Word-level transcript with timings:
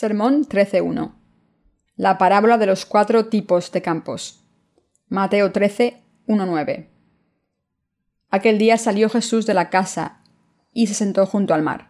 Sermón 0.00 0.44
13.1. 0.44 1.12
La 1.96 2.18
parábola 2.18 2.56
de 2.56 2.66
los 2.66 2.86
cuatro 2.86 3.26
tipos 3.26 3.72
de 3.72 3.82
campos. 3.82 4.44
Mateo 5.08 5.52
13.1.9. 5.52 6.86
Aquel 8.30 8.58
día 8.58 8.78
salió 8.78 9.08
Jesús 9.10 9.44
de 9.44 9.54
la 9.54 9.70
casa 9.70 10.20
y 10.72 10.86
se 10.86 10.94
sentó 10.94 11.26
junto 11.26 11.52
al 11.52 11.64
mar. 11.64 11.88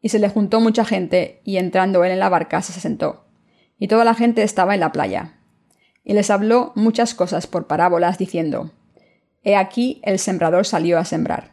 Y 0.00 0.10
se 0.10 0.20
le 0.20 0.28
juntó 0.28 0.60
mucha 0.60 0.84
gente, 0.84 1.40
y 1.42 1.56
entrando 1.56 2.04
él 2.04 2.12
en 2.12 2.20
la 2.20 2.28
barca 2.28 2.62
se 2.62 2.78
sentó. 2.78 3.24
Y 3.76 3.88
toda 3.88 4.04
la 4.04 4.14
gente 4.14 4.44
estaba 4.44 4.74
en 4.74 4.80
la 4.80 4.92
playa. 4.92 5.34
Y 6.04 6.12
les 6.12 6.30
habló 6.30 6.70
muchas 6.76 7.12
cosas 7.12 7.48
por 7.48 7.66
parábolas, 7.66 8.18
diciendo, 8.18 8.70
He 9.42 9.56
aquí 9.56 10.00
el 10.04 10.20
sembrador 10.20 10.64
salió 10.64 10.96
a 10.96 11.04
sembrar. 11.04 11.50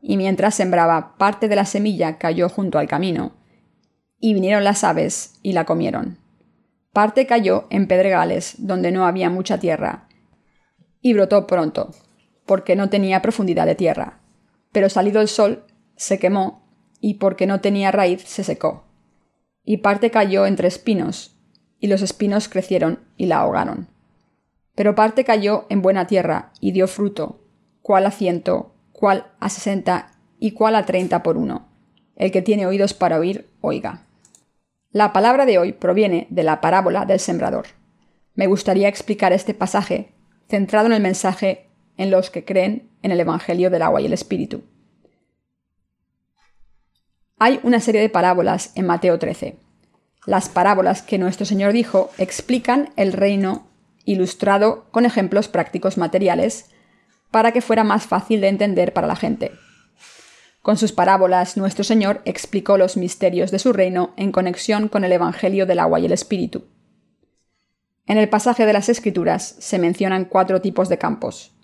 Y 0.00 0.16
mientras 0.16 0.54
sembraba, 0.54 1.16
parte 1.18 1.48
de 1.48 1.56
la 1.56 1.64
semilla 1.64 2.18
cayó 2.18 2.48
junto 2.48 2.78
al 2.78 2.86
camino, 2.86 3.32
y 4.24 4.32
vinieron 4.32 4.64
las 4.64 4.84
aves 4.84 5.34
y 5.42 5.52
la 5.52 5.66
comieron. 5.66 6.16
Parte 6.94 7.26
cayó 7.26 7.66
en 7.68 7.86
pedregales, 7.86 8.54
donde 8.56 8.90
no 8.90 9.04
había 9.04 9.28
mucha 9.28 9.58
tierra, 9.58 10.08
y 11.02 11.12
brotó 11.12 11.46
pronto, 11.46 11.90
porque 12.46 12.74
no 12.74 12.88
tenía 12.88 13.20
profundidad 13.20 13.66
de 13.66 13.74
tierra. 13.74 14.20
Pero 14.72 14.88
salido 14.88 15.20
el 15.20 15.28
sol, 15.28 15.66
se 15.96 16.18
quemó, 16.18 16.66
y 17.02 17.14
porque 17.14 17.46
no 17.46 17.60
tenía 17.60 17.90
raíz, 17.90 18.22
se 18.22 18.44
secó. 18.44 18.86
Y 19.62 19.78
parte 19.78 20.10
cayó 20.10 20.46
entre 20.46 20.68
espinos, 20.68 21.36
y 21.78 21.88
los 21.88 22.00
espinos 22.00 22.48
crecieron 22.48 23.00
y 23.18 23.26
la 23.26 23.40
ahogaron. 23.40 23.88
Pero 24.74 24.94
parte 24.94 25.24
cayó 25.24 25.66
en 25.68 25.82
buena 25.82 26.06
tierra, 26.06 26.50
y 26.60 26.72
dio 26.72 26.88
fruto, 26.88 27.44
cual 27.82 28.06
a 28.06 28.10
ciento, 28.10 28.74
cual 28.90 29.26
a 29.38 29.50
sesenta, 29.50 30.12
y 30.38 30.52
cual 30.52 30.76
a 30.76 30.86
treinta 30.86 31.22
por 31.22 31.36
uno. 31.36 31.68
El 32.16 32.32
que 32.32 32.40
tiene 32.40 32.64
oídos 32.64 32.94
para 32.94 33.18
oír, 33.18 33.50
oiga. 33.60 34.03
La 34.94 35.12
palabra 35.12 35.44
de 35.44 35.58
hoy 35.58 35.72
proviene 35.72 36.28
de 36.30 36.44
la 36.44 36.60
parábola 36.60 37.04
del 37.04 37.18
sembrador. 37.18 37.66
Me 38.36 38.46
gustaría 38.46 38.86
explicar 38.86 39.32
este 39.32 39.52
pasaje 39.52 40.12
centrado 40.48 40.86
en 40.86 40.92
el 40.92 41.02
mensaje 41.02 41.66
en 41.96 42.12
los 42.12 42.30
que 42.30 42.44
creen 42.44 42.92
en 43.02 43.10
el 43.10 43.18
Evangelio 43.18 43.70
del 43.70 43.82
agua 43.82 44.00
y 44.00 44.06
el 44.06 44.12
Espíritu. 44.12 44.62
Hay 47.40 47.58
una 47.64 47.80
serie 47.80 48.00
de 48.02 48.08
parábolas 48.08 48.70
en 48.76 48.86
Mateo 48.86 49.18
13. 49.18 49.56
Las 50.26 50.48
parábolas 50.48 51.02
que 51.02 51.18
nuestro 51.18 51.44
Señor 51.44 51.72
dijo 51.72 52.12
explican 52.16 52.90
el 52.94 53.12
reino 53.12 53.66
ilustrado 54.04 54.84
con 54.92 55.06
ejemplos 55.06 55.48
prácticos 55.48 55.98
materiales 55.98 56.70
para 57.32 57.50
que 57.50 57.62
fuera 57.62 57.82
más 57.82 58.06
fácil 58.06 58.40
de 58.40 58.46
entender 58.46 58.92
para 58.92 59.08
la 59.08 59.16
gente. 59.16 59.50
Con 60.64 60.78
sus 60.78 60.92
parábolas, 60.92 61.58
nuestro 61.58 61.84
Señor 61.84 62.22
explicó 62.24 62.78
los 62.78 62.96
misterios 62.96 63.50
de 63.50 63.58
su 63.58 63.74
reino 63.74 64.14
en 64.16 64.32
conexión 64.32 64.88
con 64.88 65.04
el 65.04 65.12
Evangelio 65.12 65.66
del 65.66 65.78
agua 65.78 66.00
y 66.00 66.06
el 66.06 66.12
Espíritu. 66.12 66.64
En 68.06 68.16
el 68.16 68.30
pasaje 68.30 68.64
de 68.64 68.72
las 68.72 68.88
Escrituras 68.88 69.56
se 69.58 69.78
mencionan 69.78 70.24
cuatro 70.24 70.62
tipos 70.62 70.88
de 70.88 70.96
campos. 70.96 71.54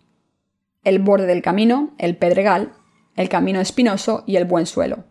El 0.85 0.99
borde 0.99 1.25
del 1.25 1.41
camino, 1.41 1.95
el 1.97 2.19
pedregal, 2.19 2.75
el 3.17 3.31
camino 3.31 3.63
espinoso 3.63 4.23
y 4.27 4.37
el 4.37 4.45
buen 4.45 4.67
suelo. 4.67 5.05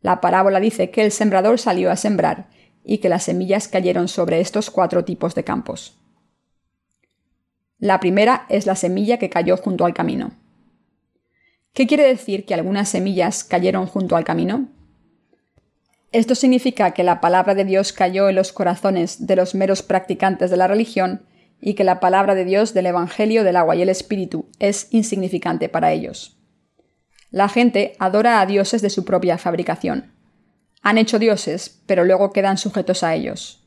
La 0.00 0.22
parábola 0.22 0.58
dice 0.58 0.90
que 0.90 1.04
el 1.04 1.12
sembrador 1.12 1.58
salió 1.58 1.90
a 1.90 1.96
sembrar 1.96 2.48
y 2.82 2.96
que 2.96 3.10
las 3.10 3.24
semillas 3.24 3.68
cayeron 3.68 4.08
sobre 4.08 4.40
estos 4.40 4.70
cuatro 4.70 5.04
tipos 5.04 5.34
de 5.34 5.44
campos. 5.44 6.00
La 7.78 8.00
primera 8.00 8.46
es 8.48 8.64
la 8.64 8.74
semilla 8.74 9.18
que 9.18 9.28
cayó 9.28 9.58
junto 9.58 9.84
al 9.84 9.92
camino. 9.92 10.41
¿Qué 11.74 11.86
quiere 11.86 12.06
decir 12.06 12.44
que 12.44 12.52
algunas 12.52 12.90
semillas 12.90 13.44
cayeron 13.44 13.86
junto 13.86 14.16
al 14.16 14.24
camino? 14.24 14.68
Esto 16.12 16.34
significa 16.34 16.90
que 16.90 17.02
la 17.02 17.22
palabra 17.22 17.54
de 17.54 17.64
Dios 17.64 17.94
cayó 17.94 18.28
en 18.28 18.34
los 18.34 18.52
corazones 18.52 19.26
de 19.26 19.36
los 19.36 19.54
meros 19.54 19.82
practicantes 19.82 20.50
de 20.50 20.58
la 20.58 20.68
religión 20.68 21.24
y 21.58 21.72
que 21.72 21.84
la 21.84 22.00
palabra 22.00 22.34
de 22.34 22.44
Dios 22.44 22.74
del 22.74 22.86
Evangelio 22.86 23.42
del 23.42 23.56
agua 23.56 23.74
y 23.74 23.80
el 23.80 23.88
Espíritu 23.88 24.50
es 24.58 24.88
insignificante 24.90 25.70
para 25.70 25.92
ellos. 25.92 26.36
La 27.30 27.48
gente 27.48 27.94
adora 27.98 28.42
a 28.42 28.46
dioses 28.46 28.82
de 28.82 28.90
su 28.90 29.06
propia 29.06 29.38
fabricación. 29.38 30.12
Han 30.82 30.98
hecho 30.98 31.18
dioses, 31.18 31.80
pero 31.86 32.04
luego 32.04 32.32
quedan 32.32 32.58
sujetos 32.58 33.02
a 33.02 33.14
ellos. 33.14 33.66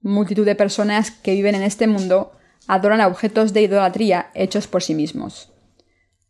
Multitud 0.00 0.46
de 0.46 0.54
personas 0.54 1.10
que 1.10 1.32
viven 1.32 1.54
en 1.54 1.62
este 1.62 1.86
mundo 1.86 2.32
adoran 2.66 3.02
a 3.02 3.08
objetos 3.08 3.52
de 3.52 3.62
idolatría 3.62 4.30
hechos 4.34 4.66
por 4.66 4.82
sí 4.82 4.94
mismos. 4.94 5.52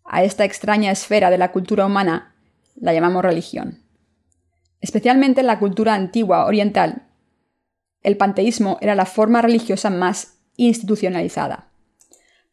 A 0.08 0.22
esta 0.22 0.44
extraña 0.44 0.90
esfera 0.90 1.30
de 1.30 1.38
la 1.38 1.52
cultura 1.52 1.86
humana 1.86 2.34
la 2.76 2.92
llamamos 2.92 3.24
religión. 3.24 3.82
Especialmente 4.80 5.40
en 5.40 5.46
la 5.46 5.58
cultura 5.58 5.94
antigua 5.94 6.46
oriental, 6.46 7.08
el 8.02 8.16
panteísmo 8.16 8.78
era 8.80 8.94
la 8.94 9.06
forma 9.06 9.42
religiosa 9.42 9.90
más 9.90 10.38
institucionalizada. 10.56 11.72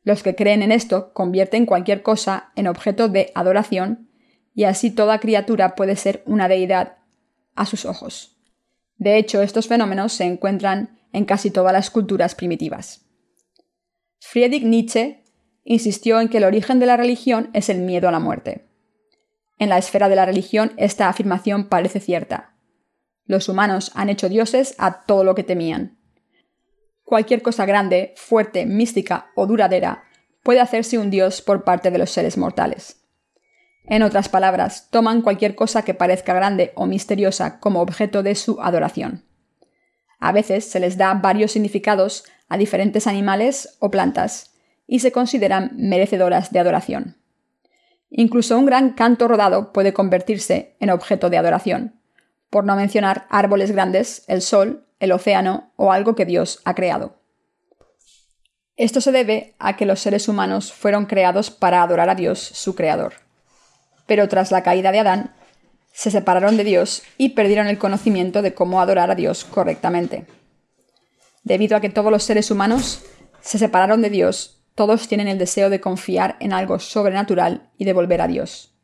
Los 0.04 0.24
que 0.24 0.36
creen 0.36 0.62
en 0.62 0.72
esto 0.72 1.14
convierten 1.14 1.66
cualquier 1.66 2.02
cosa 2.02 2.52
en 2.56 2.68
objeto 2.68 3.08
de 3.08 3.32
adoración 3.36 4.10
y 4.56 4.66
así 4.66 4.92
toda 4.92 5.20
criatura 5.20 5.76
puede 5.76 5.96
ser 5.96 6.24
una 6.26 6.48
deidad 6.48 6.98
a 7.56 7.66
sus 7.66 7.86
ojos. 7.86 8.38
De 8.98 9.18
hecho, 9.18 9.42
estos 9.42 9.68
fenómenos 9.68 10.14
se 10.14 10.26
encuentran 10.26 11.00
en 11.12 11.26
casi 11.26 11.52
todas 11.52 11.74
las 11.74 11.90
culturas 11.90 12.36
primitivas. 12.36 13.06
Friedrich 14.20 14.64
Nietzsche 14.64 15.23
insistió 15.64 16.20
en 16.20 16.30
que 16.30 16.38
el 16.38 16.44
origen 16.44 16.80
de 16.80 16.86
la 16.86 16.98
religión 16.98 17.50
es 17.54 17.70
el 17.70 17.80
miedo 17.80 18.08
a 18.08 18.12
la 18.12 18.20
muerte. 18.20 18.68
En 19.60 19.70
la 19.70 19.78
esfera 19.78 20.10
de 20.10 20.16
la 20.16 20.26
religión 20.26 20.74
esta 20.78 21.08
afirmación 21.08 21.70
parece 21.70 22.00
cierta. 22.00 22.56
Los 23.26 23.48
humanos 23.48 23.92
han 23.96 24.10
hecho 24.10 24.28
dioses 24.30 24.76
a 24.78 25.04
todo 25.04 25.24
lo 25.24 25.36
que 25.36 25.44
temían. 25.44 25.98
Cualquier 27.04 27.42
cosa 27.42 27.66
grande, 27.66 28.14
fuerte, 28.18 28.66
mística 28.66 29.32
o 29.36 29.46
duradera 29.48 30.04
puede 30.42 30.60
hacerse 30.60 30.98
un 30.98 31.10
dios 31.10 31.42
por 31.42 31.64
parte 31.64 31.92
de 31.92 31.98
los 31.98 32.12
seres 32.12 32.38
mortales. 32.38 33.04
En 33.86 34.04
otras 34.04 34.30
palabras, 34.30 34.90
toman 34.90 35.22
cualquier 35.22 35.56
cosa 35.56 35.84
que 35.84 35.94
parezca 35.94 36.34
grande 36.34 36.72
o 36.76 36.86
misteriosa 36.86 37.60
como 37.60 37.82
objeto 37.82 38.24
de 38.24 38.36
su 38.36 38.62
adoración. 38.62 39.26
A 40.20 40.32
veces 40.32 40.70
se 40.70 40.80
les 40.80 40.98
da 40.98 41.14
varios 41.14 41.52
significados 41.52 42.24
a 42.48 42.58
diferentes 42.58 43.08
animales 43.08 43.78
o 43.80 43.92
plantas, 43.92 44.53
y 44.94 45.00
se 45.00 45.12
consideran 45.12 45.72
merecedoras 45.76 46.52
de 46.52 46.60
adoración. 46.60 47.18
Incluso 48.12 48.60
un 48.60 48.68
gran 48.68 48.92
canto 48.92 49.28
rodado 49.28 49.74
puede 49.74 49.92
convertirse 49.92 50.76
en 50.80 50.92
objeto 50.92 51.32
de 51.32 51.38
adoración, 51.40 52.00
por 52.52 52.64
no 52.64 52.76
mencionar 52.76 53.26
árboles 53.32 53.72
grandes, 53.72 54.24
el 54.28 54.44
sol, 54.44 54.86
el 55.00 55.12
océano 55.12 55.72
o 55.78 55.92
algo 55.92 56.14
que 56.14 56.28
Dios 56.28 56.62
ha 56.64 56.76
creado. 56.76 57.16
Esto 58.76 59.02
se 59.02 59.12
debe 59.12 59.56
a 59.58 59.78
que 59.78 59.88
los 59.88 60.00
seres 60.00 60.28
humanos 60.28 60.72
fueron 60.72 61.08
creados 61.08 61.50
para 61.50 61.82
adorar 61.82 62.12
a 62.12 62.16
Dios, 62.16 62.38
su 62.38 62.76
creador. 62.76 63.14
Pero 64.06 64.28
tras 64.28 64.52
la 64.52 64.62
caída 64.62 64.92
de 64.92 65.00
Adán, 65.00 65.34
se 65.92 66.12
separaron 66.12 66.56
de 66.56 66.66
Dios 66.66 67.02
y 67.18 67.30
perdieron 67.30 67.66
el 67.66 67.80
conocimiento 67.80 68.44
de 68.44 68.54
cómo 68.54 68.80
adorar 68.80 69.10
a 69.10 69.16
Dios 69.16 69.44
correctamente. 69.44 70.28
Debido 71.44 71.78
a 71.78 71.82
que 71.82 71.90
todos 71.90 72.12
los 72.12 72.24
seres 72.24 72.52
humanos 72.52 73.02
se 73.42 73.58
separaron 73.58 74.04
de 74.04 74.12
Dios, 74.12 74.60
todos 74.76 75.08
tienen 75.08 75.28
el 75.28 75.38
deseo 75.38 75.70
de 75.70 75.80
confiar 75.80 76.38
en 76.40 76.54
algo 76.54 76.80
sobrenatural 76.80 77.70
y 77.78 77.86
de 77.86 77.94
volver 77.94 78.22
a 78.22 78.28
Dios. 78.28 78.76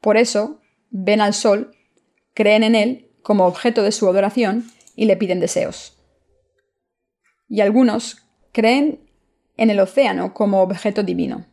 Por 0.00 0.16
eso, 0.16 0.60
ven 0.90 1.20
al 1.20 1.34
sol, 1.34 1.76
creen 2.34 2.62
en 2.62 2.74
él 2.74 3.10
como 3.22 3.46
objeto 3.46 3.82
de 3.82 3.92
su 3.92 4.08
adoración 4.08 4.70
y 4.96 5.06
le 5.06 5.16
piden 5.16 5.40
deseos. 5.40 5.98
Y 7.48 7.60
algunos 7.60 8.26
creen 8.52 9.10
en 9.56 9.70
el 9.70 9.80
océano 9.80 10.34
como 10.34 10.62
objeto 10.62 11.02
divino. 11.02 11.46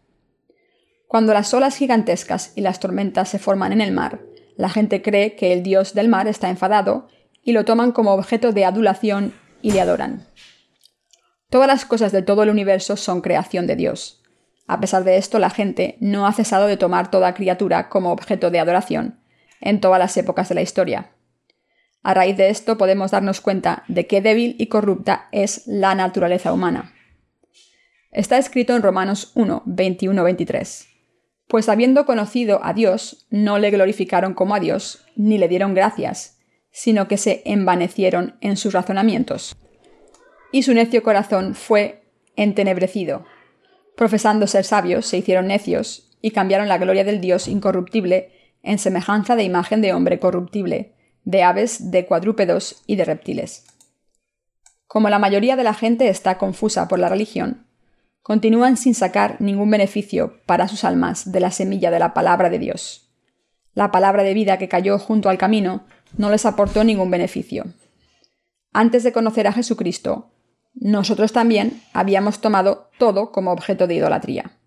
Cuando 1.07 1.33
las 1.33 1.53
olas 1.53 1.75
gigantescas 1.77 2.53
y 2.55 2.61
las 2.61 2.79
tormentas 2.79 3.29
se 3.29 3.39
forman 3.39 3.73
en 3.73 3.81
el 3.81 3.91
mar, 3.91 4.21
la 4.55 4.69
gente 4.69 5.01
cree 5.01 5.35
que 5.35 5.53
el 5.53 5.63
dios 5.63 5.93
del 5.93 6.07
mar 6.07 6.27
está 6.27 6.49
enfadado 6.49 7.07
y 7.43 7.51
lo 7.51 7.65
toman 7.65 7.91
como 7.91 8.13
objeto 8.13 8.51
de 8.51 8.65
adulación 8.65 9.33
y 9.61 9.71
le 9.71 9.81
adoran. 9.81 10.25
Todas 11.51 11.67
las 11.67 11.83
cosas 11.83 12.13
de 12.13 12.21
todo 12.21 12.43
el 12.43 12.49
universo 12.49 12.95
son 12.95 13.19
creación 13.19 13.67
de 13.67 13.75
Dios. 13.75 14.23
A 14.67 14.79
pesar 14.79 15.03
de 15.03 15.17
esto, 15.17 15.37
la 15.37 15.49
gente 15.49 15.97
no 15.99 16.25
ha 16.25 16.31
cesado 16.31 16.65
de 16.65 16.77
tomar 16.77 17.11
toda 17.11 17.33
criatura 17.33 17.89
como 17.89 18.13
objeto 18.13 18.51
de 18.51 18.59
adoración 18.59 19.19
en 19.59 19.81
todas 19.81 19.99
las 19.99 20.15
épocas 20.15 20.47
de 20.47 20.55
la 20.55 20.61
historia. 20.61 21.11
A 22.03 22.13
raíz 22.13 22.37
de 22.37 22.49
esto 22.49 22.77
podemos 22.77 23.11
darnos 23.11 23.41
cuenta 23.41 23.83
de 23.89 24.07
qué 24.07 24.21
débil 24.21 24.55
y 24.59 24.67
corrupta 24.67 25.27
es 25.33 25.67
la 25.67 25.93
naturaleza 25.93 26.53
humana. 26.53 26.93
Está 28.13 28.37
escrito 28.37 28.73
en 28.73 28.81
Romanos 28.81 29.33
1, 29.35 29.63
21-23. 29.65 30.87
Pues 31.49 31.67
habiendo 31.67 32.05
conocido 32.05 32.61
a 32.63 32.71
Dios, 32.71 33.27
no 33.29 33.59
le 33.59 33.71
glorificaron 33.71 34.35
como 34.35 34.55
a 34.55 34.61
Dios, 34.61 35.05
ni 35.17 35.37
le 35.37 35.49
dieron 35.49 35.73
gracias, 35.73 36.39
sino 36.71 37.09
que 37.09 37.17
se 37.17 37.41
envanecieron 37.43 38.37
en 38.39 38.55
sus 38.55 38.71
razonamientos 38.71 39.57
y 40.51 40.63
su 40.63 40.73
necio 40.73 41.03
corazón 41.03 41.55
fue 41.55 42.03
entenebrecido. 42.35 43.25
Profesando 43.95 44.47
ser 44.47 44.65
sabios, 44.65 45.05
se 45.05 45.17
hicieron 45.17 45.47
necios 45.47 46.17
y 46.21 46.31
cambiaron 46.31 46.67
la 46.67 46.77
gloria 46.77 47.03
del 47.03 47.21
Dios 47.21 47.47
incorruptible 47.47 48.31
en 48.63 48.77
semejanza 48.77 49.35
de 49.35 49.43
imagen 49.43 49.81
de 49.81 49.93
hombre 49.93 50.19
corruptible, 50.19 50.93
de 51.23 51.43
aves, 51.43 51.91
de 51.91 52.05
cuadrúpedos 52.05 52.83
y 52.87 52.95
de 52.95 53.05
reptiles. 53.05 53.65
Como 54.87 55.09
la 55.09 55.19
mayoría 55.19 55.55
de 55.55 55.63
la 55.63 55.73
gente 55.73 56.09
está 56.09 56.37
confusa 56.37 56.87
por 56.87 56.99
la 56.99 57.09
religión, 57.09 57.65
continúan 58.21 58.77
sin 58.77 58.93
sacar 58.93 59.37
ningún 59.39 59.71
beneficio 59.71 60.41
para 60.45 60.67
sus 60.67 60.83
almas 60.83 61.31
de 61.31 61.39
la 61.39 61.51
semilla 61.51 61.91
de 61.91 61.99
la 61.99 62.13
palabra 62.13 62.49
de 62.49 62.59
Dios. 62.59 63.09
La 63.73 63.91
palabra 63.91 64.23
de 64.23 64.33
vida 64.33 64.57
que 64.57 64.67
cayó 64.67 64.99
junto 64.99 65.29
al 65.29 65.37
camino 65.37 65.85
no 66.17 66.29
les 66.29 66.45
aportó 66.45 66.83
ningún 66.83 67.09
beneficio. 67.09 67.65
Antes 68.73 69.03
de 69.03 69.13
conocer 69.13 69.47
a 69.47 69.53
Jesucristo, 69.53 70.31
nosotros 70.73 71.33
también 71.33 71.81
habíamos 71.93 72.39
tomado 72.39 72.89
todo 72.97 73.31
como 73.31 73.51
objeto 73.51 73.87
de 73.87 73.95
idolatría. 73.95 74.57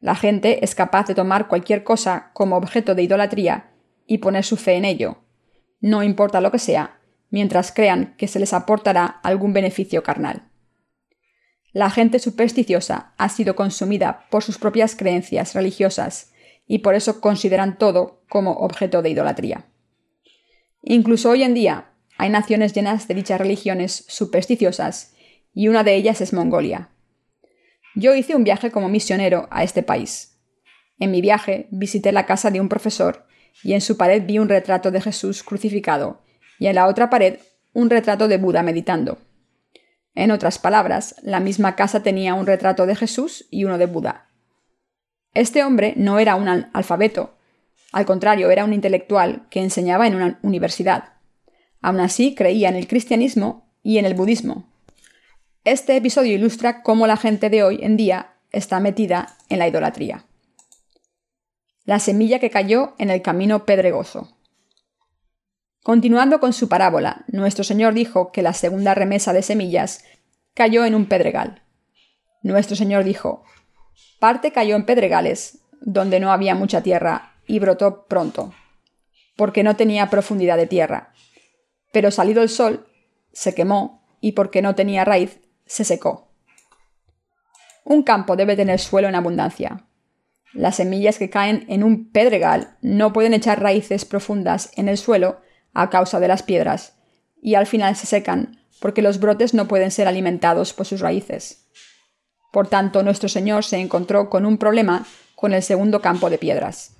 La 0.00 0.14
gente 0.14 0.64
es 0.64 0.74
capaz 0.74 1.06
de 1.06 1.14
tomar 1.14 1.48
cualquier 1.48 1.84
cosa 1.84 2.30
como 2.32 2.56
objeto 2.56 2.94
de 2.94 3.02
idolatría 3.02 3.72
y 4.06 4.18
poner 4.18 4.44
su 4.44 4.56
fe 4.56 4.74
en 4.74 4.84
ello, 4.84 5.18
no 5.80 6.02
importa 6.02 6.40
lo 6.40 6.50
que 6.50 6.58
sea, 6.58 7.00
mientras 7.30 7.72
crean 7.72 8.14
que 8.16 8.28
se 8.28 8.38
les 8.38 8.52
aportará 8.52 9.06
algún 9.06 9.52
beneficio 9.52 10.02
carnal. 10.02 10.50
La 11.72 11.90
gente 11.90 12.18
supersticiosa 12.18 13.14
ha 13.16 13.28
sido 13.28 13.54
consumida 13.54 14.26
por 14.30 14.42
sus 14.42 14.58
propias 14.58 14.96
creencias 14.96 15.54
religiosas 15.54 16.32
y 16.66 16.78
por 16.78 16.94
eso 16.94 17.20
consideran 17.20 17.78
todo 17.78 18.22
como 18.28 18.52
objeto 18.52 19.02
de 19.02 19.10
idolatría. 19.10 19.66
Incluso 20.82 21.30
hoy 21.30 21.42
en 21.42 21.54
día 21.54 21.89
hay 22.20 22.28
naciones 22.28 22.74
llenas 22.74 23.08
de 23.08 23.14
dichas 23.14 23.40
religiones 23.40 24.04
supersticiosas 24.06 25.14
y 25.54 25.68
una 25.68 25.84
de 25.84 25.94
ellas 25.94 26.20
es 26.20 26.34
Mongolia. 26.34 26.90
Yo 27.94 28.14
hice 28.14 28.36
un 28.36 28.44
viaje 28.44 28.70
como 28.70 28.90
misionero 28.90 29.48
a 29.50 29.64
este 29.64 29.82
país. 29.82 30.38
En 30.98 31.12
mi 31.12 31.22
viaje 31.22 31.66
visité 31.70 32.12
la 32.12 32.26
casa 32.26 32.50
de 32.50 32.60
un 32.60 32.68
profesor 32.68 33.26
y 33.62 33.72
en 33.72 33.80
su 33.80 33.96
pared 33.96 34.22
vi 34.26 34.38
un 34.38 34.50
retrato 34.50 34.90
de 34.90 35.00
Jesús 35.00 35.42
crucificado 35.42 36.22
y 36.58 36.66
en 36.66 36.74
la 36.74 36.88
otra 36.88 37.08
pared 37.08 37.38
un 37.72 37.88
retrato 37.88 38.28
de 38.28 38.36
Buda 38.36 38.62
meditando. 38.62 39.16
En 40.14 40.30
otras 40.30 40.58
palabras, 40.58 41.14
la 41.22 41.40
misma 41.40 41.74
casa 41.74 42.02
tenía 42.02 42.34
un 42.34 42.46
retrato 42.46 42.84
de 42.84 42.96
Jesús 42.96 43.46
y 43.50 43.64
uno 43.64 43.78
de 43.78 43.86
Buda. 43.86 44.28
Este 45.32 45.64
hombre 45.64 45.94
no 45.96 46.18
era 46.18 46.34
un 46.34 46.48
alfabeto, 46.48 47.38
al 47.92 48.04
contrario, 48.04 48.50
era 48.50 48.64
un 48.64 48.72
intelectual 48.72 49.46
que 49.50 49.62
enseñaba 49.62 50.06
en 50.06 50.14
una 50.14 50.38
universidad. 50.42 51.14
Aún 51.80 52.00
así, 52.00 52.34
creía 52.34 52.68
en 52.68 52.76
el 52.76 52.86
cristianismo 52.86 53.70
y 53.82 53.98
en 53.98 54.04
el 54.04 54.14
budismo. 54.14 54.70
Este 55.64 55.96
episodio 55.96 56.34
ilustra 56.34 56.82
cómo 56.82 57.06
la 57.06 57.16
gente 57.16 57.50
de 57.50 57.62
hoy 57.62 57.80
en 57.82 57.96
día 57.96 58.34
está 58.52 58.80
metida 58.80 59.36
en 59.48 59.58
la 59.58 59.68
idolatría. 59.68 60.24
La 61.84 61.98
semilla 61.98 62.38
que 62.38 62.50
cayó 62.50 62.94
en 62.98 63.10
el 63.10 63.22
camino 63.22 63.64
pedregoso. 63.64 64.36
Continuando 65.82 66.40
con 66.40 66.52
su 66.52 66.68
parábola, 66.68 67.24
nuestro 67.28 67.64
Señor 67.64 67.94
dijo 67.94 68.32
que 68.32 68.42
la 68.42 68.52
segunda 68.52 68.94
remesa 68.94 69.32
de 69.32 69.42
semillas 69.42 70.04
cayó 70.54 70.84
en 70.84 70.94
un 70.94 71.06
pedregal. 71.06 71.62
Nuestro 72.42 72.76
Señor 72.76 73.04
dijo, 73.04 73.44
parte 74.18 74.52
cayó 74.52 74.76
en 74.76 74.84
pedregales, 74.84 75.60
donde 75.80 76.20
no 76.20 76.32
había 76.32 76.54
mucha 76.54 76.82
tierra, 76.82 77.34
y 77.46 77.58
brotó 77.58 78.06
pronto, 78.06 78.52
porque 79.36 79.62
no 79.62 79.76
tenía 79.76 80.10
profundidad 80.10 80.56
de 80.56 80.66
tierra. 80.66 81.12
Pero 81.92 82.10
salido 82.10 82.42
el 82.42 82.48
sol, 82.48 82.86
se 83.32 83.54
quemó, 83.54 84.06
y 84.20 84.32
porque 84.32 84.62
no 84.62 84.74
tenía 84.74 85.04
raíz, 85.04 85.40
se 85.66 85.84
secó. 85.84 86.28
Un 87.84 88.02
campo 88.02 88.36
debe 88.36 88.56
tener 88.56 88.78
suelo 88.78 89.08
en 89.08 89.14
abundancia. 89.14 89.86
Las 90.52 90.76
semillas 90.76 91.18
que 91.18 91.30
caen 91.30 91.64
en 91.68 91.82
un 91.82 92.10
pedregal 92.10 92.76
no 92.82 93.12
pueden 93.12 93.34
echar 93.34 93.62
raíces 93.62 94.04
profundas 94.04 94.70
en 94.76 94.88
el 94.88 94.98
suelo 94.98 95.40
a 95.72 95.90
causa 95.90 96.20
de 96.20 96.28
las 96.28 96.42
piedras, 96.42 96.96
y 97.40 97.54
al 97.54 97.66
final 97.66 97.96
se 97.96 98.06
secan 98.06 98.60
porque 98.80 99.02
los 99.02 99.20
brotes 99.20 99.54
no 99.54 99.68
pueden 99.68 99.90
ser 99.90 100.08
alimentados 100.08 100.72
por 100.72 100.86
sus 100.86 101.00
raíces. 101.00 101.66
Por 102.52 102.66
tanto, 102.68 103.02
nuestro 103.02 103.28
Señor 103.28 103.64
se 103.64 103.78
encontró 103.78 104.28
con 104.28 104.44
un 104.44 104.58
problema 104.58 105.06
con 105.36 105.52
el 105.54 105.62
segundo 105.62 106.00
campo 106.00 106.30
de 106.30 106.38
piedras. 106.38 106.96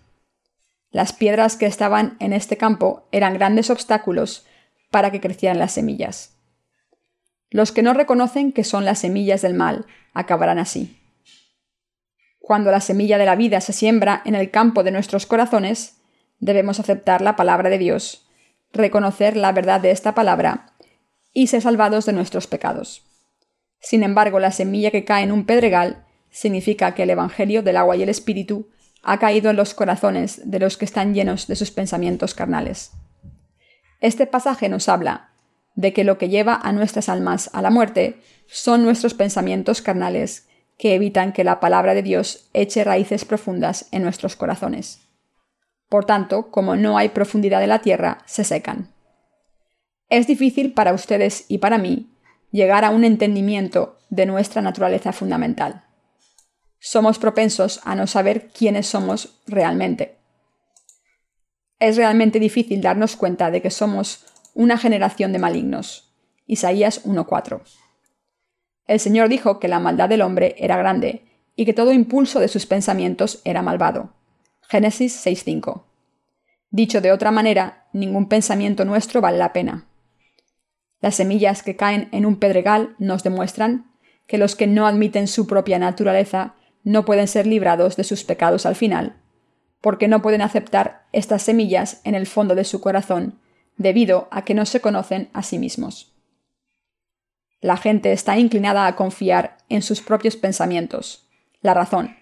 Las 0.91 1.13
piedras 1.13 1.57
que 1.57 1.67
estaban 1.67 2.17
en 2.21 2.33
este 2.33 2.57
campo 2.57 3.09
eran 3.13 3.35
grandes 3.35 3.71
obstáculos 3.71 4.47
para 4.91 5.11
que 5.11 5.21
crecieran 5.21 5.59
las 5.59 5.73
semillas. 5.73 6.37
Los 7.51 7.73
que 7.73 7.83
no 7.83 7.95
reconocen 7.95 8.53
que 8.53 8.65
son 8.65 8.85
las 8.85 9.01
semillas 9.01 9.43
del 9.43 9.55
mal 9.55 9.87
acabarán 10.13 10.59
así. 10.59 10.97
Cuando 12.41 12.71
la 12.71 12.81
semilla 12.81 13.19
de 13.19 13.27
la 13.27 13.37
vida 13.37 13.61
se 13.61 13.73
siembra 13.73 14.23
en 14.25 14.35
el 14.35 14.51
campo 14.51 14.83
de 14.83 14.91
nuestros 14.91 15.27
corazones, 15.27 15.99
debemos 16.39 16.81
aceptar 16.81 17.23
la 17.23 17.37
palabra 17.37 17.71
de 17.71 17.79
Dios, 17.79 18.27
reconocer 18.73 19.37
la 19.37 19.53
verdad 19.53 19.81
de 19.81 19.91
esta 19.91 20.15
palabra 20.15 20.73
y 21.33 21.47
ser 21.47 21.63
salvados 21.63 22.07
de 22.07 22.13
nuestros 22.13 22.47
pecados. 22.47 23.05
Sin 23.81 24.03
embargo, 24.03 24.41
la 24.41 24.51
semilla 24.51 24.91
que 24.91 25.05
cae 25.05 25.25
en 25.25 25.33
un 25.33 25.45
pedregal 25.45 26.05
significa 26.31 26.95
que 26.95 27.05
el 27.05 27.11
Evangelio 27.11 27.63
del 27.63 27.77
agua 27.77 27.97
y 27.97 28.03
el 28.03 28.09
Espíritu 28.09 28.69
ha 29.03 29.19
caído 29.19 29.51
en 29.51 29.57
los 29.57 29.75
corazones 29.75 30.43
de 30.45 30.59
los 30.59 30.77
que 30.77 30.85
están 30.85 31.15
llenos 31.15 31.47
de 31.47 31.57
sus 31.57 31.71
pensamientos 31.71 32.35
carnales. 32.35 32.93
Este 34.01 34.27
pasaje 34.27 34.69
nos 34.69 34.89
habla 34.89 35.31
de 35.75 35.93
que 35.93 36.05
lo 36.05 36.19
que 36.19 36.29
lleva 36.29 36.55
a 36.55 36.73
nuestras 36.73 37.09
almas 37.09 37.51
a 37.53 37.63
la 37.63 37.71
muerte 37.71 38.21
son 38.47 38.83
nuestros 38.83 39.15
pensamientos 39.15 39.83
carnales 39.83 40.49
que 40.79 40.95
evitan 40.95 41.33
que 41.33 41.45
la 41.45 41.61
palabra 41.61 41.95
de 41.95 42.03
Dios 42.03 42.49
eche 42.55 42.85
raíces 42.85 43.25
profundas 43.25 43.87
en 43.93 44.03
nuestros 44.03 44.35
corazones. 44.37 45.01
Por 45.89 46.07
tanto, 46.07 46.51
como 46.51 46.77
no 46.77 46.97
hay 46.97 47.11
profundidad 47.11 47.63
en 47.63 47.69
la 47.69 47.83
tierra, 47.83 48.19
se 48.25 48.45
secan. 48.45 48.93
Es 50.09 50.27
difícil 50.27 50.73
para 50.73 50.95
ustedes 50.95 51.45
y 51.49 51.59
para 51.59 51.79
mí 51.79 52.11
llegar 52.51 52.85
a 52.85 52.91
un 52.91 53.05
entendimiento 53.05 53.99
de 54.09 54.27
nuestra 54.27 54.63
naturaleza 54.63 55.13
fundamental. 55.13 55.85
Somos 56.79 57.19
propensos 57.19 57.81
a 57.85 57.95
no 57.95 58.07
saber 58.07 58.49
quiénes 58.49 58.87
somos 58.87 59.41
realmente. 59.47 60.20
Es 61.81 61.97
realmente 61.97 62.39
difícil 62.39 62.83
darnos 62.83 63.17
cuenta 63.17 63.51
de 63.51 63.63
que 63.63 63.71
somos 63.71 64.27
una 64.55 64.77
generación 64.77 65.33
de 65.33 65.39
malignos. 65.39 66.13
Isaías 66.47 67.05
1.4. 67.07 67.63
El 68.87 69.01
Señor 69.01 69.31
dijo 69.31 69.59
que 69.59 69.69
la 69.69 69.81
maldad 69.81 70.11
del 70.11 70.21
hombre 70.21 70.55
era 70.59 70.77
grande 70.77 71.25
y 71.57 71.65
que 71.65 71.73
todo 71.73 71.93
impulso 71.93 72.39
de 72.39 72.49
sus 72.49 72.67
pensamientos 72.67 73.41
era 73.45 73.63
malvado. 73.63 74.13
Génesis 74.69 75.27
6.5. 75.27 75.85
Dicho 76.71 77.01
de 77.01 77.13
otra 77.13 77.31
manera, 77.31 77.89
ningún 77.93 78.29
pensamiento 78.29 78.85
nuestro 78.85 79.21
vale 79.21 79.39
la 79.39 79.53
pena. 79.53 79.87
Las 81.01 81.15
semillas 81.15 81.63
que 81.63 81.77
caen 81.77 82.09
en 82.13 82.27
un 82.27 82.37
pedregal 82.37 82.95
nos 82.99 83.23
demuestran 83.23 83.91
que 84.27 84.39
los 84.39 84.55
que 84.55 84.67
no 84.67 84.87
admiten 84.87 85.27
su 85.27 85.47
propia 85.47 85.79
naturaleza 85.79 86.55
no 86.85 87.07
pueden 87.07 87.27
ser 87.27 87.47
librados 87.47 87.97
de 87.97 88.05
sus 88.05 88.23
pecados 88.23 88.67
al 88.67 88.77
final, 88.77 89.17
porque 89.81 90.09
no 90.09 90.23
pueden 90.23 90.43
aceptar 90.43 91.07
estas 91.13 91.43
semillas 91.43 92.01
en 92.05 92.15
el 92.15 92.27
fondo 92.27 92.55
de 92.55 92.65
su 92.65 92.81
corazón, 92.81 93.41
debido 93.77 94.29
a 94.31 94.45
que 94.45 94.55
no 94.55 94.67
se 94.67 94.81
conocen 94.81 95.31
a 95.33 95.43
sí 95.43 95.59
mismos. 95.59 96.15
La 97.61 97.77
gente 97.77 98.13
está 98.13 98.39
inclinada 98.39 98.87
a 98.87 98.97
confiar 98.97 99.59
en 99.69 99.83
sus 99.83 100.01
propios 100.01 100.37
pensamientos, 100.37 101.29
la 101.61 101.75
razón, 101.75 102.17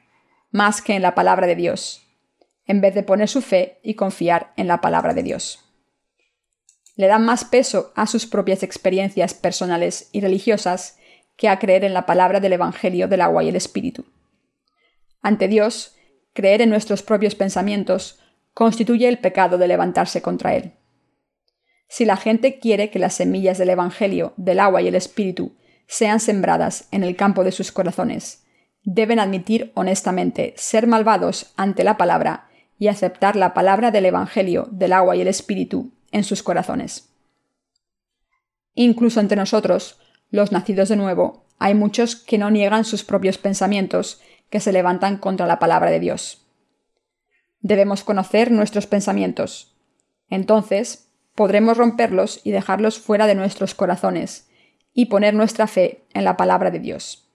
más 0.50 0.82
que 0.82 0.94
en 0.94 1.02
la 1.02 1.14
palabra 1.14 1.46
de 1.46 1.56
Dios, 1.56 2.02
en 2.66 2.80
vez 2.80 2.94
de 2.94 3.02
poner 3.02 3.28
su 3.28 3.40
fe 3.40 3.78
y 3.82 3.94
confiar 3.94 4.52
en 4.56 4.68
la 4.68 4.80
palabra 4.80 5.14
de 5.14 5.22
Dios. 5.22 5.64
Le 6.96 7.06
dan 7.06 7.24
más 7.24 7.44
peso 7.44 7.92
a 7.94 8.06
sus 8.06 8.26
propias 8.26 8.62
experiencias 8.62 9.34
personales 9.34 10.08
y 10.12 10.20
religiosas 10.20 10.98
que 11.36 11.48
a 11.48 11.58
creer 11.58 11.84
en 11.84 11.94
la 11.94 12.06
palabra 12.06 12.40
del 12.40 12.54
Evangelio 12.54 13.06
del 13.06 13.20
agua 13.20 13.44
y 13.44 13.48
el 13.48 13.56
Espíritu. 13.56 14.04
Ante 15.22 15.46
Dios, 15.46 15.96
creer 16.32 16.62
en 16.62 16.70
nuestros 16.70 17.02
propios 17.02 17.34
pensamientos 17.34 18.18
constituye 18.54 19.08
el 19.08 19.18
pecado 19.18 19.58
de 19.58 19.68
levantarse 19.68 20.22
contra 20.22 20.54
Él. 20.54 20.72
Si 21.88 22.04
la 22.04 22.16
gente 22.16 22.58
quiere 22.58 22.90
que 22.90 22.98
las 22.98 23.14
semillas 23.14 23.58
del 23.58 23.70
Evangelio, 23.70 24.34
del 24.36 24.60
agua 24.60 24.82
y 24.82 24.88
el 24.88 24.94
Espíritu 24.94 25.56
sean 25.86 26.20
sembradas 26.20 26.88
en 26.90 27.02
el 27.02 27.16
campo 27.16 27.44
de 27.44 27.52
sus 27.52 27.72
corazones, 27.72 28.44
deben 28.82 29.18
admitir 29.18 29.72
honestamente 29.74 30.54
ser 30.56 30.86
malvados 30.86 31.52
ante 31.56 31.84
la 31.84 31.96
palabra 31.96 32.48
y 32.78 32.88
aceptar 32.88 33.36
la 33.36 33.54
palabra 33.54 33.90
del 33.90 34.06
Evangelio, 34.06 34.68
del 34.70 34.92
agua 34.92 35.16
y 35.16 35.20
el 35.20 35.28
Espíritu 35.28 35.92
en 36.12 36.24
sus 36.24 36.42
corazones. 36.42 37.10
Incluso 38.74 39.20
entre 39.20 39.36
nosotros, 39.36 39.98
los 40.30 40.52
nacidos 40.52 40.88
de 40.88 40.96
nuevo, 40.96 41.46
hay 41.58 41.74
muchos 41.74 42.16
que 42.16 42.38
no 42.38 42.50
niegan 42.50 42.84
sus 42.84 43.02
propios 43.02 43.38
pensamientos, 43.38 44.20
que 44.50 44.60
se 44.60 44.72
levantan 44.72 45.18
contra 45.18 45.46
la 45.46 45.58
palabra 45.58 45.90
de 45.90 46.00
Dios. 46.00 46.46
Debemos 47.60 48.04
conocer 48.04 48.50
nuestros 48.50 48.86
pensamientos. 48.86 49.76
Entonces, 50.30 51.08
podremos 51.34 51.76
romperlos 51.76 52.40
y 52.44 52.50
dejarlos 52.50 52.98
fuera 52.98 53.26
de 53.26 53.34
nuestros 53.34 53.74
corazones 53.74 54.48
y 54.92 55.06
poner 55.06 55.34
nuestra 55.34 55.66
fe 55.66 56.04
en 56.12 56.24
la 56.24 56.36
palabra 56.36 56.70
de 56.70 56.80
Dios. 56.80 57.28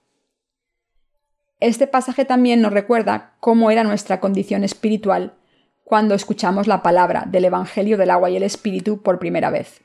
Este 1.60 1.86
pasaje 1.86 2.24
también 2.24 2.60
nos 2.60 2.72
recuerda 2.72 3.34
cómo 3.40 3.70
era 3.70 3.84
nuestra 3.84 4.20
condición 4.20 4.64
espiritual 4.64 5.34
cuando 5.84 6.14
escuchamos 6.14 6.66
la 6.66 6.82
palabra 6.82 7.24
del 7.26 7.46
Evangelio 7.46 7.96
del 7.96 8.10
agua 8.10 8.30
y 8.30 8.36
el 8.36 8.42
Espíritu 8.42 9.02
por 9.02 9.18
primera 9.18 9.50
vez. 9.50 9.80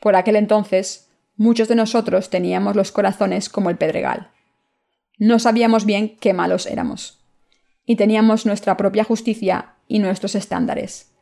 Por 0.00 0.16
aquel 0.16 0.36
entonces, 0.36 1.10
muchos 1.36 1.68
de 1.68 1.74
nosotros 1.74 2.30
teníamos 2.30 2.76
los 2.76 2.92
corazones 2.92 3.48
como 3.48 3.70
el 3.70 3.76
pedregal. 3.76 4.30
No 5.20 5.38
sabíamos 5.38 5.84
bien 5.84 6.16
qué 6.18 6.32
malos 6.32 6.64
éramos. 6.64 7.18
Y 7.84 7.96
teníamos 7.96 8.46
nuestra 8.46 8.78
propia 8.78 9.04
justicia 9.04 9.74
y 9.86 9.98
nuestros 9.98 10.34
estándares. 10.34 11.12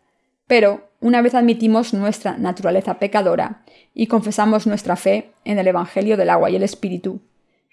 Pero, 0.47 0.93
una 1.00 1.21
vez 1.21 1.35
admitimos 1.35 1.93
nuestra 1.95 2.38
naturaleza 2.38 3.00
pecadora 3.00 3.64
y 3.95 4.07
confesamos 4.07 4.69
nuestra 4.69 4.95
fe 4.95 5.33
en 5.45 5.59
el 5.59 5.67
Evangelio 5.67 6.17
del 6.17 6.31
agua 6.31 6.49
y 6.49 6.55
el 6.55 6.62
Espíritu, 6.62 7.23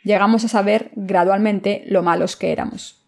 llegamos 0.04 0.44
a 0.44 0.48
saber 0.48 0.90
gradualmente 0.96 1.84
lo 1.86 2.02
malos 2.02 2.36
que 2.36 2.52
éramos. 2.52 3.06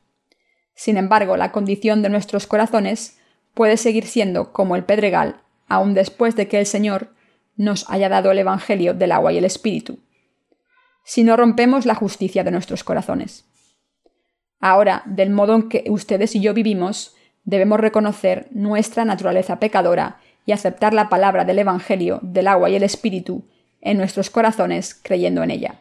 Sin 0.76 0.96
embargo, 0.96 1.38
la 1.38 1.52
condición 1.52 2.04
de 2.04 2.10
nuestros 2.10 2.46
corazones 2.46 3.18
puede 3.56 3.78
seguir 3.78 4.06
siendo 4.06 4.54
como 4.54 4.76
el 4.76 4.84
pedregal, 4.84 5.38
aun 5.68 5.96
después 5.96 6.36
de 6.36 6.48
que 6.48 6.60
el 6.60 6.68
Señor 6.68 7.16
nos 7.56 7.90
haya 7.90 8.10
dado 8.10 8.30
el 8.30 8.38
Evangelio 8.38 8.94
del 8.94 9.12
agua 9.12 9.34
y 9.34 9.40
el 9.40 9.46
Espíritu, 9.46 9.98
si 11.08 11.24
no 11.24 11.38
rompemos 11.38 11.86
la 11.86 11.96
justicia 11.96 12.44
de 12.44 12.52
nuestros 12.52 12.84
corazones. 12.84 13.46
Ahora, 14.60 15.04
del 15.06 15.30
modo 15.30 15.56
en 15.56 15.70
que 15.70 15.86
ustedes 15.88 16.36
y 16.36 16.42
yo 16.42 16.54
vivimos, 16.54 17.16
debemos 17.46 17.80
reconocer 17.80 18.50
nuestra 18.52 19.06
naturaleza 19.06 19.58
pecadora 19.58 20.20
y 20.46 20.52
aceptar 20.52 20.94
la 20.94 21.08
palabra 21.08 21.46
del 21.46 21.60
Evangelio 21.60 22.20
del 22.24 22.50
agua 22.50 22.70
y 22.70 22.76
el 22.76 22.84
Espíritu 22.84 23.46
en 23.80 23.98
nuestros 23.98 24.30
corazones 24.30 25.00
creyendo 25.02 25.44
en 25.44 25.52
ella. 25.52 25.80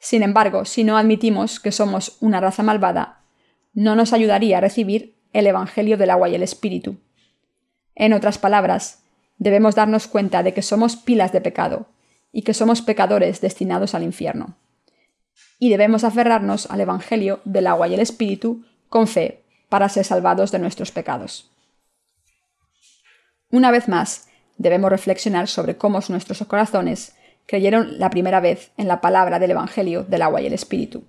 Sin 0.00 0.24
embargo, 0.24 0.64
si 0.64 0.82
no 0.82 0.98
admitimos 0.98 1.60
que 1.60 1.70
somos 1.70 2.16
una 2.20 2.40
raza 2.40 2.64
malvada, 2.64 3.20
no 3.74 3.94
nos 3.94 4.12
ayudaría 4.12 4.58
a 4.58 4.60
recibir 4.60 5.14
el 5.34 5.46
Evangelio 5.46 5.96
del 5.96 6.10
agua 6.10 6.28
y 6.28 6.34
el 6.34 6.42
Espíritu. 6.42 6.96
En 7.94 8.12
otras 8.12 8.38
palabras, 8.38 9.04
debemos 9.38 9.76
darnos 9.76 10.08
cuenta 10.08 10.42
de 10.42 10.52
que 10.52 10.62
somos 10.62 10.96
pilas 10.96 11.30
de 11.30 11.40
pecado 11.40 11.86
y 12.36 12.42
que 12.42 12.52
somos 12.52 12.82
pecadores 12.82 13.40
destinados 13.40 13.94
al 13.94 14.02
infierno. 14.02 14.58
Y 15.58 15.70
debemos 15.70 16.04
aferrarnos 16.04 16.70
al 16.70 16.82
Evangelio 16.82 17.40
del 17.46 17.66
agua 17.66 17.88
y 17.88 17.94
el 17.94 18.00
Espíritu 18.00 18.62
con 18.90 19.06
fe 19.06 19.42
para 19.70 19.88
ser 19.88 20.04
salvados 20.04 20.52
de 20.52 20.58
nuestros 20.58 20.92
pecados. 20.92 21.50
Una 23.50 23.70
vez 23.70 23.88
más, 23.88 24.28
debemos 24.58 24.90
reflexionar 24.90 25.48
sobre 25.48 25.78
cómo 25.78 26.00
nuestros 26.10 26.46
corazones 26.46 27.14
creyeron 27.46 27.98
la 27.98 28.10
primera 28.10 28.40
vez 28.40 28.70
en 28.76 28.86
la 28.86 29.00
palabra 29.00 29.38
del 29.38 29.52
Evangelio 29.52 30.02
del 30.02 30.20
agua 30.20 30.42
y 30.42 30.46
el 30.46 30.52
Espíritu. 30.52 31.04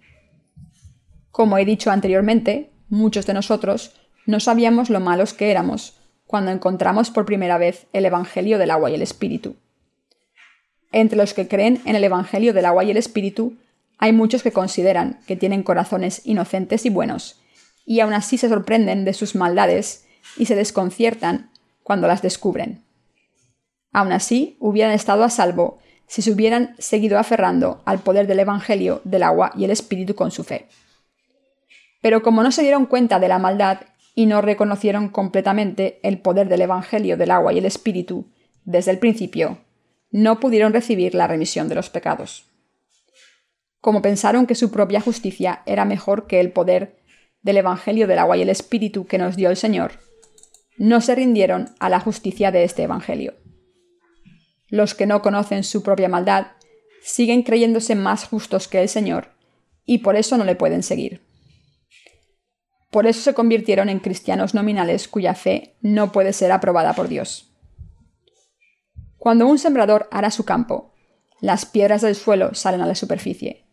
Como 1.29 1.57
he 1.57 1.65
dicho 1.65 1.91
anteriormente, 1.91 2.71
muchos 2.87 3.25
de 3.25 3.33
nosotros 3.33 3.99
no 4.25 4.39
sabíamos 4.39 4.89
lo 4.89 5.01
malos 5.01 5.33
que 5.33 5.51
éramos 5.51 5.99
cuando 6.25 6.51
encontramos 6.51 7.11
por 7.11 7.25
primera 7.25 7.57
vez 7.57 7.87
el 7.91 8.05
Evangelio 8.05 8.57
del 8.57 8.71
agua 8.71 8.91
y 8.91 8.95
el 8.95 9.01
Espíritu. 9.01 9.57
Entre 10.91 11.17
los 11.17 11.33
que 11.33 11.47
creen 11.47 11.81
en 11.85 11.95
el 11.95 12.03
Evangelio 12.03 12.53
del 12.53 12.65
agua 12.65 12.83
y 12.83 12.91
el 12.91 12.97
Espíritu, 12.97 13.55
hay 13.97 14.13
muchos 14.13 14.43
que 14.43 14.51
consideran 14.51 15.19
que 15.27 15.35
tienen 15.35 15.63
corazones 15.63 16.21
inocentes 16.23 16.85
y 16.85 16.89
buenos, 16.89 17.39
y 17.85 17.99
aún 17.99 18.13
así 18.13 18.37
se 18.37 18.49
sorprenden 18.49 19.05
de 19.05 19.13
sus 19.13 19.35
maldades 19.35 20.05
y 20.37 20.45
se 20.45 20.55
desconciertan 20.55 21.49
cuando 21.83 22.07
las 22.07 22.21
descubren. 22.21 22.83
Aún 23.91 24.11
así, 24.11 24.57
hubieran 24.59 24.93
estado 24.93 25.23
a 25.23 25.29
salvo 25.29 25.79
si 26.05 26.21
se 26.21 26.31
hubieran 26.31 26.75
seguido 26.77 27.19
aferrando 27.19 27.81
al 27.85 27.99
poder 27.99 28.27
del 28.27 28.39
Evangelio 28.39 29.01
del 29.03 29.23
agua 29.23 29.51
y 29.55 29.65
el 29.65 29.71
Espíritu 29.71 30.15
con 30.15 30.31
su 30.31 30.43
fe. 30.43 30.67
Pero 32.01 32.21
como 32.21 32.43
no 32.43 32.51
se 32.51 32.61
dieron 32.61 32.85
cuenta 32.85 33.19
de 33.19 33.27
la 33.27 33.39
maldad 33.39 33.79
y 34.15 34.25
no 34.25 34.41
reconocieron 34.41 35.09
completamente 35.09 35.99
el 36.03 36.19
poder 36.19 36.47
del 36.47 36.61
Evangelio 36.61 37.17
del 37.17 37.31
agua 37.31 37.53
y 37.53 37.57
el 37.57 37.65
Espíritu 37.65 38.25
desde 38.63 38.91
el 38.91 38.99
principio, 38.99 39.59
no 40.09 40.39
pudieron 40.39 40.73
recibir 40.73 41.15
la 41.15 41.27
remisión 41.27 41.69
de 41.69 41.75
los 41.75 41.89
pecados. 41.89 42.45
Como 43.79 44.01
pensaron 44.01 44.47
que 44.47 44.55
su 44.55 44.71
propia 44.71 45.01
justicia 45.01 45.61
era 45.65 45.85
mejor 45.85 46.27
que 46.27 46.39
el 46.39 46.51
poder 46.51 46.97
del 47.41 47.57
Evangelio 47.57 48.07
del 48.07 48.19
agua 48.19 48.37
y 48.37 48.41
el 48.41 48.49
Espíritu 48.49 49.05
que 49.05 49.17
nos 49.17 49.35
dio 49.35 49.49
el 49.49 49.57
Señor, 49.57 49.99
no 50.77 51.01
se 51.01 51.15
rindieron 51.15 51.69
a 51.79 51.89
la 51.89 51.99
justicia 51.99 52.51
de 52.51 52.63
este 52.63 52.83
Evangelio. 52.83 53.35
Los 54.69 54.93
que 54.93 55.05
no 55.05 55.21
conocen 55.21 55.63
su 55.63 55.81
propia 55.81 56.09
maldad 56.09 56.47
siguen 57.01 57.43
creyéndose 57.43 57.95
más 57.95 58.25
justos 58.25 58.67
que 58.67 58.81
el 58.81 58.89
Señor 58.89 59.29
y 59.85 59.99
por 59.99 60.15
eso 60.15 60.37
no 60.37 60.43
le 60.43 60.55
pueden 60.55 60.83
seguir. 60.83 61.21
Por 62.91 63.07
eso 63.07 63.21
se 63.21 63.33
convirtieron 63.33 63.89
en 63.89 63.99
cristianos 63.99 64.53
nominales 64.53 65.07
cuya 65.07 65.35
fe 65.35 65.75
no 65.81 66.11
puede 66.11 66.33
ser 66.33 66.51
aprobada 66.51 66.93
por 66.93 67.07
Dios. 67.07 67.46
Cuando 69.17 69.47
un 69.47 69.57
sembrador 69.57 70.07
hará 70.11 70.31
su 70.31 70.45
campo, 70.45 70.93
las 71.41 71.65
piedras 71.65 72.01
del 72.01 72.15
suelo 72.15 72.53
salen 72.53 72.81
a 72.81 72.87
la 72.87 72.95
superficie. 72.95 73.65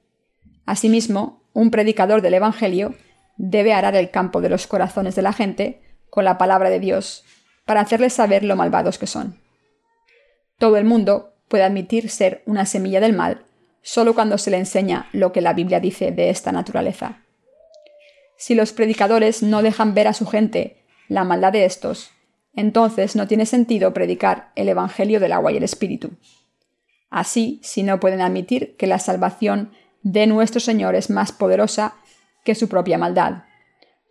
Asimismo, 0.66 1.42
un 1.52 1.70
predicador 1.70 2.22
del 2.22 2.34
Evangelio 2.34 2.94
debe 3.36 3.72
arar 3.72 3.96
el 3.96 4.10
campo 4.10 4.40
de 4.40 4.48
los 4.48 4.66
corazones 4.66 5.14
de 5.14 5.22
la 5.22 5.32
gente 5.32 5.80
con 6.10 6.24
la 6.24 6.38
palabra 6.38 6.70
de 6.70 6.80
Dios 6.80 7.24
para 7.64 7.80
hacerles 7.80 8.12
saber 8.12 8.44
lo 8.44 8.56
malvados 8.56 8.98
que 8.98 9.06
son. 9.06 9.40
Todo 10.58 10.76
el 10.76 10.84
mundo 10.84 11.34
puede 11.48 11.64
admitir 11.64 12.10
ser 12.10 12.42
una 12.46 12.66
semilla 12.66 13.00
del 13.00 13.12
mal 13.12 13.44
solo 13.82 14.14
cuando 14.14 14.38
se 14.38 14.50
le 14.50 14.56
enseña 14.56 15.08
lo 15.12 15.32
que 15.32 15.42
la 15.42 15.52
Biblia 15.52 15.78
dice 15.78 16.10
de 16.10 16.30
esta 16.30 16.52
naturaleza. 16.52 17.22
Si 18.36 18.54
los 18.54 18.72
predicadores 18.72 19.42
no 19.42 19.62
dejan 19.62 19.94
ver 19.94 20.08
a 20.08 20.14
su 20.14 20.26
gente 20.26 20.82
la 21.08 21.22
maldad 21.22 21.52
de 21.52 21.66
estos, 21.66 22.10
entonces 22.56 23.16
no 23.16 23.26
tiene 23.26 23.46
sentido 23.46 23.92
predicar 23.92 24.52
el 24.54 24.68
Evangelio 24.68 25.20
del 25.20 25.32
agua 25.32 25.52
y 25.52 25.56
el 25.56 25.64
Espíritu. 25.64 26.10
Así, 27.10 27.60
si 27.62 27.82
no 27.82 28.00
pueden 28.00 28.20
admitir 28.20 28.76
que 28.76 28.86
la 28.86 28.98
salvación 28.98 29.72
de 30.02 30.26
nuestro 30.26 30.60
Señor 30.60 30.94
es 30.94 31.10
más 31.10 31.32
poderosa 31.32 31.94
que 32.44 32.54
su 32.54 32.68
propia 32.68 32.98
maldad. 32.98 33.44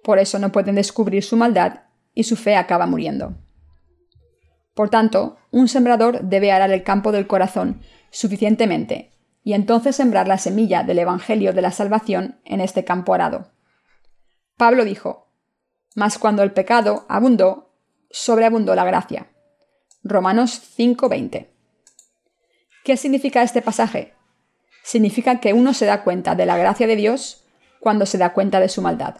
Por 0.04 0.20
eso 0.20 0.40
no 0.40 0.52
pueden 0.52 0.76
descubrir 0.76 1.24
su 1.24 1.38
maldad 1.38 1.82
y 2.14 2.24
su 2.24 2.36
fe 2.36 2.56
acaba 2.56 2.86
muriendo. 2.86 3.36
Por 4.74 4.90
tanto, 4.90 5.38
un 5.52 5.68
sembrador 5.68 6.22
debe 6.24 6.52
arar 6.52 6.72
el 6.72 6.84
campo 6.84 7.12
del 7.12 7.28
corazón 7.28 7.82
suficientemente 8.10 9.12
y 9.44 9.54
entonces 9.54 9.96
sembrar 9.96 10.28
la 10.28 10.38
semilla 10.38 10.84
del 10.84 11.00
Evangelio 11.00 11.54
de 11.54 11.62
la 11.62 11.72
salvación 11.72 12.40
en 12.46 12.62
este 12.62 12.84
campo 12.84 13.14
arado. 13.14 13.52
Pablo 14.58 14.86
dijo, 14.86 15.28
Mas 15.96 16.18
cuando 16.18 16.44
el 16.44 16.54
pecado 16.54 17.06
abundó, 17.10 17.73
sobreabundó 18.14 18.76
la 18.76 18.86
gracia. 18.86 19.28
Romanos 20.04 20.62
5:20. 20.78 21.50
¿Qué 22.84 22.96
significa 22.96 23.42
este 23.42 23.64
pasaje? 23.64 24.14
Significa 24.84 25.40
que 25.40 25.54
uno 25.54 25.74
se 25.74 25.88
da 25.88 26.04
cuenta 26.04 26.36
de 26.36 26.46
la 26.46 26.56
gracia 26.56 26.86
de 26.86 26.96
Dios 26.96 27.48
cuando 27.80 28.06
se 28.06 28.20
da 28.20 28.34
cuenta 28.34 28.60
de 28.60 28.70
su 28.70 28.84
maldad. 28.84 29.16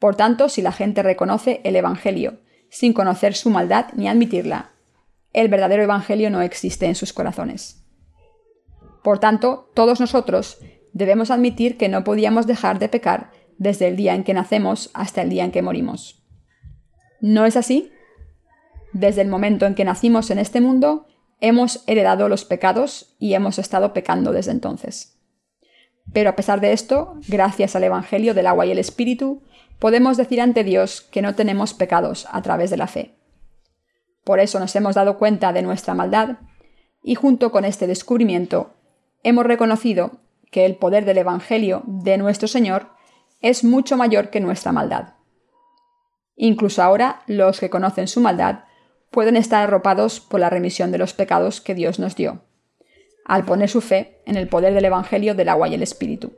Por 0.00 0.16
tanto, 0.16 0.48
si 0.48 0.62
la 0.62 0.72
gente 0.72 1.04
reconoce 1.04 1.60
el 1.62 1.76
Evangelio 1.76 2.40
sin 2.70 2.92
conocer 2.92 3.34
su 3.34 3.50
maldad 3.50 3.86
ni 3.94 4.08
admitirla, 4.08 4.72
el 5.32 5.48
verdadero 5.48 5.84
Evangelio 5.84 6.28
no 6.28 6.42
existe 6.42 6.86
en 6.86 6.96
sus 6.96 7.12
corazones. 7.12 7.84
Por 9.04 9.20
tanto, 9.20 9.70
todos 9.74 10.00
nosotros 10.00 10.58
debemos 10.92 11.30
admitir 11.30 11.78
que 11.78 11.88
no 11.88 12.02
podíamos 12.02 12.48
dejar 12.48 12.80
de 12.80 12.88
pecar 12.88 13.30
desde 13.58 13.86
el 13.86 13.94
día 13.94 14.16
en 14.16 14.24
que 14.24 14.34
nacemos 14.34 14.90
hasta 14.92 15.22
el 15.22 15.30
día 15.30 15.44
en 15.44 15.52
que 15.52 15.62
morimos. 15.62 16.15
¿No 17.20 17.46
es 17.46 17.56
así? 17.56 17.92
Desde 18.92 19.22
el 19.22 19.28
momento 19.28 19.66
en 19.66 19.74
que 19.74 19.84
nacimos 19.84 20.30
en 20.30 20.38
este 20.38 20.60
mundo, 20.60 21.06
hemos 21.40 21.84
heredado 21.86 22.28
los 22.28 22.44
pecados 22.44 23.14
y 23.18 23.34
hemos 23.34 23.58
estado 23.58 23.92
pecando 23.92 24.32
desde 24.32 24.52
entonces. 24.52 25.18
Pero 26.12 26.30
a 26.30 26.36
pesar 26.36 26.60
de 26.60 26.72
esto, 26.72 27.14
gracias 27.28 27.76
al 27.76 27.84
Evangelio 27.84 28.32
del 28.34 28.46
agua 28.46 28.66
y 28.66 28.70
el 28.70 28.78
Espíritu, 28.78 29.42
podemos 29.78 30.16
decir 30.16 30.40
ante 30.40 30.64
Dios 30.64 31.02
que 31.02 31.22
no 31.22 31.34
tenemos 31.34 31.74
pecados 31.74 32.26
a 32.30 32.42
través 32.42 32.70
de 32.70 32.76
la 32.76 32.86
fe. 32.86 33.16
Por 34.24 34.40
eso 34.40 34.58
nos 34.58 34.74
hemos 34.76 34.94
dado 34.94 35.18
cuenta 35.18 35.52
de 35.52 35.62
nuestra 35.62 35.94
maldad 35.94 36.38
y 37.02 37.14
junto 37.14 37.52
con 37.52 37.64
este 37.64 37.86
descubrimiento 37.86 38.74
hemos 39.22 39.44
reconocido 39.44 40.20
que 40.50 40.64
el 40.64 40.76
poder 40.76 41.04
del 41.04 41.18
Evangelio 41.18 41.82
de 41.86 42.18
nuestro 42.18 42.48
Señor 42.48 42.88
es 43.40 43.64
mucho 43.64 43.96
mayor 43.96 44.30
que 44.30 44.40
nuestra 44.40 44.72
maldad. 44.72 45.15
Incluso 46.36 46.82
ahora 46.82 47.22
los 47.26 47.58
que 47.58 47.70
conocen 47.70 48.08
su 48.08 48.20
maldad 48.20 48.60
pueden 49.10 49.36
estar 49.36 49.62
arropados 49.62 50.20
por 50.20 50.40
la 50.40 50.50
remisión 50.50 50.92
de 50.92 50.98
los 50.98 51.14
pecados 51.14 51.60
que 51.60 51.74
Dios 51.74 51.98
nos 51.98 52.14
dio, 52.14 52.42
al 53.24 53.44
poner 53.44 53.68
su 53.68 53.80
fe 53.80 54.20
en 54.26 54.36
el 54.36 54.46
poder 54.46 54.74
del 54.74 54.84
Evangelio 54.84 55.34
del 55.34 55.48
agua 55.48 55.68
y 55.68 55.74
el 55.74 55.82
Espíritu. 55.82 56.34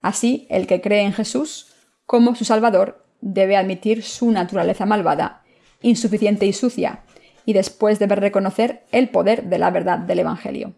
Así, 0.00 0.46
el 0.50 0.66
que 0.66 0.80
cree 0.80 1.02
en 1.02 1.12
Jesús 1.12 1.74
como 2.06 2.34
su 2.34 2.44
Salvador 2.44 3.06
debe 3.20 3.56
admitir 3.56 4.02
su 4.02 4.30
naturaleza 4.30 4.86
malvada, 4.86 5.42
insuficiente 5.80 6.46
y 6.46 6.52
sucia, 6.52 7.04
y 7.44 7.54
después 7.54 7.98
debe 7.98 8.14
reconocer 8.14 8.84
el 8.92 9.08
poder 9.08 9.44
de 9.44 9.58
la 9.58 9.70
verdad 9.70 9.98
del 9.98 10.18
Evangelio. 10.18 10.74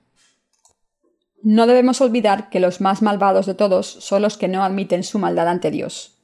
No 1.43 1.67
debemos 1.67 2.01
olvidar 2.01 2.51
que 2.51 2.61
los 2.61 2.81
más 2.81 3.03
malvados 3.03 3.47
de 3.47 3.55
todos 3.55 3.87
son 3.87 4.23
los 4.23 4.37
que 4.37 4.47
no 4.47 4.63
admiten 4.63 5.03
su 5.03 5.19
maldad 5.19 5.49
ante 5.49 5.71
Dios. 5.71 6.20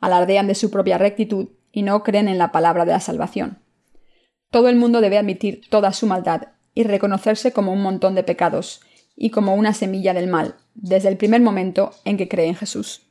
Alardean 0.00 0.46
de 0.46 0.54
su 0.54 0.70
propia 0.70 0.98
rectitud 0.98 1.48
y 1.72 1.82
no 1.82 2.02
creen 2.02 2.28
en 2.28 2.38
la 2.38 2.52
palabra 2.52 2.84
de 2.84 2.92
la 2.92 3.00
salvación. 3.00 3.62
Todo 4.50 4.68
el 4.68 4.76
mundo 4.76 5.00
debe 5.00 5.18
admitir 5.18 5.68
toda 5.68 5.92
su 5.92 6.06
maldad 6.06 6.48
y 6.74 6.84
reconocerse 6.84 7.52
como 7.52 7.72
un 7.72 7.82
montón 7.82 8.14
de 8.14 8.22
pecados 8.22 8.80
y 9.16 9.30
como 9.30 9.54
una 9.54 9.74
semilla 9.74 10.14
del 10.14 10.28
mal, 10.28 10.54
desde 10.74 11.08
el 11.08 11.16
primer 11.16 11.40
momento 11.40 11.92
en 12.04 12.16
que 12.16 12.28
cree 12.28 12.46
en 12.46 12.54
Jesús. 12.54 13.02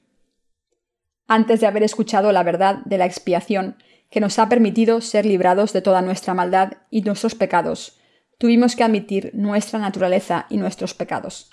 Antes 1.27 1.60
de 1.60 1.67
haber 1.67 1.84
escuchado 1.84 2.32
la 2.32 2.44
verdad 2.44 2.77
de 2.86 2.98
la 2.98 3.06
expiación 3.06 3.75
que 4.10 4.22
nos 4.22 4.39
ha 4.39 4.48
permitido 4.48 5.01
ser 5.01 5.25
librados 5.25 5.74
de 5.74 5.82
toda 5.82 6.01
nuestra 6.01 6.34
maldad 6.34 6.74
y 6.89 7.01
nuestros 7.01 7.36
pecados, 7.36 8.00
tuvimos 8.38 8.75
que 8.75 8.84
admitir 8.84 9.32
nuestra 9.34 9.79
naturaleza 9.79 10.46
y 10.50 10.58
nuestros 10.58 10.94
pecados. 10.94 11.51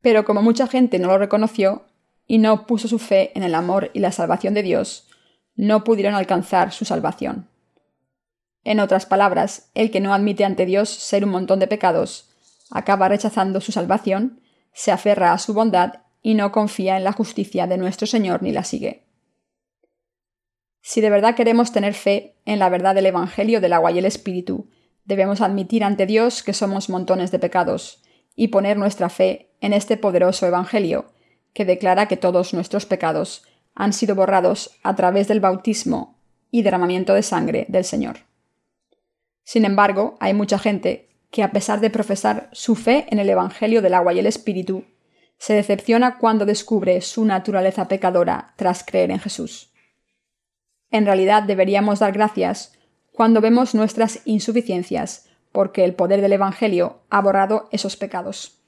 Pero 0.00 0.24
como 0.24 0.40
mucha 0.40 0.66
gente 0.66 0.98
no 0.98 1.08
lo 1.08 1.18
reconoció 1.18 1.84
y 2.30 2.38
no 2.38 2.64
puso 2.64 2.86
su 2.86 3.00
fe 3.00 3.32
en 3.34 3.42
el 3.42 3.56
amor 3.56 3.90
y 3.92 3.98
la 3.98 4.12
salvación 4.12 4.54
de 4.54 4.62
Dios, 4.62 5.08
no 5.56 5.82
pudieron 5.82 6.14
alcanzar 6.14 6.70
su 6.70 6.84
salvación. 6.84 7.48
En 8.62 8.78
otras 8.78 9.04
palabras, 9.04 9.72
el 9.74 9.90
que 9.90 9.98
no 9.98 10.14
admite 10.14 10.44
ante 10.44 10.64
Dios 10.64 10.90
ser 10.90 11.24
un 11.24 11.32
montón 11.32 11.58
de 11.58 11.66
pecados, 11.66 12.30
acaba 12.70 13.08
rechazando 13.08 13.60
su 13.60 13.72
salvación, 13.72 14.42
se 14.72 14.92
aferra 14.92 15.32
a 15.32 15.38
su 15.38 15.54
bondad 15.54 16.02
y 16.22 16.34
no 16.34 16.52
confía 16.52 16.96
en 16.96 17.02
la 17.02 17.10
justicia 17.10 17.66
de 17.66 17.78
nuestro 17.78 18.06
Señor 18.06 18.44
ni 18.44 18.52
la 18.52 18.62
sigue. 18.62 19.08
Si 20.82 21.00
de 21.00 21.10
verdad 21.10 21.34
queremos 21.34 21.72
tener 21.72 21.94
fe 21.94 22.36
en 22.44 22.60
la 22.60 22.68
verdad 22.68 22.94
del 22.94 23.06
Evangelio 23.06 23.60
del 23.60 23.72
agua 23.72 23.90
y 23.90 23.98
el 23.98 24.04
Espíritu, 24.04 24.70
debemos 25.04 25.40
admitir 25.40 25.82
ante 25.82 26.06
Dios 26.06 26.44
que 26.44 26.52
somos 26.52 26.90
montones 26.90 27.32
de 27.32 27.40
pecados 27.40 28.04
y 28.36 28.48
poner 28.48 28.76
nuestra 28.76 29.08
fe 29.08 29.50
en 29.60 29.72
este 29.72 29.96
poderoso 29.96 30.46
Evangelio, 30.46 31.10
que 31.52 31.64
declara 31.64 32.06
que 32.06 32.16
todos 32.16 32.54
nuestros 32.54 32.86
pecados 32.86 33.44
han 33.74 33.92
sido 33.92 34.14
borrados 34.14 34.78
a 34.82 34.94
través 34.96 35.28
del 35.28 35.40
bautismo 35.40 36.18
y 36.50 36.62
derramamiento 36.62 37.14
de 37.14 37.22
sangre 37.22 37.66
del 37.68 37.84
Señor. 37.84 38.18
Sin 39.44 39.64
embargo, 39.64 40.16
hay 40.20 40.34
mucha 40.34 40.58
gente 40.58 41.08
que, 41.30 41.42
a 41.42 41.52
pesar 41.52 41.80
de 41.80 41.90
profesar 41.90 42.48
su 42.52 42.74
fe 42.74 43.06
en 43.10 43.18
el 43.18 43.28
Evangelio 43.28 43.82
del 43.82 43.94
agua 43.94 44.12
y 44.12 44.18
el 44.18 44.26
Espíritu, 44.26 44.84
se 45.38 45.54
decepciona 45.54 46.18
cuando 46.18 46.44
descubre 46.44 47.00
su 47.00 47.24
naturaleza 47.24 47.88
pecadora 47.88 48.52
tras 48.56 48.84
creer 48.84 49.10
en 49.10 49.18
Jesús. 49.18 49.72
En 50.90 51.06
realidad 51.06 51.44
deberíamos 51.44 52.00
dar 52.00 52.12
gracias 52.12 52.72
cuando 53.12 53.40
vemos 53.40 53.74
nuestras 53.74 54.20
insuficiencias, 54.24 55.28
porque 55.52 55.84
el 55.84 55.94
poder 55.94 56.20
del 56.20 56.32
Evangelio 56.32 57.00
ha 57.10 57.20
borrado 57.20 57.68
esos 57.72 57.96
pecados. 57.96 58.59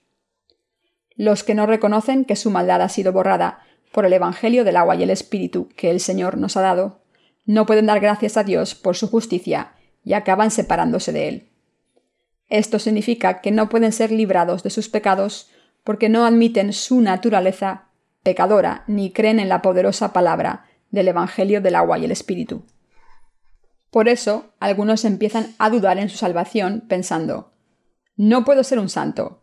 Los 1.22 1.44
que 1.44 1.54
no 1.54 1.66
reconocen 1.66 2.24
que 2.24 2.34
su 2.34 2.50
maldad 2.50 2.82
ha 2.82 2.88
sido 2.88 3.12
borrada 3.12 3.60
por 3.92 4.04
el 4.04 4.12
Evangelio 4.12 4.64
del 4.64 4.76
agua 4.76 4.96
y 4.96 5.04
el 5.04 5.10
Espíritu 5.10 5.68
que 5.76 5.88
el 5.88 6.00
Señor 6.00 6.36
nos 6.36 6.56
ha 6.56 6.62
dado, 6.62 7.04
no 7.46 7.64
pueden 7.64 7.86
dar 7.86 8.00
gracias 8.00 8.36
a 8.36 8.42
Dios 8.42 8.74
por 8.74 8.96
su 8.96 9.06
justicia 9.06 9.74
y 10.02 10.14
acaban 10.14 10.50
separándose 10.50 11.12
de 11.12 11.28
Él. 11.28 11.48
Esto 12.48 12.80
significa 12.80 13.40
que 13.40 13.52
no 13.52 13.68
pueden 13.68 13.92
ser 13.92 14.10
librados 14.10 14.64
de 14.64 14.70
sus 14.70 14.88
pecados 14.88 15.48
porque 15.84 16.08
no 16.08 16.26
admiten 16.26 16.72
su 16.72 17.00
naturaleza 17.00 17.84
pecadora 18.24 18.82
ni 18.88 19.12
creen 19.12 19.38
en 19.38 19.48
la 19.48 19.62
poderosa 19.62 20.12
palabra 20.12 20.64
del 20.90 21.06
Evangelio 21.06 21.60
del 21.60 21.76
agua 21.76 22.00
y 22.00 22.04
el 22.04 22.10
Espíritu. 22.10 22.66
Por 23.92 24.08
eso, 24.08 24.54
algunos 24.58 25.04
empiezan 25.04 25.54
a 25.58 25.70
dudar 25.70 25.98
en 25.98 26.08
su 26.08 26.16
salvación 26.16 26.82
pensando, 26.88 27.52
no 28.16 28.44
puedo 28.44 28.64
ser 28.64 28.80
un 28.80 28.88
santo. 28.88 29.38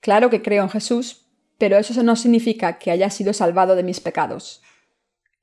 Claro 0.00 0.30
que 0.30 0.42
creo 0.42 0.62
en 0.62 0.70
Jesús, 0.70 1.27
pero 1.58 1.76
eso 1.76 2.02
no 2.02 2.16
significa 2.16 2.78
que 2.78 2.90
haya 2.90 3.10
sido 3.10 3.32
salvado 3.32 3.76
de 3.76 3.82
mis 3.82 4.00
pecados. 4.00 4.62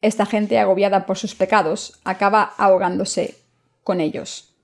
Esta 0.02 0.26
gente 0.26 0.58
agobiada 0.58 1.06
por 1.06 1.18
sus 1.18 1.36
pecados 1.36 2.00
acaba 2.04 2.54
ahogándose 2.58 3.36
con 3.84 4.02
ellos. 4.02 4.56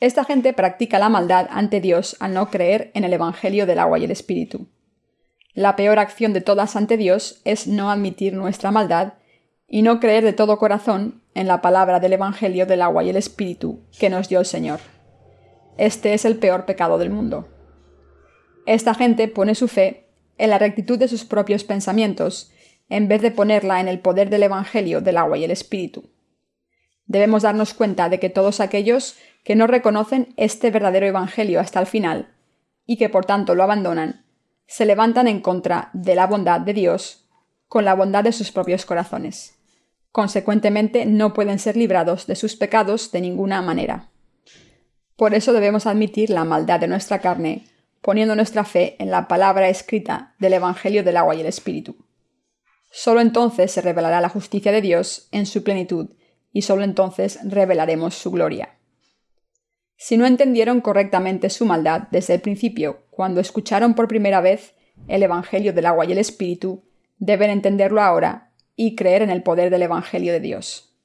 Esta 0.00 0.24
gente 0.24 0.52
practica 0.52 0.98
la 0.98 1.08
maldad 1.08 1.46
ante 1.50 1.80
Dios 1.80 2.16
al 2.20 2.34
no 2.34 2.50
creer 2.50 2.90
en 2.94 3.04
el 3.04 3.12
Evangelio 3.12 3.66
del 3.66 3.78
agua 3.78 3.98
y 3.98 4.04
el 4.04 4.10
Espíritu. 4.10 4.66
La 5.54 5.76
peor 5.76 5.98
acción 5.98 6.32
de 6.32 6.40
todas 6.40 6.76
ante 6.76 6.96
Dios 6.96 7.40
es 7.44 7.66
no 7.66 7.90
admitir 7.90 8.32
nuestra 8.32 8.70
maldad 8.70 9.14
y 9.68 9.82
no 9.82 10.00
creer 10.00 10.24
de 10.24 10.32
todo 10.32 10.58
corazón 10.58 11.22
en 11.34 11.46
la 11.46 11.60
palabra 11.60 12.00
del 12.00 12.14
Evangelio 12.14 12.66
del 12.66 12.82
agua 12.82 13.04
y 13.04 13.10
el 13.10 13.16
Espíritu 13.16 13.80
que 13.98 14.10
nos 14.10 14.28
dio 14.28 14.40
el 14.40 14.46
Señor. 14.46 14.80
Este 15.78 16.14
es 16.14 16.24
el 16.24 16.36
peor 16.36 16.64
pecado 16.64 16.98
del 16.98 17.10
mundo. 17.10 17.48
Esta 18.66 18.94
gente 18.94 19.28
pone 19.28 19.54
su 19.54 19.68
fe 19.68 20.01
en 20.42 20.50
la 20.50 20.58
rectitud 20.58 20.98
de 20.98 21.06
sus 21.06 21.24
propios 21.24 21.62
pensamientos, 21.62 22.50
en 22.88 23.06
vez 23.06 23.22
de 23.22 23.30
ponerla 23.30 23.80
en 23.80 23.86
el 23.86 24.00
poder 24.00 24.28
del 24.28 24.42
Evangelio 24.42 25.00
del 25.00 25.16
agua 25.16 25.38
y 25.38 25.44
el 25.44 25.52
Espíritu. 25.52 26.10
Debemos 27.06 27.44
darnos 27.44 27.74
cuenta 27.74 28.08
de 28.08 28.18
que 28.18 28.28
todos 28.28 28.58
aquellos 28.58 29.14
que 29.44 29.54
no 29.54 29.68
reconocen 29.68 30.34
este 30.36 30.72
verdadero 30.72 31.06
Evangelio 31.06 31.60
hasta 31.60 31.78
el 31.78 31.86
final, 31.86 32.34
y 32.86 32.96
que 32.96 33.08
por 33.08 33.24
tanto 33.24 33.54
lo 33.54 33.62
abandonan, 33.62 34.24
se 34.66 34.84
levantan 34.84 35.28
en 35.28 35.40
contra 35.40 35.90
de 35.92 36.16
la 36.16 36.26
bondad 36.26 36.60
de 36.60 36.74
Dios 36.74 37.24
con 37.68 37.84
la 37.84 37.94
bondad 37.94 38.24
de 38.24 38.32
sus 38.32 38.50
propios 38.50 38.84
corazones. 38.84 39.54
Consecuentemente, 40.10 41.06
no 41.06 41.34
pueden 41.34 41.60
ser 41.60 41.76
librados 41.76 42.26
de 42.26 42.34
sus 42.34 42.56
pecados 42.56 43.12
de 43.12 43.20
ninguna 43.20 43.62
manera. 43.62 44.10
Por 45.14 45.34
eso 45.34 45.52
debemos 45.52 45.86
admitir 45.86 46.30
la 46.30 46.42
maldad 46.42 46.80
de 46.80 46.88
nuestra 46.88 47.20
carne 47.20 47.66
poniendo 48.02 48.34
nuestra 48.34 48.64
fe 48.64 48.96
en 48.98 49.10
la 49.10 49.28
palabra 49.28 49.68
escrita 49.68 50.34
del 50.38 50.54
Evangelio 50.54 51.04
del 51.04 51.16
agua 51.16 51.34
y 51.36 51.40
el 51.40 51.46
Espíritu. 51.46 51.96
Solo 52.90 53.20
entonces 53.20 53.70
se 53.70 53.80
revelará 53.80 54.20
la 54.20 54.28
justicia 54.28 54.72
de 54.72 54.82
Dios 54.82 55.28
en 55.32 55.46
su 55.46 55.62
plenitud 55.62 56.10
y 56.52 56.62
solo 56.62 56.82
entonces 56.82 57.38
revelaremos 57.44 58.14
su 58.14 58.30
gloria. 58.30 58.76
Si 59.96 60.16
no 60.16 60.26
entendieron 60.26 60.80
correctamente 60.80 61.48
su 61.48 61.64
maldad 61.64 62.08
desde 62.10 62.34
el 62.34 62.40
principio, 62.40 63.04
cuando 63.10 63.40
escucharon 63.40 63.94
por 63.94 64.08
primera 64.08 64.40
vez 64.40 64.74
el 65.06 65.22
Evangelio 65.22 65.72
del 65.72 65.86
agua 65.86 66.04
y 66.04 66.12
el 66.12 66.18
Espíritu, 66.18 66.82
deben 67.18 67.50
entenderlo 67.50 68.02
ahora 68.02 68.50
y 68.74 68.96
creer 68.96 69.22
en 69.22 69.30
el 69.30 69.44
poder 69.44 69.70
del 69.70 69.82
Evangelio 69.82 70.32
de 70.32 70.40
Dios. 70.40 70.96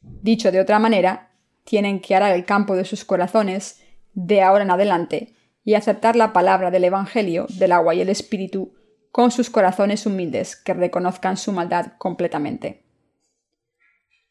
Dicho 0.00 0.50
de 0.50 0.60
otra 0.60 0.78
manera, 0.78 1.34
tienen 1.64 2.00
que 2.00 2.14
arar 2.14 2.34
el 2.34 2.46
campo 2.46 2.76
de 2.76 2.86
sus 2.86 3.04
corazones 3.04 3.82
de 4.14 4.40
ahora 4.40 4.64
en 4.64 4.70
adelante 4.70 5.35
y 5.66 5.74
aceptar 5.74 6.14
la 6.14 6.32
palabra 6.32 6.70
del 6.70 6.84
Evangelio 6.84 7.46
del 7.50 7.72
agua 7.72 7.92
y 7.92 8.00
el 8.00 8.08
Espíritu 8.08 8.72
con 9.10 9.32
sus 9.32 9.50
corazones 9.50 10.06
humildes 10.06 10.54
que 10.54 10.72
reconozcan 10.72 11.36
su 11.36 11.50
maldad 11.50 11.94
completamente. 11.98 12.84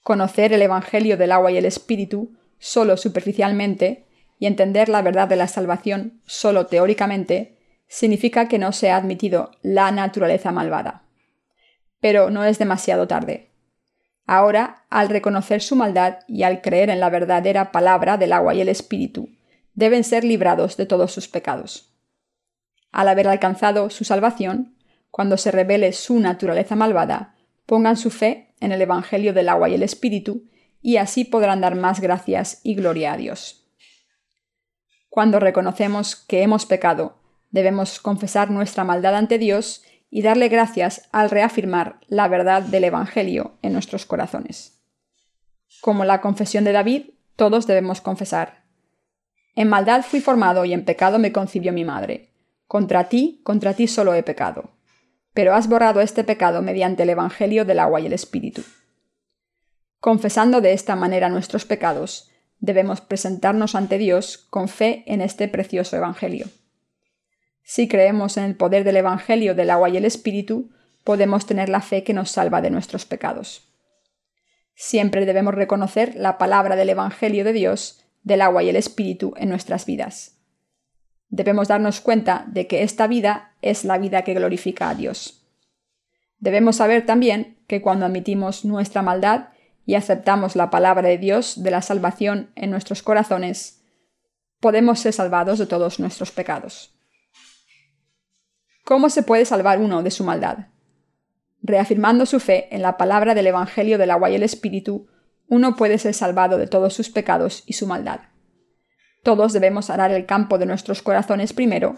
Conocer 0.01 0.53
el 0.53 0.61
Evangelio 0.61 1.17
del 1.17 1.33
agua 1.33 1.51
y 1.51 1.57
el 1.57 1.65
Espíritu 1.65 2.37
solo 2.57 2.95
superficialmente 2.95 4.05
y 4.39 4.45
entender 4.45 4.87
la 4.87 5.01
verdad 5.01 5.27
de 5.27 5.35
la 5.35 5.49
salvación 5.49 6.21
solo 6.25 6.67
teóricamente 6.67 7.57
significa 7.89 8.47
que 8.47 8.57
no 8.57 8.71
se 8.71 8.89
ha 8.89 8.95
admitido 8.95 9.51
la 9.61 9.91
naturaleza 9.91 10.53
malvada. 10.53 11.03
Pero 11.99 12.29
no 12.29 12.45
es 12.45 12.59
demasiado 12.59 13.09
tarde. 13.09 13.49
Ahora, 14.25 14.85
al 14.89 15.09
reconocer 15.09 15.61
su 15.61 15.75
maldad 15.75 16.19
y 16.29 16.43
al 16.43 16.61
creer 16.61 16.89
en 16.89 17.01
la 17.01 17.09
verdadera 17.09 17.73
palabra 17.73 18.15
del 18.15 18.31
agua 18.31 18.53
y 18.53 18.61
el 18.61 18.69
Espíritu, 18.69 19.35
deben 19.75 20.03
ser 20.03 20.23
librados 20.23 20.77
de 20.77 20.85
todos 20.85 21.11
sus 21.11 21.27
pecados. 21.27 21.93
Al 22.91 23.09
haber 23.09 23.27
alcanzado 23.27 23.89
su 23.89 24.05
salvación, 24.05 24.75
cuando 25.11 25.37
se 25.37 25.51
revele 25.51 25.93
su 25.93 26.19
naturaleza 26.19 26.75
malvada, 26.75 27.35
pongan 27.65 27.97
su 27.97 28.09
fe 28.09 28.53
en 28.59 28.71
el 28.71 28.81
Evangelio 28.81 29.33
del 29.33 29.49
agua 29.49 29.69
y 29.69 29.75
el 29.75 29.83
Espíritu, 29.83 30.49
y 30.81 30.97
así 30.97 31.25
podrán 31.25 31.61
dar 31.61 31.75
más 31.75 31.99
gracias 31.99 32.61
y 32.63 32.75
gloria 32.75 33.13
a 33.13 33.17
Dios. 33.17 33.67
Cuando 35.09 35.39
reconocemos 35.39 36.15
que 36.15 36.41
hemos 36.41 36.65
pecado, 36.65 37.19
debemos 37.51 37.99
confesar 37.99 38.51
nuestra 38.51 38.83
maldad 38.83 39.15
ante 39.15 39.37
Dios 39.37 39.83
y 40.09 40.21
darle 40.21 40.49
gracias 40.49 41.07
al 41.11 41.29
reafirmar 41.29 41.99
la 42.07 42.27
verdad 42.27 42.61
del 42.61 42.83
Evangelio 42.83 43.57
en 43.61 43.73
nuestros 43.73 44.05
corazones. 44.05 44.81
Como 45.81 46.05
la 46.05 46.21
confesión 46.21 46.63
de 46.63 46.71
David, 46.71 47.11
todos 47.35 47.67
debemos 47.67 48.01
confesar, 48.01 48.64
en 49.55 49.69
maldad 49.69 50.03
fui 50.03 50.19
formado 50.19 50.65
y 50.65 50.73
en 50.73 50.83
pecado 50.83 51.17
me 51.17 51.31
concibió 51.31 51.71
mi 51.71 51.85
madre. 51.85 52.29
Contra 52.67 53.09
ti, 53.09 53.41
contra 53.43 53.73
ti 53.73 53.87
solo 53.87 54.13
he 54.13 54.23
pecado. 54.23 54.71
Pero 55.33 55.53
has 55.53 55.67
borrado 55.67 56.01
este 56.01 56.23
pecado 56.23 56.61
mediante 56.61 57.03
el 57.03 57.09
Evangelio 57.09 57.65
del 57.65 57.79
agua 57.79 58.01
y 58.01 58.05
el 58.05 58.13
Espíritu. 58.13 58.63
Confesando 59.99 60.61
de 60.61 60.73
esta 60.73 60.95
manera 60.95 61.29
nuestros 61.29 61.65
pecados, 61.65 62.29
debemos 62.59 63.01
presentarnos 63.01 63.75
ante 63.75 63.97
Dios 63.97 64.37
con 64.37 64.67
fe 64.67 65.03
en 65.07 65.21
este 65.21 65.47
precioso 65.47 65.95
Evangelio. 65.95 66.47
Si 67.63 67.87
creemos 67.87 68.37
en 68.37 68.43
el 68.43 68.55
poder 68.55 68.83
del 68.83 68.97
Evangelio 68.97 69.55
del 69.55 69.71
agua 69.71 69.89
y 69.89 69.97
el 69.97 70.05
Espíritu, 70.05 70.69
podemos 71.03 71.45
tener 71.45 71.69
la 71.69 71.81
fe 71.81 72.03
que 72.03 72.13
nos 72.13 72.31
salva 72.31 72.61
de 72.61 72.69
nuestros 72.69 73.05
pecados. 73.05 73.71
Siempre 74.75 75.25
debemos 75.25 75.55
reconocer 75.55 76.15
la 76.15 76.37
palabra 76.37 76.75
del 76.75 76.89
Evangelio 76.89 77.43
de 77.43 77.53
Dios 77.53 78.04
del 78.25 78.41
agua 78.41 78.63
y 78.63 78.69
el 78.69 78.75
espíritu 78.75 79.33
en 79.37 79.47
nuestras 79.47 79.85
vidas. 79.85 80.35
Debemos 81.29 81.69
darnos 81.69 82.01
cuenta 82.01 82.45
de 82.47 82.67
que 82.67 82.83
esta 82.83 83.07
vida 83.07 83.53
es 83.61 83.85
la 83.85 83.97
vida 83.97 84.23
que 84.23 84.33
glorifica 84.33 84.89
a 84.89 84.95
Dios. 84.95 85.47
Debemos 86.39 86.75
saber 86.77 87.05
también 87.05 87.57
que 87.67 87.81
cuando 87.81 88.05
admitimos 88.05 88.65
nuestra 88.65 89.01
maldad 89.01 89.49
y 89.85 89.95
aceptamos 89.95 90.55
la 90.55 90.69
palabra 90.69 91.07
de 91.07 91.17
Dios 91.17 91.63
de 91.63 91.71
la 91.71 91.81
salvación 91.81 92.51
en 92.55 92.71
nuestros 92.71 93.03
corazones, 93.03 93.83
podemos 94.59 94.99
ser 94.99 95.13
salvados 95.13 95.59
de 95.59 95.67
todos 95.67 95.99
nuestros 95.99 96.31
pecados. 96.31 96.97
¿Cómo 98.83 99.09
se 99.09 99.23
puede 99.23 99.45
salvar 99.45 99.79
uno 99.79 100.01
de 100.01 100.11
su 100.11 100.23
maldad? 100.23 100.67
Reafirmando 101.61 102.25
su 102.25 102.39
fe 102.39 102.73
en 102.73 102.81
la 102.81 102.97
palabra 102.97 103.35
del 103.35 103.47
Evangelio 103.47 103.97
del 103.97 104.11
agua 104.11 104.29
y 104.31 104.35
el 104.35 104.43
Espíritu, 104.43 105.07
uno 105.47 105.75
puede 105.75 105.97
ser 105.97 106.13
salvado 106.13 106.57
de 106.57 106.67
todos 106.67 106.93
sus 106.93 107.09
pecados 107.09 107.63
y 107.65 107.73
su 107.73 107.87
maldad. 107.87 108.21
Todos 109.23 109.53
debemos 109.53 109.89
arar 109.89 110.11
el 110.11 110.25
campo 110.25 110.57
de 110.57 110.65
nuestros 110.65 111.01
corazones 111.01 111.53
primero, 111.53 111.97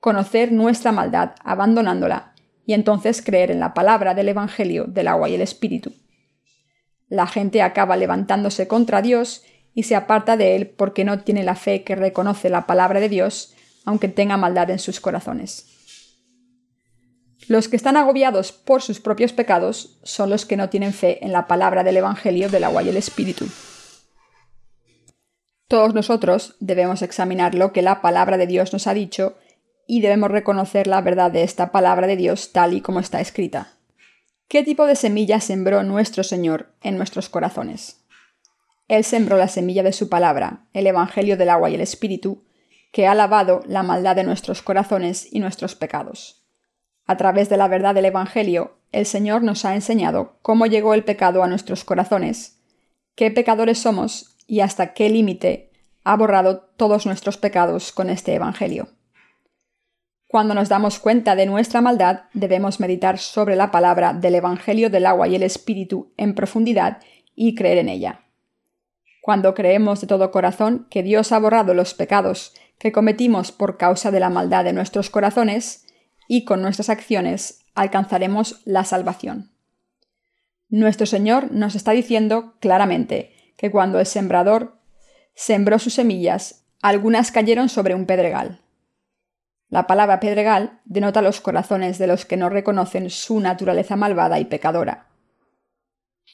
conocer 0.00 0.52
nuestra 0.52 0.92
maldad 0.92 1.32
abandonándola 1.44 2.34
y 2.66 2.72
entonces 2.72 3.22
creer 3.22 3.50
en 3.50 3.60
la 3.60 3.74
palabra 3.74 4.14
del 4.14 4.28
Evangelio 4.28 4.84
del 4.84 5.08
agua 5.08 5.28
y 5.28 5.34
el 5.34 5.42
Espíritu. 5.42 5.92
La 7.08 7.26
gente 7.26 7.62
acaba 7.62 7.96
levantándose 7.96 8.66
contra 8.66 9.02
Dios 9.02 9.42
y 9.74 9.82
se 9.82 9.96
aparta 9.96 10.36
de 10.36 10.56
Él 10.56 10.68
porque 10.68 11.04
no 11.04 11.20
tiene 11.20 11.42
la 11.42 11.54
fe 11.54 11.84
que 11.84 11.96
reconoce 11.96 12.48
la 12.48 12.66
palabra 12.66 13.00
de 13.00 13.08
Dios, 13.08 13.54
aunque 13.84 14.08
tenga 14.08 14.36
maldad 14.36 14.70
en 14.70 14.78
sus 14.78 15.00
corazones. 15.00 15.73
Los 17.46 17.68
que 17.68 17.76
están 17.76 17.96
agobiados 17.96 18.52
por 18.52 18.82
sus 18.82 19.00
propios 19.00 19.32
pecados 19.32 19.98
son 20.02 20.30
los 20.30 20.46
que 20.46 20.56
no 20.56 20.70
tienen 20.70 20.92
fe 20.92 21.24
en 21.24 21.32
la 21.32 21.46
palabra 21.46 21.84
del 21.84 21.98
Evangelio 21.98 22.48
del 22.48 22.64
agua 22.64 22.82
y 22.82 22.88
el 22.88 22.96
Espíritu. 22.96 23.46
Todos 25.68 25.94
nosotros 25.94 26.56
debemos 26.60 27.02
examinar 27.02 27.54
lo 27.54 27.72
que 27.72 27.82
la 27.82 28.00
palabra 28.00 28.38
de 28.38 28.46
Dios 28.46 28.72
nos 28.72 28.86
ha 28.86 28.94
dicho 28.94 29.36
y 29.86 30.00
debemos 30.00 30.30
reconocer 30.30 30.86
la 30.86 31.00
verdad 31.00 31.30
de 31.30 31.42
esta 31.42 31.72
palabra 31.72 32.06
de 32.06 32.16
Dios 32.16 32.52
tal 32.52 32.72
y 32.72 32.80
como 32.80 33.00
está 33.00 33.20
escrita. 33.20 33.72
¿Qué 34.48 34.62
tipo 34.62 34.86
de 34.86 34.96
semilla 34.96 35.40
sembró 35.40 35.82
nuestro 35.82 36.22
Señor 36.22 36.74
en 36.82 36.96
nuestros 36.96 37.28
corazones? 37.28 38.04
Él 38.88 39.04
sembró 39.04 39.36
la 39.36 39.48
semilla 39.48 39.82
de 39.82 39.92
su 39.92 40.08
palabra, 40.08 40.66
el 40.74 40.86
Evangelio 40.86 41.36
del 41.36 41.48
agua 41.48 41.70
y 41.70 41.74
el 41.74 41.80
Espíritu, 41.80 42.44
que 42.92 43.06
ha 43.06 43.14
lavado 43.14 43.62
la 43.66 43.82
maldad 43.82 44.14
de 44.16 44.24
nuestros 44.24 44.62
corazones 44.62 45.26
y 45.32 45.40
nuestros 45.40 45.74
pecados. 45.74 46.43
A 47.06 47.16
través 47.16 47.48
de 47.48 47.56
la 47.56 47.68
verdad 47.68 47.94
del 47.94 48.06
Evangelio, 48.06 48.78
el 48.92 49.06
Señor 49.06 49.42
nos 49.42 49.64
ha 49.64 49.74
enseñado 49.74 50.38
cómo 50.40 50.66
llegó 50.66 50.94
el 50.94 51.04
pecado 51.04 51.42
a 51.42 51.48
nuestros 51.48 51.84
corazones, 51.84 52.62
qué 53.14 53.30
pecadores 53.30 53.78
somos 53.78 54.36
y 54.46 54.60
hasta 54.60 54.94
qué 54.94 55.08
límite 55.10 55.70
ha 56.04 56.16
borrado 56.16 56.60
todos 56.76 57.06
nuestros 57.06 57.36
pecados 57.36 57.92
con 57.92 58.10
este 58.10 58.34
Evangelio. 58.34 58.88
Cuando 60.28 60.54
nos 60.54 60.68
damos 60.68 60.98
cuenta 60.98 61.36
de 61.36 61.46
nuestra 61.46 61.80
maldad, 61.80 62.22
debemos 62.32 62.80
meditar 62.80 63.18
sobre 63.18 63.54
la 63.54 63.70
palabra 63.70 64.12
del 64.12 64.34
Evangelio 64.34 64.90
del 64.90 65.06
agua 65.06 65.28
y 65.28 65.36
el 65.36 65.42
Espíritu 65.42 66.12
en 66.16 66.34
profundidad 66.34 66.98
y 67.34 67.54
creer 67.54 67.78
en 67.78 67.88
ella. 67.88 68.24
Cuando 69.22 69.54
creemos 69.54 70.00
de 70.00 70.06
todo 70.06 70.30
corazón 70.30 70.86
que 70.90 71.02
Dios 71.02 71.32
ha 71.32 71.38
borrado 71.38 71.72
los 71.72 71.94
pecados 71.94 72.52
que 72.78 72.92
cometimos 72.92 73.52
por 73.52 73.78
causa 73.78 74.10
de 74.10 74.20
la 74.20 74.28
maldad 74.28 74.64
de 74.64 74.72
nuestros 74.72 75.08
corazones, 75.08 75.83
y 76.28 76.44
con 76.44 76.62
nuestras 76.62 76.88
acciones 76.88 77.64
alcanzaremos 77.74 78.60
la 78.64 78.84
salvación. 78.84 79.52
Nuestro 80.68 81.06
Señor 81.06 81.52
nos 81.52 81.74
está 81.74 81.92
diciendo 81.92 82.54
claramente 82.60 83.34
que 83.56 83.70
cuando 83.70 84.00
el 84.00 84.06
sembrador 84.06 84.78
sembró 85.34 85.78
sus 85.78 85.94
semillas, 85.94 86.64
algunas 86.82 87.32
cayeron 87.32 87.68
sobre 87.68 87.94
un 87.94 88.06
pedregal. 88.06 88.60
La 89.68 89.86
palabra 89.86 90.20
pedregal 90.20 90.80
denota 90.84 91.22
los 91.22 91.40
corazones 91.40 91.98
de 91.98 92.06
los 92.06 92.24
que 92.24 92.36
no 92.36 92.48
reconocen 92.48 93.10
su 93.10 93.40
naturaleza 93.40 93.96
malvada 93.96 94.38
y 94.38 94.44
pecadora. 94.44 95.08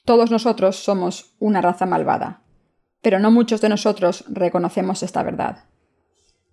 Todos 0.05 0.31
nosotros 0.31 0.75
somos 0.77 1.35
una 1.39 1.61
raza 1.61 1.85
malvada, 1.85 2.41
pero 3.01 3.19
no 3.19 3.31
muchos 3.31 3.61
de 3.61 3.69
nosotros 3.69 4.25
reconocemos 4.27 5.03
esta 5.03 5.23
verdad. 5.23 5.65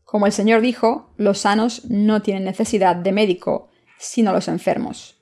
Como 0.08 0.24
el 0.24 0.32
Señor 0.32 0.62
dijo, 0.62 1.12
los 1.18 1.40
sanos 1.40 1.84
no 1.90 2.22
tienen 2.22 2.44
necesidad 2.44 2.96
de 2.96 3.12
médico, 3.12 3.68
sino 3.98 4.32
los 4.32 4.48
enfermos. 4.48 5.20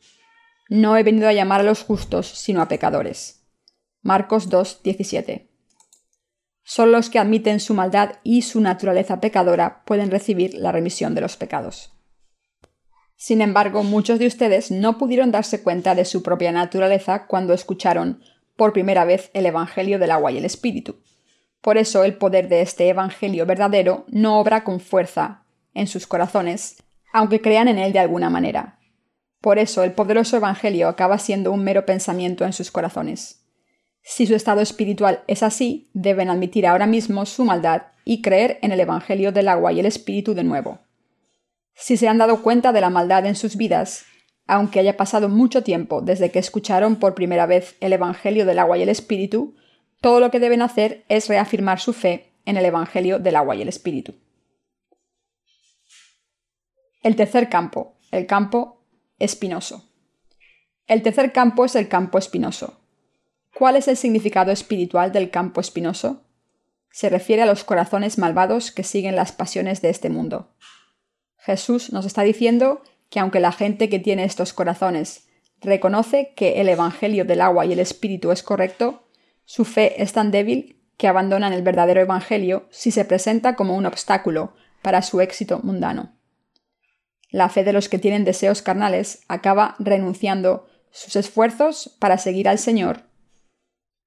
No 0.69 0.97
he 0.97 1.03
venido 1.03 1.27
a 1.27 1.33
llamar 1.33 1.63
a 1.63 1.65
los 1.65 1.83
justos, 1.83 2.29
sino 2.29 2.63
a 2.63 2.69
pecadores. 2.69 3.49
Marcos 4.03 4.49
2, 4.49 4.85
17. 4.85 5.51
Solo 6.63 6.93
los 6.93 7.11
que 7.11 7.19
admiten 7.19 7.59
su 7.59 7.75
maldad 7.75 8.21
y 8.23 8.43
su 8.43 8.61
naturaleza 8.61 9.21
pecadora 9.21 9.83
pueden 9.87 10.13
recibir 10.13 10.55
la 10.55 10.71
remisión 10.71 11.17
de 11.17 11.23
los 11.23 11.37
pecados. 11.37 11.91
Sin 13.17 13.41
embargo, 13.41 13.83
muchos 13.83 14.21
de 14.21 14.29
ustedes 14.29 14.71
no 14.71 14.99
pudieron 14.99 15.33
darse 15.33 15.65
cuenta 15.65 15.97
de 15.97 16.05
su 16.05 16.23
propia 16.23 16.53
naturaleza 16.53 17.27
cuando 17.27 17.55
escucharon 17.55 18.23
por 18.55 18.73
primera 18.73 19.05
vez 19.05 19.33
el 19.35 19.47
Evangelio 19.47 19.99
del 19.99 20.13
agua 20.13 20.31
y 20.31 20.39
el 20.39 20.45
Espíritu. 20.45 21.01
Por 21.61 21.79
eso 21.79 22.05
el 22.05 22.15
poder 22.15 22.49
de 22.49 22.61
este 22.61 22.89
Evangelio 22.89 23.47
verdadero 23.47 24.05
no 24.09 24.39
obra 24.39 24.65
con 24.65 24.81
fuerza 24.81 25.45
en 25.75 25.87
sus 25.87 26.07
corazones, 26.07 26.83
aunque 27.13 27.41
crean 27.41 27.69
en 27.69 27.79
él 27.79 27.93
de 27.93 27.99
alguna 27.99 28.31
manera. 28.31 28.79
Por 29.41 29.59
eso 29.59 29.85
el 29.85 29.93
poderoso 29.93 30.37
Evangelio 30.37 30.89
acaba 30.89 31.19
siendo 31.19 31.53
un 31.53 31.63
mero 31.63 31.87
pensamiento 31.87 32.45
en 32.45 32.53
sus 32.53 32.71
corazones. 32.71 33.47
Si 34.03 34.27
su 34.27 34.35
estado 34.35 34.61
espiritual 34.61 35.23
es 35.27 35.43
así, 35.43 35.91
deben 35.93 36.31
admitir 36.31 36.67
ahora 36.67 36.87
mismo 36.87 37.27
su 37.27 37.45
maldad 37.45 37.83
y 38.05 38.23
creer 38.23 38.59
en 38.63 38.73
el 38.73 38.81
Evangelio 38.81 39.33
del 39.33 39.49
agua 39.49 39.73
y 39.73 39.81
el 39.81 39.87
Espíritu 39.87 40.35
de 40.35 40.45
nuevo. 40.45 40.79
Si 41.75 41.97
se 41.97 42.09
han 42.09 42.19
dado 42.19 42.43
cuenta 42.43 42.73
de 42.73 42.81
la 42.81 42.89
maldad 42.89 43.27
en 43.27 43.35
sus 43.35 43.57
vidas, 43.57 44.05
aunque 44.47 44.79
haya 44.79 44.97
pasado 44.97 45.29
mucho 45.29 45.63
tiempo 45.63 46.01
desde 46.01 46.31
que 46.31 46.39
escucharon 46.39 46.97
por 46.97 47.15
primera 47.15 47.47
vez 47.47 47.77
el 47.81 47.93
Evangelio 47.93 48.47
del 48.47 48.61
agua 48.61 48.79
y 48.79 48.83
el 48.83 48.89
Espíritu, 48.89 49.57
todo 50.07 50.21
lo 50.21 50.31
que 50.31 50.39
deben 50.39 50.63
hacer 50.63 51.05
es 51.09 51.27
reafirmar 51.27 51.81
su 51.81 51.93
fe 51.93 52.33
en 52.45 52.57
el 52.57 52.65
Evangelio 52.65 53.19
del 53.19 53.35
agua 53.35 53.57
y 53.57 53.63
el 53.63 53.67
Espíritu. 53.67 54.15
El 57.03 57.17
tercer 57.17 57.49
campo, 57.49 57.97
el 58.13 58.25
campo 58.25 58.85
espinoso. 59.19 59.91
El 60.87 61.03
tercer 61.03 61.33
campo 61.33 61.65
es 61.65 61.75
el 61.75 61.89
campo 61.89 62.19
espinoso. 62.19 62.79
¿Cuál 63.53 63.75
es 63.75 63.89
el 63.89 63.97
significado 63.97 64.53
espiritual 64.53 65.11
del 65.11 65.29
campo 65.31 65.61
espinoso? 65.61 66.23
Se 66.93 67.09
refiere 67.09 67.43
a 67.43 67.47
los 67.47 67.65
corazones 67.65 68.17
malvados 68.17 68.71
que 68.71 68.85
siguen 68.85 69.17
las 69.17 69.33
pasiones 69.33 69.83
de 69.83 69.91
este 69.91 70.09
mundo. 70.09 70.55
Jesús 71.37 71.93
nos 71.93 72.07
está 72.07 72.23
diciendo 72.23 72.81
que 73.11 73.19
aunque 73.19 73.41
la 73.41 73.51
gente 73.51 73.89
que 73.89 73.99
tiene 73.99 74.23
estos 74.23 74.53
corazones 74.53 75.27
reconoce 75.61 76.33
que 76.37 76.61
el 76.61 76.69
Evangelio 76.69 77.25
del 77.25 77.41
agua 77.41 77.67
y 77.67 77.73
el 77.73 77.81
Espíritu 77.81 78.31
es 78.31 78.45
correcto, 78.45 79.03
su 79.47 79.65
fe 79.65 80.03
es 80.03 80.13
tan 80.13 80.31
débil 80.31 80.83
que 80.97 81.09
abandonan 81.09 81.53
el 81.53 81.63
verdadero 81.63 82.01
Evangelio 82.01 82.67
si 82.71 82.91
se 82.91 83.05
presenta 83.05 83.55
como 83.55 83.77
un 83.77 83.87
obstáculo 83.87 84.55
para 84.83 85.03
su 85.03 85.21
éxito 85.21 85.61
mundano. 85.63 86.13
La 87.31 87.49
fe 87.49 87.65
de 87.65 87.73
los 87.73 87.89
que 87.89 87.99
tienen 87.99 88.25
deseos 88.25 88.61
carnales 88.61 89.21
acaba 89.29 89.77
renunciando 89.79 90.67
sus 90.91 91.17
esfuerzos 91.17 91.97
para 92.01 92.19
seguir 92.19 92.49
al 92.49 92.59
Señor 92.59 93.05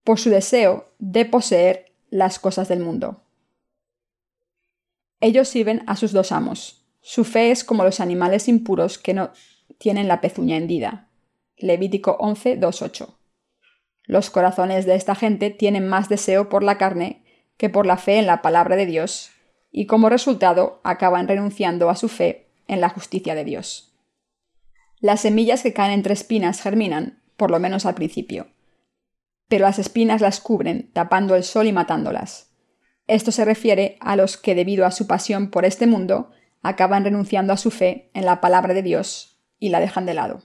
por 0.03 0.19
su 0.19 0.29
deseo 0.29 0.87
de 0.99 1.25
poseer 1.25 1.93
las 2.09 2.39
cosas 2.39 2.67
del 2.67 2.79
mundo. 2.79 3.21
Ellos 5.21 5.47
sirven 5.47 5.83
a 5.87 5.95
sus 5.95 6.11
dos 6.11 6.31
amos. 6.31 6.85
Su 7.01 7.23
fe 7.23 7.51
es 7.51 7.63
como 7.63 7.83
los 7.83 7.99
animales 7.99 8.47
impuros 8.47 8.97
que 8.97 9.13
no 9.13 9.31
tienen 9.77 10.07
la 10.07 10.19
pezuña 10.19 10.57
hendida. 10.57 11.09
Levítico 11.57 12.17
11, 12.19 12.59
8. 12.61 13.18
Los 14.09 14.31
corazones 14.31 14.87
de 14.87 14.95
esta 14.95 15.13
gente 15.13 15.51
tienen 15.51 15.87
más 15.87 16.09
deseo 16.09 16.49
por 16.49 16.63
la 16.63 16.79
carne 16.79 17.21
que 17.57 17.69
por 17.69 17.85
la 17.85 17.95
fe 17.95 18.17
en 18.17 18.25
la 18.25 18.41
palabra 18.41 18.75
de 18.75 18.87
Dios, 18.87 19.29
y 19.69 19.85
como 19.85 20.09
resultado 20.09 20.81
acaban 20.83 21.27
renunciando 21.27 21.91
a 21.91 21.95
su 21.95 22.09
fe 22.09 22.47
en 22.67 22.81
la 22.81 22.89
justicia 22.89 23.35
de 23.35 23.43
Dios. 23.43 23.93
Las 24.99 25.21
semillas 25.21 25.61
que 25.61 25.73
caen 25.73 25.91
entre 25.91 26.15
espinas 26.15 26.59
germinan, 26.59 27.21
por 27.37 27.51
lo 27.51 27.59
menos 27.59 27.85
al 27.85 27.93
principio, 27.93 28.47
pero 29.47 29.65
las 29.65 29.77
espinas 29.77 30.21
las 30.21 30.39
cubren, 30.39 30.89
tapando 30.91 31.35
el 31.35 31.43
sol 31.43 31.67
y 31.67 31.71
matándolas. 31.71 32.49
Esto 33.05 33.31
se 33.31 33.45
refiere 33.45 33.97
a 33.99 34.15
los 34.15 34.37
que, 34.37 34.55
debido 34.55 34.87
a 34.87 34.91
su 34.91 35.05
pasión 35.05 35.51
por 35.51 35.65
este 35.65 35.85
mundo, 35.85 36.31
acaban 36.63 37.03
renunciando 37.03 37.53
a 37.53 37.57
su 37.57 37.69
fe 37.69 38.09
en 38.15 38.25
la 38.25 38.41
palabra 38.41 38.73
de 38.73 38.81
Dios 38.81 39.39
y 39.59 39.69
la 39.69 39.79
dejan 39.79 40.07
de 40.07 40.15
lado. 40.15 40.41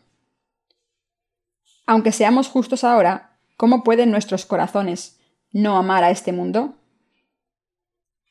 Aunque 1.86 2.12
seamos 2.12 2.48
justos 2.48 2.84
ahora, 2.84 3.33
¿Cómo 3.56 3.84
pueden 3.84 4.10
nuestros 4.10 4.46
corazones 4.46 5.20
no 5.52 5.76
amar 5.76 6.02
a 6.02 6.10
este 6.10 6.32
mundo? 6.32 6.76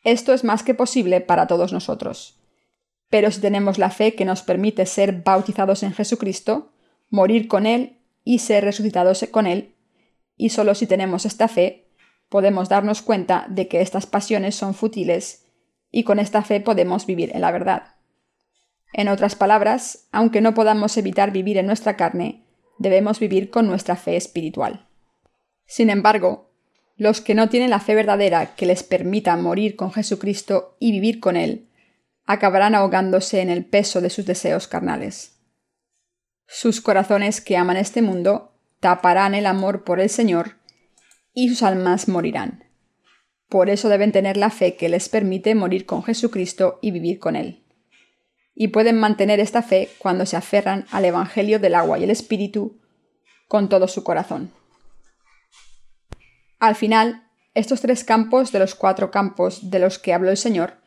Esto 0.03 0.33
es 0.33 0.43
más 0.43 0.63
que 0.63 0.73
posible 0.73 1.21
para 1.21 1.47
todos 1.47 1.71
nosotros. 1.71 2.39
Pero 3.09 3.31
si 3.31 3.39
tenemos 3.39 3.77
la 3.77 3.89
fe 3.89 4.15
que 4.15 4.25
nos 4.25 4.41
permite 4.41 4.85
ser 4.85 5.23
bautizados 5.23 5.83
en 5.83 5.93
Jesucristo, 5.93 6.73
morir 7.09 7.47
con 7.47 7.65
Él 7.65 7.99
y 8.23 8.39
ser 8.39 8.65
resucitados 8.65 9.25
con 9.31 9.47
Él, 9.47 9.75
y 10.35 10.49
solo 10.49 10.75
si 10.75 10.87
tenemos 10.87 11.25
esta 11.25 11.47
fe, 11.47 11.87
podemos 12.27 12.67
darnos 12.67 13.01
cuenta 13.01 13.45
de 13.47 13.67
que 13.67 13.81
estas 13.81 14.07
pasiones 14.07 14.55
son 14.55 14.73
fútiles 14.73 15.45
y 15.91 16.03
con 16.03 16.19
esta 16.19 16.41
fe 16.41 16.59
podemos 16.59 17.05
vivir 17.05 17.31
en 17.33 17.41
la 17.41 17.51
verdad. 17.51 17.95
En 18.91 19.07
otras 19.07 19.35
palabras, 19.35 20.07
aunque 20.11 20.41
no 20.41 20.53
podamos 20.53 20.97
evitar 20.97 21.31
vivir 21.31 21.57
en 21.57 21.67
nuestra 21.67 21.95
carne, 21.95 22.43
debemos 22.77 23.19
vivir 23.19 23.51
con 23.51 23.67
nuestra 23.67 23.95
fe 23.95 24.17
espiritual. 24.17 24.87
Sin 25.73 25.89
embargo, 25.89 26.51
los 26.97 27.19
que 27.19 27.33
no 27.33 27.49
tienen 27.49 27.71
la 27.71 27.79
fe 27.79 27.95
verdadera 27.95 28.53
que 28.53 28.67
les 28.67 28.83
permita 28.83 29.35
morir 29.37 29.75
con 29.75 29.91
Jesucristo 29.91 30.77
y 30.79 30.91
vivir 30.91 31.19
con 31.19 31.35
Él, 31.35 31.67
acabarán 32.27 32.75
ahogándose 32.75 33.41
en 33.41 33.49
el 33.49 33.65
peso 33.65 33.99
de 33.99 34.11
sus 34.11 34.27
deseos 34.27 34.67
carnales. 34.67 35.39
Sus 36.45 36.79
corazones 36.79 37.41
que 37.41 37.57
aman 37.57 37.77
este 37.77 38.03
mundo 38.03 38.53
taparán 38.81 39.33
el 39.33 39.47
amor 39.47 39.83
por 39.83 39.99
el 39.99 40.11
Señor 40.11 40.57
y 41.33 41.49
sus 41.49 41.63
almas 41.63 42.07
morirán. 42.07 42.65
Por 43.49 43.71
eso 43.71 43.89
deben 43.89 44.11
tener 44.11 44.37
la 44.37 44.51
fe 44.51 44.75
que 44.75 44.89
les 44.89 45.09
permite 45.09 45.55
morir 45.55 45.87
con 45.87 46.03
Jesucristo 46.03 46.77
y 46.83 46.91
vivir 46.91 47.17
con 47.17 47.35
Él. 47.35 47.63
Y 48.53 48.67
pueden 48.67 48.99
mantener 48.99 49.39
esta 49.39 49.63
fe 49.63 49.89
cuando 49.97 50.27
se 50.27 50.37
aferran 50.37 50.85
al 50.91 51.05
Evangelio 51.05 51.57
del 51.57 51.73
agua 51.73 51.97
y 51.97 52.03
el 52.03 52.11
Espíritu 52.11 52.79
con 53.47 53.69
todo 53.69 53.87
su 53.87 54.03
corazón. 54.03 54.51
Al 56.63 56.75
final, 56.75 57.27
estos 57.55 57.81
tres 57.81 58.05
campos 58.05 58.53
de 58.53 58.59
los 58.59 58.73
cuatro 58.73 59.11
campos 59.11 59.69
de 59.69 59.79
los 59.79 59.99
que 59.99 60.13
habló 60.13 60.29
el 60.29 60.37
Señor 60.37 60.77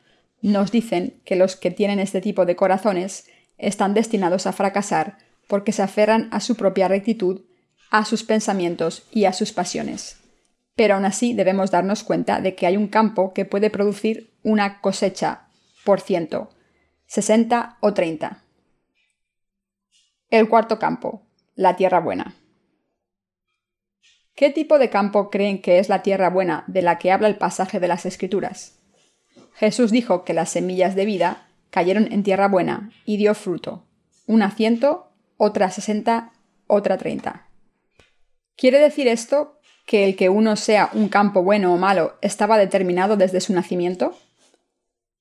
nos 0.40 0.72
dicen 0.72 1.20
que 1.26 1.36
los 1.36 1.54
que 1.54 1.70
tienen 1.70 1.98
este 1.98 2.22
tipo 2.22 2.46
de 2.46 2.56
corazones 2.56 3.26
están 3.58 3.92
destinados 3.92 4.46
a 4.46 4.54
fracasar 4.54 5.18
porque 5.48 5.72
se 5.72 5.82
aferran 5.82 6.30
a 6.32 6.40
su 6.40 6.54
propia 6.56 6.88
rectitud, 6.88 7.42
a 7.90 8.06
sus 8.06 8.24
pensamientos 8.24 9.06
y 9.10 9.26
a 9.26 9.34
sus 9.34 9.52
pasiones. 9.52 10.16
Pero 10.76 10.94
aún 10.94 11.04
así 11.04 11.34
debemos 11.34 11.70
darnos 11.70 12.04
cuenta 12.04 12.40
de 12.40 12.54
que 12.54 12.66
hay 12.66 12.78
un 12.78 12.88
campo 12.88 13.34
que 13.34 13.44
puede 13.44 13.68
producir 13.68 14.32
una 14.42 14.80
cosecha 14.80 15.48
por 15.84 16.00
ciento, 16.00 16.48
60 17.04 17.76
o 17.80 17.92
30. 17.92 18.42
El 20.30 20.48
cuarto 20.48 20.78
campo, 20.78 21.26
la 21.54 21.76
tierra 21.76 22.00
buena. 22.00 22.34
¿Qué 24.36 24.50
tipo 24.50 24.78
de 24.78 24.90
campo 24.90 25.30
creen 25.30 25.62
que 25.62 25.78
es 25.78 25.88
la 25.88 26.02
tierra 26.02 26.28
buena 26.28 26.64
de 26.66 26.82
la 26.82 26.98
que 26.98 27.10
habla 27.10 27.26
el 27.26 27.36
pasaje 27.36 27.80
de 27.80 27.88
las 27.88 28.04
Escrituras? 28.04 28.78
Jesús 29.54 29.90
dijo 29.90 30.24
que 30.24 30.34
las 30.34 30.50
semillas 30.50 30.94
de 30.94 31.06
vida 31.06 31.48
cayeron 31.70 32.12
en 32.12 32.22
tierra 32.22 32.46
buena 32.46 32.90
y 33.06 33.16
dio 33.16 33.34
fruto, 33.34 33.86
una 34.26 34.50
ciento, 34.50 35.10
otra 35.38 35.70
sesenta, 35.70 36.34
otra 36.66 36.98
treinta. 36.98 37.48
¿Quiere 38.56 38.78
decir 38.78 39.08
esto 39.08 39.58
que 39.86 40.04
el 40.04 40.16
que 40.16 40.28
uno 40.28 40.56
sea 40.56 40.90
un 40.92 41.08
campo 41.08 41.42
bueno 41.42 41.72
o 41.72 41.78
malo 41.78 42.18
estaba 42.20 42.58
determinado 42.58 43.16
desde 43.16 43.40
su 43.40 43.54
nacimiento? 43.54 44.18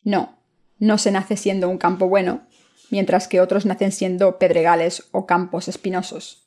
No, 0.04 0.38
no 0.78 0.98
se 0.98 1.12
nace 1.12 1.38
siendo 1.38 1.70
un 1.70 1.78
campo 1.78 2.10
bueno, 2.10 2.48
mientras 2.90 3.30
que 3.30 3.40
otros 3.40 3.66
nacen 3.66 3.94
siendo 3.94 4.40
pedregales 4.40 5.08
o 5.12 5.26
campos 5.26 5.70
espinosos. 5.70 6.45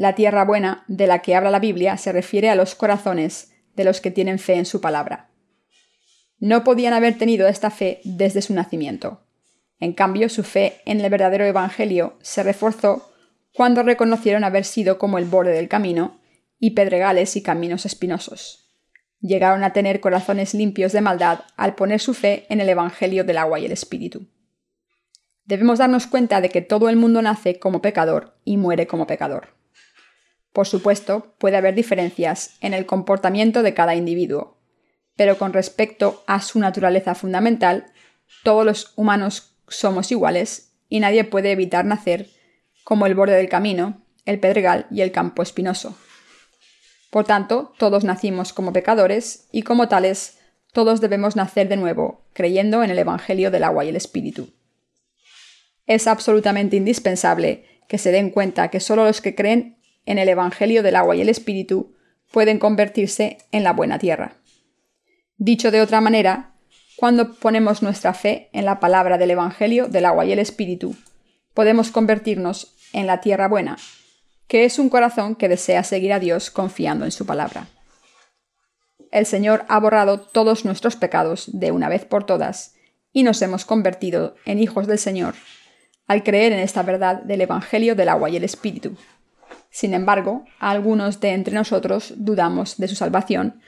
La 0.00 0.14
tierra 0.14 0.46
buena 0.46 0.82
de 0.88 1.06
la 1.06 1.18
que 1.18 1.36
habla 1.36 1.50
la 1.50 1.58
Biblia 1.58 1.98
se 1.98 2.10
refiere 2.10 2.48
a 2.48 2.54
los 2.54 2.74
corazones 2.74 3.52
de 3.76 3.84
los 3.84 4.00
que 4.00 4.10
tienen 4.10 4.38
fe 4.38 4.54
en 4.54 4.64
su 4.64 4.80
palabra. 4.80 5.28
No 6.38 6.64
podían 6.64 6.94
haber 6.94 7.18
tenido 7.18 7.46
esta 7.46 7.70
fe 7.70 8.00
desde 8.04 8.40
su 8.40 8.54
nacimiento. 8.54 9.26
En 9.78 9.92
cambio, 9.92 10.30
su 10.30 10.42
fe 10.42 10.80
en 10.86 11.02
el 11.02 11.10
verdadero 11.10 11.44
Evangelio 11.44 12.16
se 12.22 12.42
reforzó 12.42 13.12
cuando 13.52 13.82
reconocieron 13.82 14.42
haber 14.42 14.64
sido 14.64 14.96
como 14.96 15.18
el 15.18 15.26
borde 15.26 15.52
del 15.52 15.68
camino 15.68 16.18
y 16.58 16.70
pedregales 16.70 17.36
y 17.36 17.42
caminos 17.42 17.84
espinosos. 17.84 18.70
Llegaron 19.20 19.64
a 19.64 19.74
tener 19.74 20.00
corazones 20.00 20.54
limpios 20.54 20.92
de 20.92 21.02
maldad 21.02 21.40
al 21.58 21.74
poner 21.74 22.00
su 22.00 22.14
fe 22.14 22.46
en 22.48 22.62
el 22.62 22.70
Evangelio 22.70 23.22
del 23.22 23.36
agua 23.36 23.60
y 23.60 23.66
el 23.66 23.72
Espíritu. 23.72 24.26
Debemos 25.44 25.78
darnos 25.78 26.06
cuenta 26.06 26.40
de 26.40 26.48
que 26.48 26.62
todo 26.62 26.88
el 26.88 26.96
mundo 26.96 27.20
nace 27.20 27.58
como 27.58 27.82
pecador 27.82 28.40
y 28.46 28.56
muere 28.56 28.86
como 28.86 29.06
pecador. 29.06 29.59
Por 30.52 30.66
supuesto, 30.66 31.34
puede 31.38 31.56
haber 31.56 31.74
diferencias 31.74 32.56
en 32.60 32.74
el 32.74 32.86
comportamiento 32.86 33.62
de 33.62 33.74
cada 33.74 33.94
individuo, 33.94 34.58
pero 35.16 35.38
con 35.38 35.52
respecto 35.52 36.24
a 36.26 36.40
su 36.40 36.58
naturaleza 36.58 37.14
fundamental, 37.14 37.92
todos 38.42 38.64
los 38.64 38.92
humanos 38.96 39.56
somos 39.68 40.10
iguales 40.10 40.72
y 40.88 41.00
nadie 41.00 41.24
puede 41.24 41.52
evitar 41.52 41.84
nacer 41.84 42.28
como 42.84 43.06
el 43.06 43.14
borde 43.14 43.36
del 43.36 43.48
camino, 43.48 44.04
el 44.24 44.40
pedregal 44.40 44.86
y 44.90 45.02
el 45.02 45.12
campo 45.12 45.42
espinoso. 45.42 45.96
Por 47.10 47.24
tanto, 47.24 47.72
todos 47.78 48.04
nacimos 48.04 48.52
como 48.52 48.72
pecadores 48.72 49.48
y 49.52 49.62
como 49.62 49.88
tales, 49.88 50.38
todos 50.72 51.00
debemos 51.00 51.36
nacer 51.36 51.68
de 51.68 51.76
nuevo, 51.76 52.24
creyendo 52.32 52.82
en 52.82 52.90
el 52.90 52.98
Evangelio 52.98 53.50
del 53.50 53.64
agua 53.64 53.84
y 53.84 53.88
el 53.88 53.96
Espíritu. 53.96 54.52
Es 55.86 56.06
absolutamente 56.06 56.76
indispensable 56.76 57.64
que 57.88 57.98
se 57.98 58.12
den 58.12 58.30
cuenta 58.30 58.68
que 58.68 58.78
solo 58.78 59.04
los 59.04 59.20
que 59.20 59.34
creen 59.34 59.79
en 60.10 60.18
el 60.18 60.28
Evangelio 60.28 60.82
del 60.82 60.96
agua 60.96 61.14
y 61.14 61.20
el 61.20 61.28
Espíritu 61.28 61.94
pueden 62.32 62.58
convertirse 62.58 63.38
en 63.52 63.62
la 63.62 63.72
buena 63.72 64.00
tierra. 64.00 64.32
Dicho 65.36 65.70
de 65.70 65.80
otra 65.80 66.00
manera, 66.00 66.56
cuando 66.96 67.34
ponemos 67.34 67.80
nuestra 67.80 68.12
fe 68.12 68.50
en 68.52 68.64
la 68.64 68.80
palabra 68.80 69.18
del 69.18 69.30
Evangelio 69.30 69.86
del 69.86 70.06
agua 70.06 70.24
y 70.24 70.32
el 70.32 70.40
Espíritu, 70.40 70.96
podemos 71.54 71.92
convertirnos 71.92 72.74
en 72.92 73.06
la 73.06 73.20
tierra 73.20 73.46
buena, 73.46 73.78
que 74.48 74.64
es 74.64 74.80
un 74.80 74.88
corazón 74.88 75.36
que 75.36 75.48
desea 75.48 75.84
seguir 75.84 76.12
a 76.12 76.18
Dios 76.18 76.50
confiando 76.50 77.04
en 77.04 77.12
su 77.12 77.24
palabra. 77.24 77.68
El 79.12 79.26
Señor 79.26 79.64
ha 79.68 79.78
borrado 79.78 80.20
todos 80.20 80.64
nuestros 80.64 80.96
pecados 80.96 81.50
de 81.52 81.70
una 81.70 81.88
vez 81.88 82.04
por 82.04 82.26
todas 82.26 82.74
y 83.12 83.22
nos 83.22 83.40
hemos 83.42 83.64
convertido 83.64 84.34
en 84.44 84.58
hijos 84.58 84.88
del 84.88 84.98
Señor 84.98 85.34
al 86.08 86.24
creer 86.24 86.52
en 86.52 86.58
esta 86.58 86.82
verdad 86.82 87.22
del 87.22 87.42
Evangelio 87.42 87.94
del 87.94 88.08
agua 88.08 88.28
y 88.28 88.36
el 88.36 88.42
Espíritu. 88.42 88.96
Sin 89.70 89.94
embargo, 89.94 90.44
algunos 90.58 91.20
de 91.20 91.30
entre 91.30 91.54
nosotros 91.54 92.14
dudamos 92.16 92.76
de 92.76 92.88
su 92.88 92.96
salvación, 92.96 93.60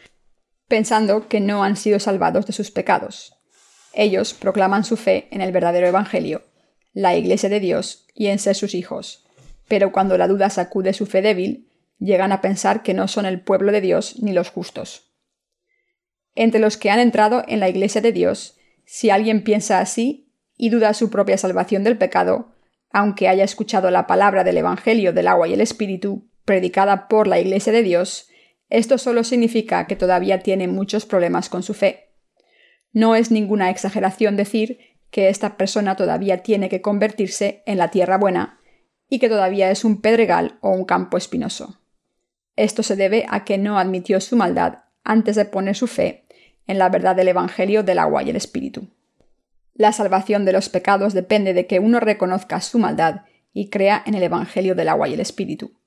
pensando 0.69 1.29
que 1.29 1.41
no 1.41 1.63
han 1.63 1.77
sido 1.77 2.01
salvados 2.01 2.47
de 2.47 2.53
sus 2.53 2.71
pecados. 2.71 3.35
Ellos 3.93 4.35
proclaman 4.35 4.85
su 4.85 4.97
fe 4.97 5.29
en 5.31 5.41
el 5.41 5.53
verdadero 5.53 5.87
Evangelio, 5.87 6.43
la 6.93 7.15
Iglesia 7.15 7.49
de 7.49 7.61
Dios 7.61 8.07
y 8.15 8.27
en 8.27 8.39
ser 8.39 8.57
sus 8.57 8.75
hijos, 8.75 9.25
pero 9.69 9.93
cuando 9.93 10.19
la 10.19 10.29
duda 10.29 10.51
sacude 10.51 10.93
su 10.93 11.07
fe 11.07 11.23
débil, 11.23 11.69
llegan 11.99 12.33
a 12.33 12.41
pensar 12.41 12.83
que 12.83 12.95
no 12.95 13.07
son 13.07 13.27
el 13.27 13.41
pueblo 13.41 13.71
de 13.71 13.81
Dios 13.81 14.17
ni 14.21 14.33
los 14.33 14.51
justos. 14.51 15.13
Entre 16.35 16.61
los 16.61 16.77
que 16.77 16.91
han 16.91 16.99
entrado 16.99 17.45
en 17.47 17.61
la 17.61 17.69
Iglesia 17.69 18.01
de 18.01 18.13
Dios, 18.13 18.59
si 18.85 19.11
alguien 19.11 19.45
piensa 19.45 19.79
así 19.79 20.33
y 20.57 20.71
duda 20.71 20.95
su 20.95 21.11
propia 21.11 21.39
salvación 21.39 21.85
del 21.85 21.99
pecado, 21.99 22.52
aunque 22.93 23.29
haya 23.29 23.45
escuchado 23.45 23.91
la 23.91 24.07
palabra 24.07 24.45
del 24.45 24.59
Evangelio 24.59 25.13
del 25.13 25.29
agua 25.29 25.49
y 25.49 25.55
el 25.55 25.61
Espíritu, 25.61 26.29
predicada 26.45 27.09
por 27.09 27.27
la 27.27 27.41
Iglesia 27.41 27.73
de 27.73 27.83
Dios, 27.83 28.29
esto 28.69 28.99
solo 28.99 29.25
significa 29.25 29.87
que 29.87 29.97
todavía 29.97 30.41
tiene 30.41 30.69
muchos 30.69 31.07
problemas 31.07 31.49
con 31.49 31.63
su 31.63 31.75
fe. 31.75 32.11
No 32.93 33.17
es 33.17 33.31
ninguna 33.31 33.71
exageración 33.71 34.37
decir 34.37 34.79
que 35.11 35.29
esta 35.29 35.57
persona 35.57 35.97
todavía 35.97 36.43
tiene 36.43 36.69
que 36.69 36.81
convertirse 36.81 37.63
en 37.67 37.79
la 37.79 37.91
tierra 37.91 38.19
buena 38.19 38.61
y 39.09 39.19
que 39.19 39.29
todavía 39.29 39.71
es 39.71 39.85
un 39.85 40.01
pedregal 40.01 40.59
o 40.61 40.71
un 40.71 40.85
campo 40.85 41.17
espinoso. 41.17 41.81
Esto 42.57 42.83
se 42.83 42.97
debe 42.97 43.27
a 43.29 43.45
que 43.45 43.59
no 43.59 43.79
admitió 43.79 44.21
su 44.21 44.37
maldad 44.37 44.85
antes 45.05 45.37
de 45.37 45.45
poner 45.45 45.77
su 45.77 45.87
fe 45.87 46.27
en 46.67 46.79
la 46.79 46.89
verdad 46.89 47.17
del 47.17 47.29
Evangelio 47.29 47.83
del 47.83 47.99
agua 47.99 48.23
y 48.23 48.31
el 48.31 48.37
Espíritu. 48.37 48.89
La 49.75 49.93
salvación 49.93 50.45
de 50.45 50.53
los 50.53 50.69
pecados 50.69 51.15
depende 51.15 51.55
de 51.55 51.67
que 51.67 51.79
uno 51.79 52.01
reconozca 52.01 52.61
su 52.61 52.79
maldad 52.79 53.23
y 53.53 53.71
crea 53.71 54.03
en 54.07 54.15
el 54.15 54.23
Evangelio 54.23 54.75
del 54.75 54.89
agua 54.89 55.09
y 55.09 55.15
el 55.15 55.21
Espíritu. 55.21 55.79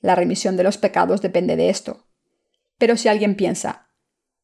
La 0.00 0.14
remisión 0.14 0.56
de 0.56 0.62
los 0.62 0.78
pecados 0.78 1.22
depende 1.22 1.56
de 1.56 1.70
esto. 1.70 2.06
Pero 2.78 2.96
si 2.96 3.08
alguien 3.08 3.36
piensa, 3.36 3.88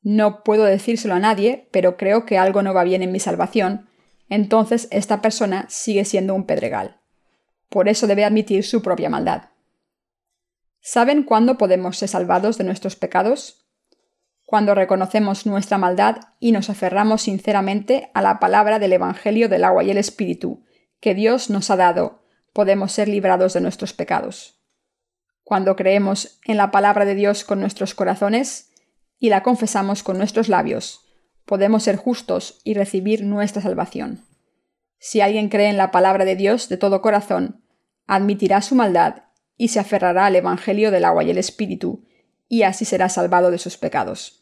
no 0.02 0.42
puedo 0.44 0.64
decírselo 0.64 1.14
a 1.14 1.18
nadie, 1.18 1.68
pero 1.72 1.96
creo 1.96 2.24
que 2.24 2.38
algo 2.38 2.62
no 2.62 2.72
va 2.72 2.84
bien 2.84 3.02
en 3.02 3.12
mi 3.12 3.20
salvación, 3.20 3.88
entonces 4.28 4.88
esta 4.90 5.20
persona 5.20 5.66
sigue 5.68 6.04
siendo 6.04 6.34
un 6.34 6.46
pedregal. 6.46 7.00
Por 7.68 7.88
eso 7.88 8.06
debe 8.06 8.24
admitir 8.24 8.64
su 8.64 8.80
propia 8.80 9.10
maldad. 9.10 9.50
¿Saben 10.80 11.24
cuándo 11.24 11.58
podemos 11.58 11.98
ser 11.98 12.08
salvados 12.08 12.56
de 12.56 12.64
nuestros 12.64 12.96
pecados? 12.96 13.60
Cuando 14.50 14.74
reconocemos 14.74 15.46
nuestra 15.46 15.78
maldad 15.78 16.16
y 16.40 16.50
nos 16.50 16.70
aferramos 16.70 17.22
sinceramente 17.22 18.10
a 18.14 18.20
la 18.20 18.40
palabra 18.40 18.80
del 18.80 18.92
Evangelio 18.92 19.48
del 19.48 19.62
agua 19.62 19.84
y 19.84 19.92
el 19.92 19.96
Espíritu, 19.96 20.64
que 20.98 21.14
Dios 21.14 21.50
nos 21.50 21.70
ha 21.70 21.76
dado, 21.76 22.24
podemos 22.52 22.90
ser 22.90 23.06
librados 23.06 23.52
de 23.52 23.60
nuestros 23.60 23.92
pecados. 23.92 24.60
Cuando 25.44 25.76
creemos 25.76 26.40
en 26.44 26.56
la 26.56 26.72
palabra 26.72 27.04
de 27.04 27.14
Dios 27.14 27.44
con 27.44 27.60
nuestros 27.60 27.94
corazones 27.94 28.72
y 29.20 29.28
la 29.28 29.44
confesamos 29.44 30.02
con 30.02 30.18
nuestros 30.18 30.48
labios, 30.48 31.06
podemos 31.44 31.84
ser 31.84 31.94
justos 31.94 32.60
y 32.64 32.74
recibir 32.74 33.24
nuestra 33.24 33.62
salvación. 33.62 34.26
Si 34.98 35.20
alguien 35.20 35.48
cree 35.48 35.68
en 35.68 35.76
la 35.76 35.92
palabra 35.92 36.24
de 36.24 36.34
Dios 36.34 36.68
de 36.68 36.76
todo 36.76 37.02
corazón, 37.02 37.62
admitirá 38.08 38.62
su 38.62 38.74
maldad 38.74 39.26
y 39.56 39.68
se 39.68 39.78
aferrará 39.78 40.26
al 40.26 40.34
Evangelio 40.34 40.90
del 40.90 41.04
agua 41.04 41.22
y 41.22 41.30
el 41.30 41.38
Espíritu, 41.38 42.04
y 42.48 42.64
así 42.64 42.84
será 42.84 43.08
salvado 43.08 43.52
de 43.52 43.58
sus 43.58 43.76
pecados. 43.76 44.39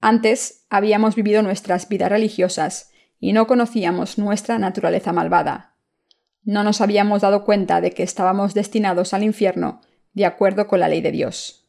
Antes 0.00 0.66
habíamos 0.68 1.14
vivido 1.14 1.42
nuestras 1.42 1.88
vidas 1.88 2.10
religiosas 2.10 2.90
y 3.18 3.32
no 3.32 3.46
conocíamos 3.46 4.18
nuestra 4.18 4.58
naturaleza 4.58 5.12
malvada. 5.12 5.76
No 6.42 6.62
nos 6.62 6.80
habíamos 6.80 7.22
dado 7.22 7.44
cuenta 7.44 7.80
de 7.80 7.90
que 7.90 8.02
estábamos 8.02 8.54
destinados 8.54 9.14
al 9.14 9.24
infierno 9.24 9.80
de 10.12 10.26
acuerdo 10.26 10.66
con 10.66 10.80
la 10.80 10.88
ley 10.88 11.00
de 11.00 11.12
Dios. 11.12 11.68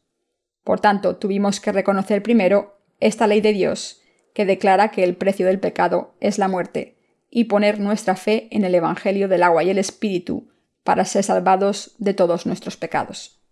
Por 0.64 0.80
tanto, 0.80 1.16
tuvimos 1.16 1.60
que 1.60 1.72
reconocer 1.72 2.22
primero 2.22 2.78
esta 3.00 3.26
ley 3.26 3.40
de 3.40 3.52
Dios, 3.52 4.00
que 4.34 4.46
declara 4.46 4.90
que 4.90 5.04
el 5.04 5.16
precio 5.16 5.46
del 5.46 5.60
pecado 5.60 6.14
es 6.20 6.38
la 6.38 6.48
muerte, 6.48 6.98
y 7.30 7.44
poner 7.44 7.80
nuestra 7.80 8.16
fe 8.16 8.48
en 8.50 8.64
el 8.64 8.74
Evangelio 8.74 9.28
del 9.28 9.42
agua 9.42 9.64
y 9.64 9.70
el 9.70 9.78
Espíritu 9.78 10.48
para 10.82 11.04
ser 11.04 11.24
salvados 11.24 11.94
de 11.98 12.14
todos 12.14 12.46
nuestros 12.46 12.76
pecados. 12.76 13.42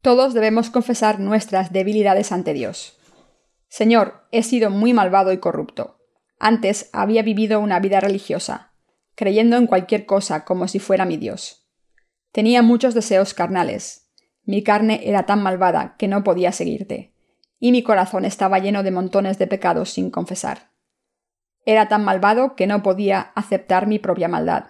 Todos 0.00 0.32
debemos 0.32 0.70
confesar 0.70 1.20
nuestras 1.20 1.72
debilidades 1.72 2.32
ante 2.32 2.54
Dios. 2.54 2.98
Señor, 3.72 4.26
he 4.32 4.42
sido 4.42 4.68
muy 4.68 4.92
malvado 4.92 5.32
y 5.32 5.38
corrupto. 5.38 5.98
Antes 6.38 6.90
había 6.92 7.22
vivido 7.22 7.58
una 7.58 7.80
vida 7.80 8.00
religiosa, 8.00 8.74
creyendo 9.14 9.56
en 9.56 9.66
cualquier 9.66 10.04
cosa 10.04 10.44
como 10.44 10.68
si 10.68 10.78
fuera 10.78 11.06
mi 11.06 11.16
Dios. 11.16 11.66
Tenía 12.32 12.60
muchos 12.60 12.92
deseos 12.92 13.32
carnales. 13.32 14.10
Mi 14.44 14.62
carne 14.62 15.00
era 15.04 15.24
tan 15.24 15.42
malvada 15.42 15.96
que 15.98 16.06
no 16.06 16.22
podía 16.22 16.52
seguirte, 16.52 17.14
y 17.58 17.72
mi 17.72 17.82
corazón 17.82 18.26
estaba 18.26 18.58
lleno 18.58 18.82
de 18.82 18.90
montones 18.90 19.38
de 19.38 19.46
pecados 19.46 19.88
sin 19.88 20.10
confesar. 20.10 20.70
Era 21.64 21.88
tan 21.88 22.04
malvado 22.04 22.56
que 22.56 22.66
no 22.66 22.82
podía 22.82 23.32
aceptar 23.34 23.86
mi 23.86 23.98
propia 23.98 24.28
maldad. 24.28 24.66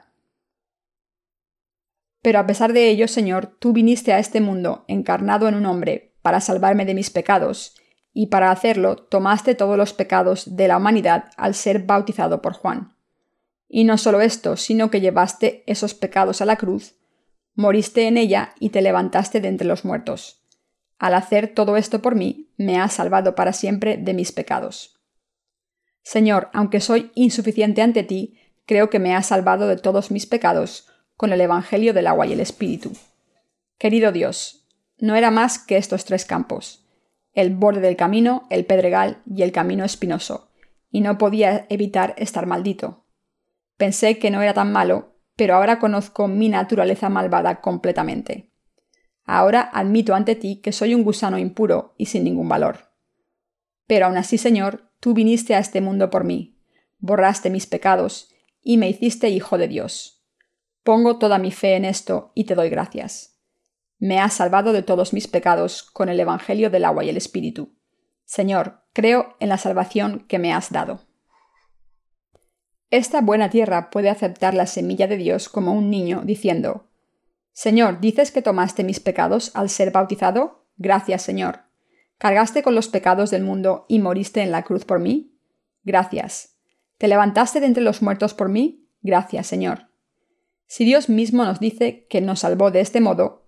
Pero 2.22 2.38
a 2.38 2.46
pesar 2.46 2.72
de 2.72 2.88
ello, 2.88 3.08
Señor, 3.08 3.48
tú 3.58 3.72
viniste 3.72 4.12
a 4.12 4.20
este 4.20 4.40
mundo 4.40 4.84
encarnado 4.86 5.48
en 5.48 5.56
un 5.56 5.66
hombre 5.66 6.14
para 6.22 6.40
salvarme 6.40 6.84
de 6.84 6.94
mis 6.94 7.10
pecados, 7.10 7.74
y 8.12 8.27
para 8.27 8.51
hacerlo 8.51 8.96
tomaste 8.96 9.55
todos 9.55 9.77
los 9.77 9.92
pecados 9.92 10.57
de 10.57 10.68
la 10.68 10.77
humanidad 10.77 11.31
al 11.37 11.55
ser 11.55 11.85
bautizado 11.85 12.42
por 12.42 12.53
Juan. 12.53 12.94
Y 13.68 13.85
no 13.85 13.96
solo 13.96 14.20
esto, 14.20 14.57
sino 14.57 14.90
que 14.90 15.01
llevaste 15.01 15.64
esos 15.66 15.94
pecados 15.94 16.42
a 16.42 16.44
la 16.44 16.57
cruz, 16.57 16.96
moriste 17.55 18.07
en 18.07 18.18
ella 18.18 18.55
y 18.59 18.70
te 18.70 18.83
levantaste 18.83 19.40
de 19.40 19.48
entre 19.48 19.66
los 19.66 19.85
muertos. 19.85 20.42
Al 20.98 21.14
hacer 21.14 21.48
todo 21.55 21.77
esto 21.77 22.03
por 22.03 22.14
mí, 22.14 22.53
me 22.57 22.79
has 22.79 22.94
salvado 22.94 23.35
para 23.35 23.53
siempre 23.53 23.96
de 23.96 24.14
mis 24.14 24.31
pecados. 24.31 25.01
Señor, 26.03 26.51
aunque 26.53 26.81
soy 26.81 27.11
insuficiente 27.14 27.83
ante 27.83 28.03
ti, 28.03 28.38
creo 28.66 28.90
que 28.90 28.98
me 28.98 29.14
has 29.14 29.27
salvado 29.27 29.66
de 29.66 29.77
todos 29.77 30.11
mis 30.11 30.27
pecados 30.27 30.88
con 31.16 31.33
el 31.33 31.40
Evangelio 31.40 31.94
del 31.94 32.07
agua 32.07 32.27
y 32.27 32.33
el 32.33 32.40
Espíritu. 32.40 32.92
Querido 33.79 34.12
Dios, 34.12 34.66
no 34.98 35.16
era 35.16 35.31
más 35.31 35.59
que 35.59 35.77
estos 35.77 36.05
tres 36.05 36.25
campos, 36.25 36.82
el 37.35 37.55
borde 37.55 37.81
del 37.81 37.97
camino, 37.97 38.47
el 38.51 38.66
pedregal 38.66 39.23
y 39.27 39.42
el 39.42 39.53
camino 39.53 39.85
espinoso, 39.85 40.51
y 40.90 41.01
no 41.01 41.18
podía 41.18 41.66
evitar 41.71 42.14
estar 42.18 42.47
maldito. 42.47 43.05
Pensé 43.77 44.18
que 44.18 44.31
no 44.31 44.42
era 44.42 44.55
tan 44.55 44.73
malo, 44.73 45.16
pero 45.37 45.55
ahora 45.55 45.79
conozco 45.79 46.29
mi 46.29 46.49
naturaleza 46.49 47.09
malvada 47.09 47.61
completamente. 47.61 48.51
Ahora 49.25 49.62
admito 49.73 50.14
ante 50.14 50.35
ti 50.35 50.57
que 50.57 50.73
soy 50.73 50.95
un 50.95 51.05
gusano 51.05 51.38
impuro 51.38 51.95
y 51.97 52.07
sin 52.07 52.25
ningún 52.25 52.49
valor. 52.49 52.90
Pero 53.87 54.07
aún 54.07 54.16
así, 54.16 54.38
Señor, 54.38 54.90
tú 55.01 55.14
viniste 55.14 55.55
a 55.55 55.59
este 55.59 55.81
mundo 55.81 56.11
por 56.11 56.25
mí, 56.25 56.59
borraste 56.99 57.51
mis 57.51 57.66
pecados 57.66 58.31
y 58.62 58.77
me 58.77 58.88
hiciste 58.88 59.31
hijo 59.31 59.59
de 59.59 59.68
Dios. 59.68 60.23
Pongo 60.83 61.18
toda 61.18 61.38
mi 61.38 61.51
fe 61.53 61.77
en 61.77 61.85
esto 61.85 62.33
y 62.35 62.45
te 62.45 62.55
doy 62.55 62.68
gracias. 62.68 63.32
Me 64.02 64.18
has 64.18 64.32
salvado 64.32 64.72
de 64.72 64.82
todos 64.82 65.12
mis 65.12 65.28
pecados 65.28 65.84
con 65.84 66.08
el 66.08 66.18
Evangelio 66.18 66.70
del 66.70 66.84
agua 66.84 67.04
y 67.04 67.08
el 67.08 67.16
Espíritu. 67.16 67.72
Señor, 68.24 68.82
creo 68.92 69.36
en 69.38 69.48
la 69.48 69.58
salvación 69.58 70.26
que 70.26 70.40
me 70.40 70.52
has 70.52 70.72
dado. 70.72 71.02
Esta 72.90 73.20
buena 73.20 73.48
tierra 73.48 73.90
puede 73.90 74.10
aceptar 74.10 74.54
la 74.54 74.66
semilla 74.66 75.06
de 75.06 75.18
Dios 75.18 75.48
como 75.48 75.72
un 75.72 75.88
niño, 75.88 76.22
diciendo 76.24 76.88
Señor, 77.52 78.00
¿dices 78.00 78.32
que 78.32 78.42
tomaste 78.42 78.82
mis 78.82 78.98
pecados 78.98 79.52
al 79.54 79.70
ser 79.70 79.92
bautizado? 79.92 80.66
Gracias, 80.78 81.22
Señor. 81.22 81.60
¿Cargaste 82.18 82.64
con 82.64 82.74
los 82.74 82.88
pecados 82.88 83.30
del 83.30 83.44
mundo 83.44 83.86
y 83.88 84.00
moriste 84.00 84.42
en 84.42 84.50
la 84.50 84.64
cruz 84.64 84.84
por 84.84 84.98
mí? 84.98 85.38
Gracias. 85.84 86.56
¿Te 86.98 87.06
levantaste 87.06 87.60
de 87.60 87.66
entre 87.66 87.84
los 87.84 88.02
muertos 88.02 88.34
por 88.34 88.48
mí? 88.48 88.88
Gracias, 89.00 89.46
Señor. 89.46 89.90
Si 90.66 90.84
Dios 90.84 91.08
mismo 91.08 91.44
nos 91.44 91.60
dice 91.60 92.08
que 92.10 92.20
nos 92.20 92.40
salvó 92.40 92.72
de 92.72 92.80
este 92.80 93.00
modo, 93.00 93.41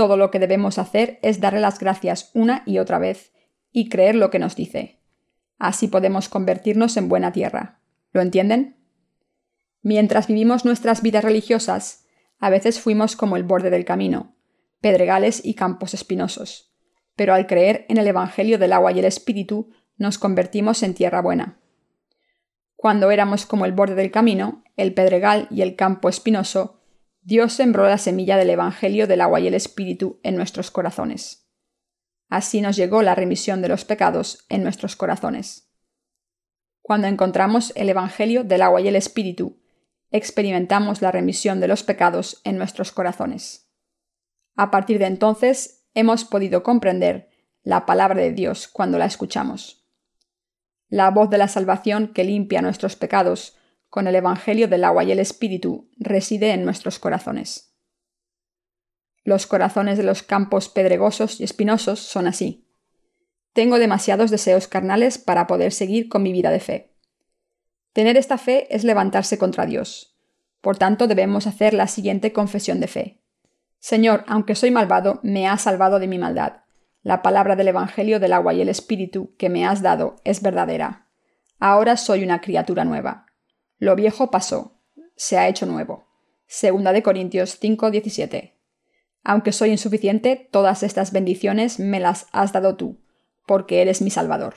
todo 0.00 0.16
lo 0.16 0.30
que 0.30 0.38
debemos 0.38 0.78
hacer 0.78 1.18
es 1.20 1.42
darle 1.42 1.60
las 1.60 1.78
gracias 1.78 2.30
una 2.32 2.62
y 2.64 2.78
otra 2.78 2.98
vez 2.98 3.34
y 3.70 3.90
creer 3.90 4.14
lo 4.14 4.30
que 4.30 4.38
nos 4.38 4.56
dice. 4.56 4.98
Así 5.58 5.88
podemos 5.88 6.30
convertirnos 6.30 6.96
en 6.96 7.10
buena 7.10 7.32
tierra. 7.32 7.82
¿Lo 8.12 8.22
entienden? 8.22 8.78
Mientras 9.82 10.26
vivimos 10.26 10.64
nuestras 10.64 11.02
vidas 11.02 11.22
religiosas, 11.22 12.06
a 12.38 12.48
veces 12.48 12.80
fuimos 12.80 13.14
como 13.14 13.36
el 13.36 13.42
borde 13.42 13.68
del 13.68 13.84
camino, 13.84 14.34
pedregales 14.80 15.44
y 15.44 15.52
campos 15.52 15.92
espinosos 15.92 16.70
pero 17.20 17.34
al 17.34 17.46
creer 17.46 17.84
en 17.90 17.98
el 17.98 18.06
Evangelio 18.06 18.58
del 18.58 18.72
agua 18.72 18.92
y 18.92 18.98
el 18.98 19.04
Espíritu 19.04 19.68
nos 19.98 20.16
convertimos 20.16 20.82
en 20.82 20.94
tierra 20.94 21.20
buena. 21.20 21.60
Cuando 22.76 23.10
éramos 23.10 23.44
como 23.44 23.66
el 23.66 23.72
borde 23.72 23.94
del 23.94 24.10
camino, 24.10 24.64
el 24.78 24.94
pedregal 24.94 25.46
y 25.50 25.60
el 25.60 25.76
campo 25.76 26.08
espinoso, 26.08 26.79
Dios 27.30 27.52
sembró 27.52 27.86
la 27.86 27.96
semilla 27.96 28.36
del 28.36 28.50
Evangelio 28.50 29.06
del 29.06 29.20
agua 29.20 29.38
y 29.38 29.46
el 29.46 29.54
Espíritu 29.54 30.18
en 30.24 30.34
nuestros 30.34 30.72
corazones. 30.72 31.48
Así 32.28 32.60
nos 32.60 32.74
llegó 32.74 33.02
la 33.02 33.14
remisión 33.14 33.62
de 33.62 33.68
los 33.68 33.84
pecados 33.84 34.46
en 34.48 34.64
nuestros 34.64 34.96
corazones. 34.96 35.70
Cuando 36.82 37.06
encontramos 37.06 37.72
el 37.76 37.88
Evangelio 37.88 38.42
del 38.42 38.62
agua 38.62 38.80
y 38.80 38.88
el 38.88 38.96
Espíritu, 38.96 39.62
experimentamos 40.10 41.02
la 41.02 41.12
remisión 41.12 41.60
de 41.60 41.68
los 41.68 41.84
pecados 41.84 42.40
en 42.42 42.58
nuestros 42.58 42.90
corazones. 42.90 43.70
A 44.56 44.72
partir 44.72 44.98
de 44.98 45.06
entonces 45.06 45.86
hemos 45.94 46.24
podido 46.24 46.64
comprender 46.64 47.30
la 47.62 47.86
palabra 47.86 48.20
de 48.20 48.32
Dios 48.32 48.66
cuando 48.66 48.98
la 48.98 49.04
escuchamos. 49.04 49.88
La 50.88 51.12
voz 51.12 51.30
de 51.30 51.38
la 51.38 51.46
salvación 51.46 52.08
que 52.08 52.24
limpia 52.24 52.60
nuestros 52.60 52.96
pecados 52.96 53.56
con 53.90 54.06
el 54.06 54.14
Evangelio 54.14 54.68
del 54.68 54.84
agua 54.84 55.04
y 55.04 55.12
el 55.12 55.18
Espíritu 55.18 55.90
reside 55.98 56.52
en 56.52 56.64
nuestros 56.64 56.98
corazones. 56.98 57.74
Los 59.24 59.46
corazones 59.46 59.98
de 59.98 60.04
los 60.04 60.22
campos 60.22 60.68
pedregosos 60.68 61.40
y 61.40 61.44
espinosos 61.44 61.98
son 61.98 62.26
así. 62.26 62.66
Tengo 63.52 63.78
demasiados 63.78 64.30
deseos 64.30 64.68
carnales 64.68 65.18
para 65.18 65.46
poder 65.46 65.72
seguir 65.72 66.08
con 66.08 66.22
mi 66.22 66.32
vida 66.32 66.50
de 66.50 66.60
fe. 66.60 66.94
Tener 67.92 68.16
esta 68.16 68.38
fe 68.38 68.74
es 68.74 68.84
levantarse 68.84 69.36
contra 69.36 69.66
Dios. 69.66 70.16
Por 70.60 70.78
tanto, 70.78 71.08
debemos 71.08 71.46
hacer 71.46 71.74
la 71.74 71.88
siguiente 71.88 72.32
confesión 72.32 72.80
de 72.80 72.86
fe. 72.86 73.22
Señor, 73.80 74.24
aunque 74.28 74.54
soy 74.54 74.70
malvado, 74.70 75.20
me 75.22 75.48
has 75.48 75.62
salvado 75.62 75.98
de 75.98 76.06
mi 76.06 76.18
maldad. 76.18 76.62
La 77.02 77.22
palabra 77.22 77.56
del 77.56 77.68
Evangelio 77.68 78.20
del 78.20 78.34
agua 78.34 78.54
y 78.54 78.60
el 78.60 78.68
Espíritu 78.68 79.34
que 79.36 79.48
me 79.48 79.66
has 79.66 79.82
dado 79.82 80.16
es 80.24 80.42
verdadera. 80.42 81.08
Ahora 81.58 81.96
soy 81.96 82.22
una 82.22 82.40
criatura 82.40 82.84
nueva. 82.84 83.26
Lo 83.80 83.96
viejo 83.96 84.30
pasó, 84.30 84.78
se 85.16 85.38
ha 85.38 85.48
hecho 85.48 85.64
nuevo. 85.64 86.06
Segunda 86.46 86.92
de 86.92 87.02
Corintios 87.02 87.58
5:17. 87.58 88.52
Aunque 89.24 89.52
soy 89.52 89.70
insuficiente, 89.70 90.48
todas 90.52 90.82
estas 90.82 91.12
bendiciones 91.12 91.78
me 91.78 91.98
las 91.98 92.26
has 92.30 92.52
dado 92.52 92.76
tú, 92.76 93.00
porque 93.46 93.80
eres 93.80 94.02
mi 94.02 94.10
Salvador. 94.10 94.56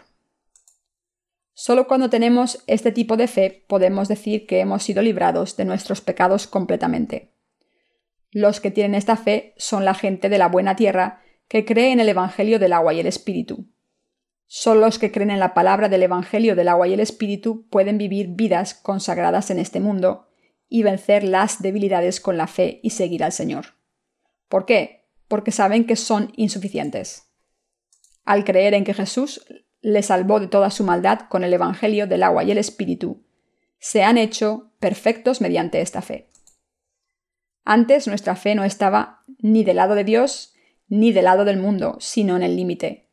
Solo 1.53 1.87
cuando 1.87 2.09
tenemos 2.09 2.65
este 2.67 2.91
tipo 2.91 3.15
de 3.15 3.27
fe 3.29 3.63
podemos 3.69 4.09
decir 4.09 4.45
que 4.45 4.59
hemos 4.59 4.83
sido 4.83 5.01
librados 5.01 5.55
de 5.55 5.63
nuestros 5.63 6.01
pecados 6.01 6.45
completamente. 6.45 7.31
Los 8.29 8.59
que 8.59 8.71
tienen 8.71 8.95
esta 8.95 9.15
fe 9.15 9.53
son 9.55 9.85
la 9.85 9.93
gente 9.93 10.27
de 10.27 10.37
la 10.37 10.49
buena 10.49 10.75
tierra 10.75 11.21
que 11.47 11.63
cree 11.63 11.93
en 11.93 12.01
el 12.01 12.09
Evangelio 12.09 12.59
del 12.59 12.73
agua 12.73 12.93
y 12.93 12.99
el 12.99 13.07
Espíritu. 13.07 13.72
Solo 14.45 14.81
los 14.81 14.99
que 14.99 15.11
creen 15.11 15.31
en 15.31 15.39
la 15.39 15.53
palabra 15.53 15.89
del 15.89 16.03
Evangelio 16.03 16.55
del 16.55 16.67
agua 16.67 16.87
y 16.87 16.93
el 16.93 16.99
Espíritu 16.99 17.67
pueden 17.69 17.97
vivir 17.97 18.27
vidas 18.29 18.73
consagradas 18.73 19.49
en 19.49 19.59
este 19.59 19.79
mundo 19.79 20.27
y 20.69 20.83
vencer 20.83 21.23
las 21.23 21.61
debilidades 21.61 22.19
con 22.19 22.37
la 22.37 22.47
fe 22.47 22.79
y 22.83 22.91
seguir 22.91 23.23
al 23.23 23.31
Señor. 23.31 23.75
¿Por 24.47 24.65
qué? 24.65 25.07
Porque 25.27 25.51
saben 25.51 25.85
que 25.85 25.95
son 25.95 26.31
insuficientes. 26.35 27.31
Al 28.25 28.43
creer 28.43 28.73
en 28.73 28.83
que 28.83 28.93
Jesús 28.93 29.45
les 29.81 30.07
salvó 30.07 30.39
de 30.39 30.47
toda 30.47 30.69
su 30.69 30.83
maldad 30.83 31.21
con 31.29 31.43
el 31.43 31.53
Evangelio 31.53 32.07
del 32.07 32.23
agua 32.23 32.43
y 32.43 32.51
el 32.51 32.57
Espíritu, 32.57 33.23
se 33.79 34.03
han 34.03 34.17
hecho 34.17 34.71
perfectos 34.79 35.41
mediante 35.41 35.81
esta 35.81 36.01
fe. 36.01 36.29
Antes 37.65 38.07
nuestra 38.07 38.35
fe 38.35 38.55
no 38.55 38.63
estaba 38.63 39.23
ni 39.39 39.63
del 39.63 39.77
lado 39.77 39.95
de 39.95 40.03
Dios 40.03 40.53
ni 40.87 41.11
del 41.11 41.25
lado 41.25 41.45
del 41.45 41.57
mundo, 41.57 41.97
sino 41.99 42.35
en 42.35 42.43
el 42.43 42.55
límite. 42.55 43.09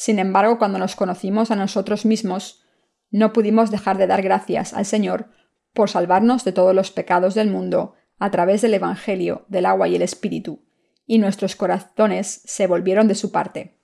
Sin 0.00 0.18
embargo, 0.18 0.56
cuando 0.56 0.78
nos 0.78 0.96
conocimos 0.96 1.50
a 1.50 1.56
nosotros 1.56 2.06
mismos, 2.06 2.64
no 3.10 3.34
pudimos 3.34 3.70
dejar 3.70 3.98
de 3.98 4.06
dar 4.06 4.22
gracias 4.22 4.72
al 4.72 4.86
Señor 4.86 5.28
por 5.74 5.90
salvarnos 5.90 6.42
de 6.42 6.52
todos 6.52 6.74
los 6.74 6.90
pecados 6.90 7.34
del 7.34 7.50
mundo 7.50 7.92
a 8.18 8.30
través 8.30 8.62
del 8.62 8.72
Evangelio, 8.72 9.44
del 9.48 9.66
agua 9.66 9.88
y 9.88 9.96
el 9.96 10.00
Espíritu, 10.00 10.64
y 11.04 11.18
nuestros 11.18 11.54
corazones 11.54 12.40
se 12.46 12.66
volvieron 12.66 13.08
de 13.08 13.14
su 13.14 13.30
parte. 13.30 13.78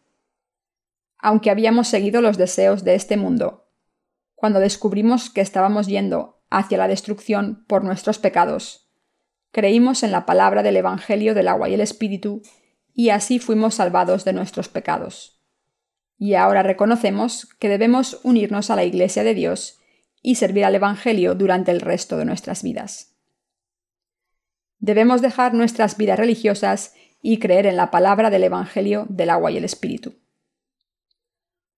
Aunque 1.19 1.51
habíamos 1.51 1.89
seguido 1.89 2.23
los 2.23 2.39
deseos 2.39 2.83
de 2.83 2.95
este 2.95 3.19
mundo, 3.19 3.69
cuando 4.35 4.59
descubrimos 4.59 5.29
que 5.29 5.43
estábamos 5.43 5.87
yendo 5.87 6.41
hacia 6.49 6.79
la 6.79 6.89
destrucción 6.89 7.67
por 7.69 7.85
nuestros 7.85 8.19
pecados, 8.19 8.91
Creímos 9.51 10.03
en 10.03 10.13
la 10.13 10.25
palabra 10.25 10.63
del 10.63 10.79
Evangelio 10.79 11.35
del 11.35 11.49
agua 11.49 11.69
y 11.69 11.75
el 11.75 11.83
Espíritu 11.83 12.41
y 12.95 13.11
así 13.11 13.39
fuimos 13.39 13.75
salvados 13.75 14.25
de 14.25 14.33
nuestros 14.33 14.71
pecados. 14.71 15.36
Y 16.19 16.35
ahora 16.35 16.63
reconocemos 16.63 17.47
que 17.59 17.69
debemos 17.69 18.21
unirnos 18.23 18.71
a 18.71 18.77
la 18.77 18.85
Iglesia 18.85 19.23
de 19.25 19.35
Dios 19.35 19.81
y 20.23 20.37
servir 20.37 20.65
al 20.65 20.75
Evangelio 20.75 21.35
durante 21.35 21.71
el 21.71 21.81
resto 21.81 22.17
de 22.17 22.25
nuestras 22.25 22.63
vidas. 22.63 23.15
Debemos 24.79 25.23
dejar 25.23 25.55
nuestras 25.55 25.97
vidas 25.97 26.19
religiosas 26.19 26.95
y 27.23 27.39
creer 27.39 27.67
en 27.67 27.77
la 27.77 27.91
palabra 27.91 28.31
del 28.31 28.45
Evangelio 28.45 29.07
del 29.09 29.31
agua 29.31 29.51
y 29.51 29.57
el 29.57 29.65
Espíritu. 29.65 30.15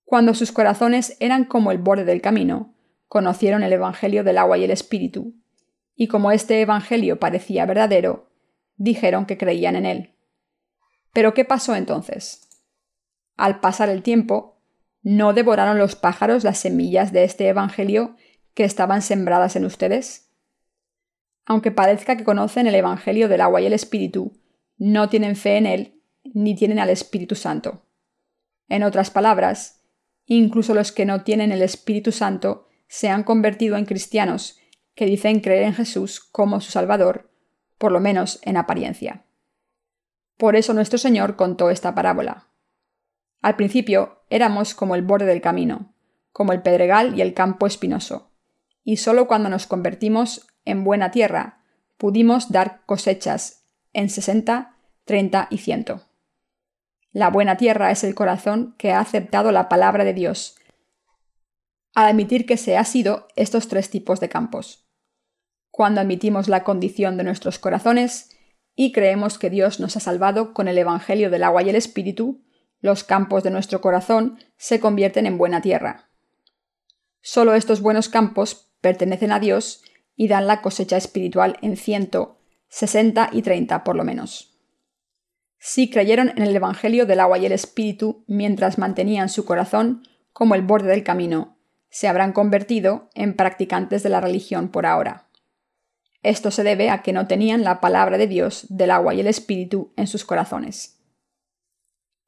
Cuando 0.04 0.34
sus 0.34 0.52
corazones 0.52 1.16
eran 1.20 1.44
como 1.44 1.70
el 1.70 1.78
borde 1.78 2.04
del 2.04 2.20
camino, 2.20 2.74
conocieron 3.08 3.62
el 3.62 3.72
Evangelio 3.72 4.24
del 4.24 4.38
agua 4.38 4.58
y 4.58 4.64
el 4.64 4.70
Espíritu, 4.70 5.34
y 5.94 6.08
como 6.08 6.30
este 6.30 6.60
Evangelio 6.60 7.18
parecía 7.18 7.66
verdadero, 7.66 8.30
dijeron 8.76 9.26
que 9.26 9.36
creían 9.36 9.76
en 9.76 9.86
él. 9.86 10.14
Pero 11.12 11.34
¿qué 11.34 11.44
pasó 11.44 11.74
entonces? 11.74 12.47
Al 13.38 13.60
pasar 13.60 13.88
el 13.88 14.02
tiempo, 14.02 14.58
¿no 15.02 15.32
devoraron 15.32 15.78
los 15.78 15.94
pájaros 15.94 16.42
las 16.42 16.58
semillas 16.58 17.12
de 17.12 17.22
este 17.22 17.46
Evangelio 17.46 18.16
que 18.52 18.64
estaban 18.64 19.00
sembradas 19.00 19.54
en 19.54 19.64
ustedes? 19.64 20.32
Aunque 21.46 21.70
parezca 21.70 22.16
que 22.16 22.24
conocen 22.24 22.66
el 22.66 22.74
Evangelio 22.74 23.28
del 23.28 23.40
agua 23.40 23.60
y 23.60 23.66
el 23.66 23.72
Espíritu, 23.72 24.36
no 24.76 25.08
tienen 25.08 25.36
fe 25.36 25.56
en 25.56 25.66
él 25.66 26.02
ni 26.24 26.56
tienen 26.56 26.80
al 26.80 26.90
Espíritu 26.90 27.36
Santo. 27.36 27.86
En 28.68 28.82
otras 28.82 29.10
palabras, 29.10 29.84
incluso 30.26 30.74
los 30.74 30.90
que 30.90 31.06
no 31.06 31.22
tienen 31.22 31.52
el 31.52 31.62
Espíritu 31.62 32.10
Santo 32.10 32.66
se 32.88 33.08
han 33.08 33.22
convertido 33.22 33.76
en 33.76 33.84
cristianos 33.84 34.58
que 34.96 35.06
dicen 35.06 35.38
creer 35.38 35.62
en 35.62 35.74
Jesús 35.74 36.18
como 36.18 36.60
su 36.60 36.72
Salvador, 36.72 37.30
por 37.78 37.92
lo 37.92 38.00
menos 38.00 38.40
en 38.42 38.56
apariencia. 38.56 39.26
Por 40.36 40.56
eso 40.56 40.74
nuestro 40.74 40.98
Señor 40.98 41.36
contó 41.36 41.70
esta 41.70 41.94
parábola. 41.94 42.47
Al 43.40 43.56
principio 43.56 44.22
éramos 44.30 44.74
como 44.74 44.94
el 44.94 45.02
borde 45.02 45.26
del 45.26 45.40
camino, 45.40 45.94
como 46.32 46.52
el 46.52 46.62
pedregal 46.62 47.16
y 47.16 47.22
el 47.22 47.34
campo 47.34 47.66
espinoso, 47.66 48.30
y 48.84 48.96
solo 48.96 49.28
cuando 49.28 49.48
nos 49.48 49.66
convertimos 49.66 50.46
en 50.64 50.84
buena 50.84 51.10
tierra 51.10 51.60
pudimos 51.96 52.50
dar 52.50 52.82
cosechas 52.86 53.64
en 53.92 54.08
60, 54.08 54.76
30 55.04 55.48
y 55.50 55.58
100. 55.58 55.86
La 57.12 57.30
buena 57.30 57.56
tierra 57.56 57.90
es 57.90 58.04
el 58.04 58.14
corazón 58.14 58.74
que 58.78 58.92
ha 58.92 59.00
aceptado 59.00 59.50
la 59.50 59.68
palabra 59.68 60.04
de 60.04 60.14
Dios, 60.14 60.56
al 61.94 62.06
admitir 62.06 62.46
que 62.46 62.56
se 62.56 62.76
ha 62.76 62.84
sido 62.84 63.26
estos 63.34 63.68
tres 63.68 63.90
tipos 63.90 64.20
de 64.20 64.28
campos. 64.28 64.86
Cuando 65.70 66.00
admitimos 66.00 66.48
la 66.48 66.64
condición 66.64 67.16
de 67.16 67.24
nuestros 67.24 67.58
corazones, 67.58 68.30
y 68.76 68.92
creemos 68.92 69.38
que 69.38 69.50
Dios 69.50 69.80
nos 69.80 69.96
ha 69.96 70.00
salvado 70.00 70.54
con 70.54 70.68
el 70.68 70.78
Evangelio 70.78 71.30
del 71.30 71.42
agua 71.42 71.62
y 71.62 71.70
el 71.70 71.76
Espíritu, 71.76 72.44
los 72.80 73.04
campos 73.04 73.42
de 73.42 73.50
nuestro 73.50 73.80
corazón 73.80 74.38
se 74.56 74.80
convierten 74.80 75.26
en 75.26 75.38
buena 75.38 75.60
tierra. 75.60 76.08
Solo 77.20 77.54
estos 77.54 77.80
buenos 77.80 78.08
campos 78.08 78.70
pertenecen 78.80 79.32
a 79.32 79.40
Dios 79.40 79.82
y 80.16 80.28
dan 80.28 80.46
la 80.46 80.62
cosecha 80.62 80.96
espiritual 80.96 81.58
en 81.62 81.76
ciento, 81.76 82.40
sesenta 82.68 83.30
y 83.32 83.42
treinta 83.42 83.84
por 83.84 83.96
lo 83.96 84.04
menos. 84.04 84.58
Si 85.58 85.90
creyeron 85.90 86.30
en 86.30 86.42
el 86.44 86.54
Evangelio 86.54 87.06
del 87.06 87.20
agua 87.20 87.38
y 87.38 87.46
el 87.46 87.52
Espíritu 87.52 88.24
mientras 88.28 88.78
mantenían 88.78 89.28
su 89.28 89.44
corazón 89.44 90.02
como 90.32 90.54
el 90.54 90.62
borde 90.62 90.88
del 90.88 91.02
camino, 91.02 91.58
se 91.90 92.06
habrán 92.06 92.32
convertido 92.32 93.08
en 93.14 93.34
practicantes 93.34 94.02
de 94.02 94.08
la 94.08 94.20
religión 94.20 94.68
por 94.68 94.86
ahora. 94.86 95.28
Esto 96.22 96.50
se 96.50 96.62
debe 96.62 96.90
a 96.90 97.02
que 97.02 97.12
no 97.12 97.26
tenían 97.26 97.64
la 97.64 97.80
palabra 97.80 98.18
de 98.18 98.26
Dios 98.26 98.66
del 98.68 98.90
agua 98.90 99.14
y 99.14 99.20
el 99.20 99.26
Espíritu 99.26 99.92
en 99.96 100.06
sus 100.06 100.24
corazones. 100.24 100.97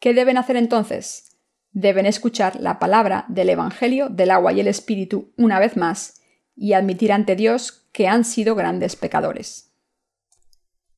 ¿Qué 0.00 0.14
deben 0.14 0.38
hacer 0.38 0.56
entonces? 0.56 1.36
Deben 1.72 2.06
escuchar 2.06 2.58
la 2.58 2.78
palabra 2.78 3.26
del 3.28 3.50
Evangelio 3.50 4.08
del 4.08 4.30
agua 4.30 4.52
y 4.54 4.60
el 4.60 4.66
Espíritu 4.66 5.32
una 5.36 5.60
vez 5.60 5.76
más 5.76 6.22
y 6.56 6.72
admitir 6.72 7.12
ante 7.12 7.36
Dios 7.36 7.86
que 7.92 8.08
han 8.08 8.24
sido 8.24 8.54
grandes 8.54 8.96
pecadores. 8.96 9.74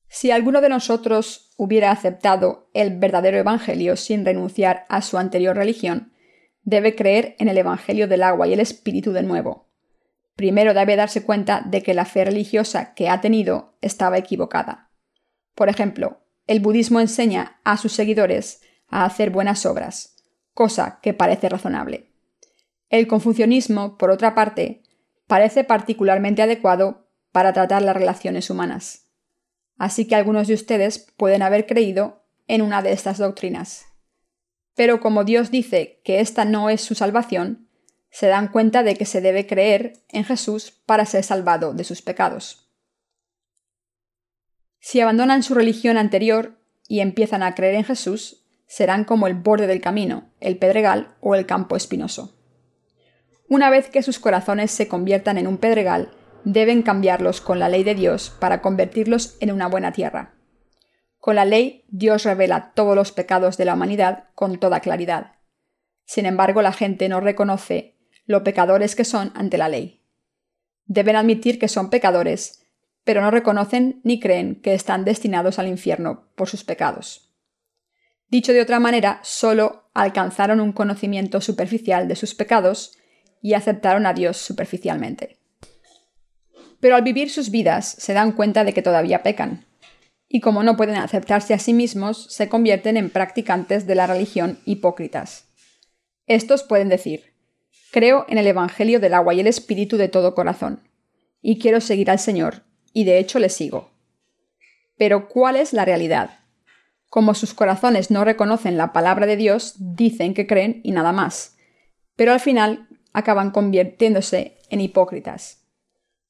Si 0.08 0.30
alguno 0.30 0.60
de 0.60 0.68
nosotros 0.68 1.52
hubiera 1.56 1.90
aceptado 1.90 2.70
el 2.74 2.96
verdadero 2.98 3.38
Evangelio 3.38 3.96
sin 3.96 4.24
renunciar 4.24 4.84
a 4.88 5.02
su 5.02 5.18
anterior 5.18 5.56
religión, 5.56 6.12
debe 6.62 6.94
creer 6.94 7.34
en 7.40 7.48
el 7.48 7.58
Evangelio 7.58 8.06
del 8.06 8.22
agua 8.22 8.46
y 8.46 8.52
el 8.52 8.60
Espíritu 8.60 9.12
de 9.12 9.24
nuevo, 9.24 9.68
primero 10.36 10.74
debe 10.74 10.94
darse 10.94 11.24
cuenta 11.24 11.62
de 11.66 11.82
que 11.82 11.94
la 11.94 12.04
fe 12.04 12.24
religiosa 12.24 12.94
que 12.94 13.08
ha 13.08 13.20
tenido 13.20 13.74
estaba 13.80 14.18
equivocada. 14.18 14.90
Por 15.56 15.68
ejemplo, 15.68 16.20
el 16.46 16.60
budismo 16.60 17.00
enseña 17.00 17.60
a 17.64 17.76
sus 17.76 17.92
seguidores 17.92 18.60
a 18.92 19.04
hacer 19.04 19.30
buenas 19.30 19.66
obras, 19.66 20.16
cosa 20.54 21.00
que 21.02 21.14
parece 21.14 21.48
razonable. 21.48 22.12
El 22.90 23.08
confucianismo, 23.08 23.96
por 23.98 24.10
otra 24.10 24.34
parte, 24.34 24.82
parece 25.26 25.64
particularmente 25.64 26.42
adecuado 26.42 27.08
para 27.32 27.52
tratar 27.54 27.82
las 27.82 27.96
relaciones 27.96 28.50
humanas. 28.50 29.06
Así 29.78 30.06
que 30.06 30.14
algunos 30.14 30.46
de 30.46 30.54
ustedes 30.54 30.98
pueden 31.16 31.42
haber 31.42 31.66
creído 31.66 32.22
en 32.46 32.60
una 32.60 32.82
de 32.82 32.92
estas 32.92 33.16
doctrinas. 33.16 33.86
Pero 34.74 35.00
como 35.00 35.24
Dios 35.24 35.50
dice 35.50 36.00
que 36.04 36.20
esta 36.20 36.44
no 36.44 36.68
es 36.68 36.82
su 36.82 36.94
salvación, 36.94 37.68
se 38.10 38.26
dan 38.26 38.48
cuenta 38.48 38.82
de 38.82 38.94
que 38.94 39.06
se 39.06 39.22
debe 39.22 39.46
creer 39.46 39.94
en 40.10 40.24
Jesús 40.24 40.70
para 40.84 41.06
ser 41.06 41.24
salvado 41.24 41.72
de 41.72 41.84
sus 41.84 42.02
pecados. 42.02 42.68
Si 44.80 45.00
abandonan 45.00 45.42
su 45.42 45.54
religión 45.54 45.96
anterior 45.96 46.58
y 46.88 47.00
empiezan 47.00 47.42
a 47.42 47.54
creer 47.54 47.76
en 47.76 47.84
Jesús, 47.84 48.41
serán 48.72 49.04
como 49.04 49.26
el 49.26 49.34
borde 49.34 49.66
del 49.66 49.82
camino, 49.82 50.30
el 50.40 50.56
pedregal 50.56 51.14
o 51.20 51.34
el 51.34 51.44
campo 51.44 51.76
espinoso. 51.76 52.34
Una 53.46 53.68
vez 53.68 53.90
que 53.90 54.02
sus 54.02 54.18
corazones 54.18 54.70
se 54.70 54.88
conviertan 54.88 55.36
en 55.36 55.46
un 55.46 55.58
pedregal, 55.58 56.12
deben 56.44 56.80
cambiarlos 56.80 57.42
con 57.42 57.58
la 57.58 57.68
ley 57.68 57.84
de 57.84 57.94
Dios 57.94 58.34
para 58.40 58.62
convertirlos 58.62 59.36
en 59.40 59.52
una 59.52 59.68
buena 59.68 59.92
tierra. 59.92 60.36
Con 61.18 61.36
la 61.36 61.44
ley, 61.44 61.84
Dios 61.88 62.24
revela 62.24 62.72
todos 62.74 62.96
los 62.96 63.12
pecados 63.12 63.58
de 63.58 63.66
la 63.66 63.74
humanidad 63.74 64.30
con 64.34 64.58
toda 64.58 64.80
claridad. 64.80 65.32
Sin 66.06 66.24
embargo, 66.24 66.62
la 66.62 66.72
gente 66.72 67.10
no 67.10 67.20
reconoce 67.20 67.98
lo 68.24 68.42
pecadores 68.42 68.96
que 68.96 69.04
son 69.04 69.32
ante 69.34 69.58
la 69.58 69.68
ley. 69.68 70.02
Deben 70.86 71.16
admitir 71.16 71.58
que 71.58 71.68
son 71.68 71.90
pecadores, 71.90 72.66
pero 73.04 73.20
no 73.20 73.30
reconocen 73.30 74.00
ni 74.02 74.18
creen 74.18 74.62
que 74.62 74.72
están 74.72 75.04
destinados 75.04 75.58
al 75.58 75.68
infierno 75.68 76.30
por 76.36 76.48
sus 76.48 76.64
pecados. 76.64 77.31
Dicho 78.32 78.54
de 78.54 78.62
otra 78.62 78.80
manera, 78.80 79.20
solo 79.22 79.90
alcanzaron 79.92 80.58
un 80.58 80.72
conocimiento 80.72 81.42
superficial 81.42 82.08
de 82.08 82.16
sus 82.16 82.34
pecados 82.34 82.96
y 83.42 83.52
aceptaron 83.52 84.06
a 84.06 84.14
Dios 84.14 84.38
superficialmente. 84.38 85.36
Pero 86.80 86.96
al 86.96 87.02
vivir 87.02 87.28
sus 87.28 87.50
vidas 87.50 87.94
se 87.98 88.14
dan 88.14 88.32
cuenta 88.32 88.64
de 88.64 88.72
que 88.72 88.80
todavía 88.80 89.22
pecan, 89.22 89.66
y 90.30 90.40
como 90.40 90.62
no 90.62 90.78
pueden 90.78 90.96
aceptarse 90.96 91.52
a 91.52 91.58
sí 91.58 91.74
mismos, 91.74 92.26
se 92.30 92.48
convierten 92.48 92.96
en 92.96 93.10
practicantes 93.10 93.86
de 93.86 93.96
la 93.96 94.06
religión 94.06 94.58
hipócritas. 94.64 95.52
Estos 96.26 96.62
pueden 96.62 96.88
decir, 96.88 97.34
Creo 97.90 98.24
en 98.30 98.38
el 98.38 98.46
Evangelio 98.46 98.98
del 98.98 99.12
agua 99.12 99.34
y 99.34 99.40
el 99.40 99.46
Espíritu 99.46 99.98
de 99.98 100.08
todo 100.08 100.34
corazón, 100.34 100.88
y 101.42 101.58
quiero 101.58 101.82
seguir 101.82 102.10
al 102.10 102.18
Señor, 102.18 102.62
y 102.94 103.04
de 103.04 103.18
hecho 103.18 103.38
le 103.38 103.50
sigo. 103.50 103.90
Pero 104.96 105.28
¿cuál 105.28 105.56
es 105.56 105.74
la 105.74 105.84
realidad? 105.84 106.41
Como 107.12 107.34
sus 107.34 107.52
corazones 107.52 108.10
no 108.10 108.24
reconocen 108.24 108.78
la 108.78 108.94
palabra 108.94 109.26
de 109.26 109.36
Dios, 109.36 109.74
dicen 109.76 110.32
que 110.32 110.46
creen 110.46 110.80
y 110.82 110.92
nada 110.92 111.12
más, 111.12 111.58
pero 112.16 112.32
al 112.32 112.40
final 112.40 112.88
acaban 113.12 113.50
convirtiéndose 113.50 114.56
en 114.70 114.80
hipócritas. 114.80 115.68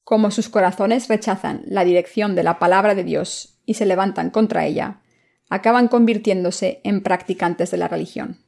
Como 0.02 0.32
sus 0.32 0.48
corazones 0.48 1.06
rechazan 1.06 1.62
la 1.66 1.84
dirección 1.84 2.34
de 2.34 2.42
la 2.42 2.58
palabra 2.58 2.96
de 2.96 3.04
Dios 3.04 3.60
y 3.64 3.74
se 3.74 3.86
levantan 3.86 4.30
contra 4.30 4.66
ella, 4.66 5.02
acaban 5.48 5.86
convirtiéndose 5.86 6.80
en 6.82 7.04
practicantes 7.04 7.70
de 7.70 7.76
la 7.76 7.86
religión. 7.86 8.38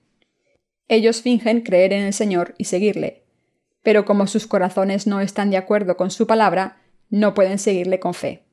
Ellos 0.88 1.22
fingen 1.22 1.60
creer 1.60 1.92
en 1.92 2.02
el 2.02 2.12
Señor 2.12 2.56
y 2.58 2.64
seguirle, 2.64 3.28
pero 3.84 4.04
como 4.04 4.26
sus 4.26 4.48
corazones 4.48 5.06
no 5.06 5.20
están 5.20 5.50
de 5.50 5.56
acuerdo 5.56 5.96
con 5.96 6.10
su 6.10 6.26
palabra, 6.26 6.82
no 7.10 7.32
pueden 7.32 7.60
seguirle 7.60 8.00
con 8.00 8.12
fe. 8.12 8.43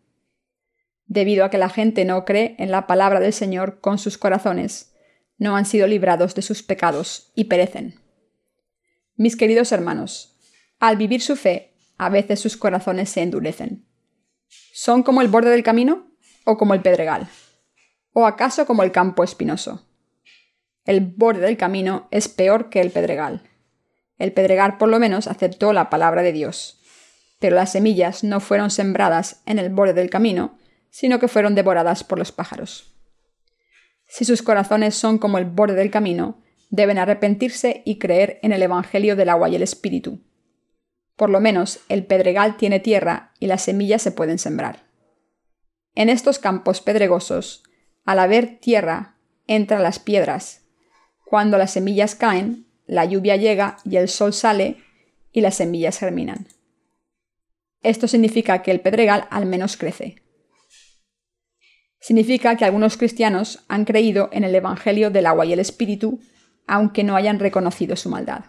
Debido 1.11 1.43
a 1.43 1.49
que 1.49 1.57
la 1.57 1.67
gente 1.67 2.05
no 2.05 2.23
cree 2.23 2.55
en 2.57 2.71
la 2.71 2.87
palabra 2.87 3.19
del 3.19 3.33
Señor 3.33 3.81
con 3.81 3.97
sus 3.97 4.17
corazones, 4.17 4.93
no 5.37 5.57
han 5.57 5.65
sido 5.65 5.85
librados 5.85 6.35
de 6.35 6.41
sus 6.41 6.63
pecados 6.63 7.33
y 7.35 7.43
perecen. 7.43 7.99
Mis 9.17 9.35
queridos 9.35 9.73
hermanos, 9.73 10.39
al 10.79 10.95
vivir 10.95 11.19
su 11.21 11.35
fe, 11.35 11.73
a 11.97 12.07
veces 12.07 12.39
sus 12.39 12.55
corazones 12.55 13.09
se 13.09 13.21
endurecen. 13.21 13.85
¿Son 14.71 15.03
como 15.03 15.21
el 15.21 15.27
borde 15.27 15.49
del 15.49 15.63
camino 15.63 16.13
o 16.45 16.55
como 16.55 16.73
el 16.73 16.81
pedregal? 16.81 17.27
¿O 18.13 18.25
acaso 18.25 18.65
como 18.65 18.81
el 18.81 18.93
campo 18.93 19.25
espinoso? 19.25 19.85
El 20.85 21.01
borde 21.01 21.41
del 21.41 21.57
camino 21.57 22.07
es 22.11 22.29
peor 22.29 22.69
que 22.69 22.79
el 22.79 22.89
pedregal. 22.89 23.43
El 24.17 24.31
pedregal 24.31 24.77
por 24.77 24.87
lo 24.87 24.97
menos 24.97 25.27
aceptó 25.27 25.73
la 25.73 25.89
palabra 25.89 26.21
de 26.21 26.31
Dios. 26.31 26.79
Pero 27.39 27.57
las 27.57 27.73
semillas 27.73 28.23
no 28.23 28.39
fueron 28.39 28.71
sembradas 28.71 29.41
en 29.45 29.59
el 29.59 29.71
borde 29.71 29.93
del 29.93 30.09
camino, 30.09 30.57
sino 30.91 31.19
que 31.19 31.27
fueron 31.27 31.55
devoradas 31.55 32.03
por 32.03 32.19
los 32.19 32.31
pájaros. 32.31 32.93
Si 34.07 34.25
sus 34.25 34.43
corazones 34.43 34.93
son 34.93 35.17
como 35.17 35.37
el 35.37 35.45
borde 35.45 35.73
del 35.73 35.89
camino, 35.89 36.43
deben 36.69 36.99
arrepentirse 36.99 37.81
y 37.85 37.97
creer 37.97 38.39
en 38.43 38.51
el 38.51 38.61
Evangelio 38.61 39.15
del 39.15 39.29
agua 39.29 39.49
y 39.49 39.55
el 39.55 39.63
Espíritu. 39.63 40.19
Por 41.15 41.29
lo 41.29 41.39
menos 41.39 41.79
el 41.87 42.05
pedregal 42.05 42.57
tiene 42.57 42.79
tierra 42.79 43.31
y 43.39 43.47
las 43.47 43.63
semillas 43.63 44.01
se 44.01 44.11
pueden 44.11 44.37
sembrar. 44.37 44.83
En 45.95 46.09
estos 46.09 46.39
campos 46.39 46.81
pedregosos, 46.81 47.63
al 48.05 48.19
haber 48.19 48.59
tierra, 48.59 49.15
entran 49.47 49.83
las 49.83 49.99
piedras. 49.99 50.63
Cuando 51.25 51.57
las 51.57 51.71
semillas 51.71 52.15
caen, 52.15 52.67
la 52.85 53.05
lluvia 53.05 53.37
llega 53.37 53.77
y 53.85 53.95
el 53.95 54.09
sol 54.09 54.33
sale 54.33 54.77
y 55.31 55.41
las 55.41 55.55
semillas 55.55 55.97
germinan. 55.99 56.47
Esto 57.81 58.07
significa 58.07 58.61
que 58.61 58.71
el 58.71 58.81
pedregal 58.81 59.27
al 59.29 59.45
menos 59.45 59.77
crece 59.77 60.21
significa 62.01 62.57
que 62.57 62.65
algunos 62.65 62.97
cristianos 62.97 63.63
han 63.69 63.85
creído 63.85 64.29
en 64.33 64.43
el 64.43 64.53
Evangelio 64.53 65.11
del 65.11 65.27
agua 65.27 65.45
y 65.45 65.53
el 65.53 65.59
Espíritu, 65.59 66.19
aunque 66.67 67.03
no 67.03 67.15
hayan 67.15 67.39
reconocido 67.39 67.95
su 67.95 68.09
maldad. 68.09 68.45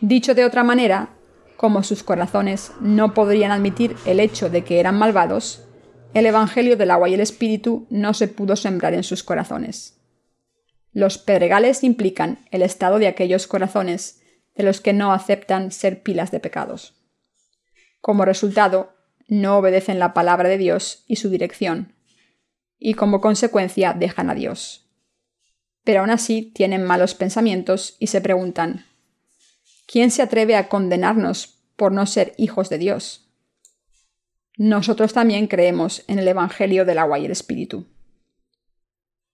Dicho 0.00 0.34
de 0.34 0.44
otra 0.44 0.62
manera, 0.62 1.14
como 1.56 1.82
sus 1.82 2.02
corazones 2.02 2.72
no 2.80 3.14
podrían 3.14 3.52
admitir 3.52 3.96
el 4.04 4.20
hecho 4.20 4.50
de 4.50 4.64
que 4.64 4.80
eran 4.80 4.98
malvados, 4.98 5.62
el 6.12 6.26
Evangelio 6.26 6.76
del 6.76 6.90
agua 6.90 7.08
y 7.08 7.14
el 7.14 7.20
Espíritu 7.20 7.86
no 7.90 8.12
se 8.12 8.28
pudo 8.28 8.56
sembrar 8.56 8.92
en 8.92 9.04
sus 9.04 9.22
corazones. 9.22 10.00
Los 10.92 11.18
pedregales 11.18 11.84
implican 11.84 12.38
el 12.50 12.62
estado 12.62 12.98
de 12.98 13.06
aquellos 13.06 13.46
corazones 13.46 14.22
de 14.54 14.64
los 14.64 14.80
que 14.80 14.92
no 14.92 15.12
aceptan 15.12 15.70
ser 15.70 16.02
pilas 16.02 16.30
de 16.30 16.40
pecados. 16.40 16.94
Como 18.00 18.24
resultado, 18.24 18.94
no 19.28 19.58
obedecen 19.58 19.98
la 19.98 20.14
palabra 20.14 20.48
de 20.48 20.58
Dios 20.58 21.04
y 21.06 21.16
su 21.16 21.28
dirección, 21.28 21.95
y 22.78 22.94
como 22.94 23.20
consecuencia 23.20 23.94
dejan 23.94 24.30
a 24.30 24.34
Dios. 24.34 24.88
Pero 25.84 26.00
aún 26.00 26.10
así 26.10 26.42
tienen 26.42 26.84
malos 26.84 27.14
pensamientos 27.14 27.96
y 27.98 28.08
se 28.08 28.20
preguntan, 28.20 28.86
¿quién 29.86 30.10
se 30.10 30.22
atreve 30.22 30.56
a 30.56 30.68
condenarnos 30.68 31.60
por 31.76 31.92
no 31.92 32.06
ser 32.06 32.34
hijos 32.38 32.68
de 32.68 32.78
Dios? 32.78 33.30
Nosotros 34.56 35.12
también 35.12 35.46
creemos 35.46 36.02
en 36.08 36.18
el 36.18 36.26
Evangelio 36.26 36.84
del 36.84 36.98
agua 36.98 37.18
y 37.18 37.26
el 37.26 37.30
Espíritu. 37.30 37.86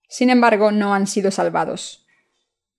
Sin 0.08 0.28
embargo, 0.28 0.72
no 0.72 0.92
han 0.92 1.06
sido 1.06 1.30
salvados. 1.30 2.04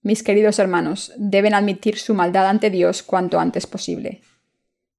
Mis 0.02 0.22
queridos 0.22 0.60
hermanos, 0.60 1.14
deben 1.18 1.54
admitir 1.54 1.98
su 1.98 2.14
maldad 2.14 2.48
ante 2.48 2.70
Dios 2.70 3.02
cuanto 3.02 3.40
antes 3.40 3.66
posible. 3.66 4.22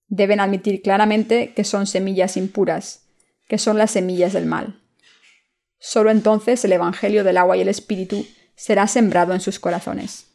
Deben 0.09 0.41
admitir 0.41 0.83
claramente 0.83 1.53
que 1.55 1.62
son 1.62 1.87
semillas 1.87 2.37
impuras, 2.37 3.07
que 3.47 3.59
son 3.59 3.79
las 3.79 3.91
semillas 3.93 4.33
del 4.33 4.47
mal. 4.47 4.81
Solo 5.87 6.11
entonces 6.11 6.64
el 6.64 6.72
Evangelio 6.72 7.24
del 7.24 7.37
agua 7.37 7.59
y 7.59 7.61
el 7.61 7.68
Espíritu 7.68 8.26
será 8.57 8.87
sembrado 8.87 9.35
en 9.35 9.41
sus 9.41 9.61
corazones. 9.61 10.28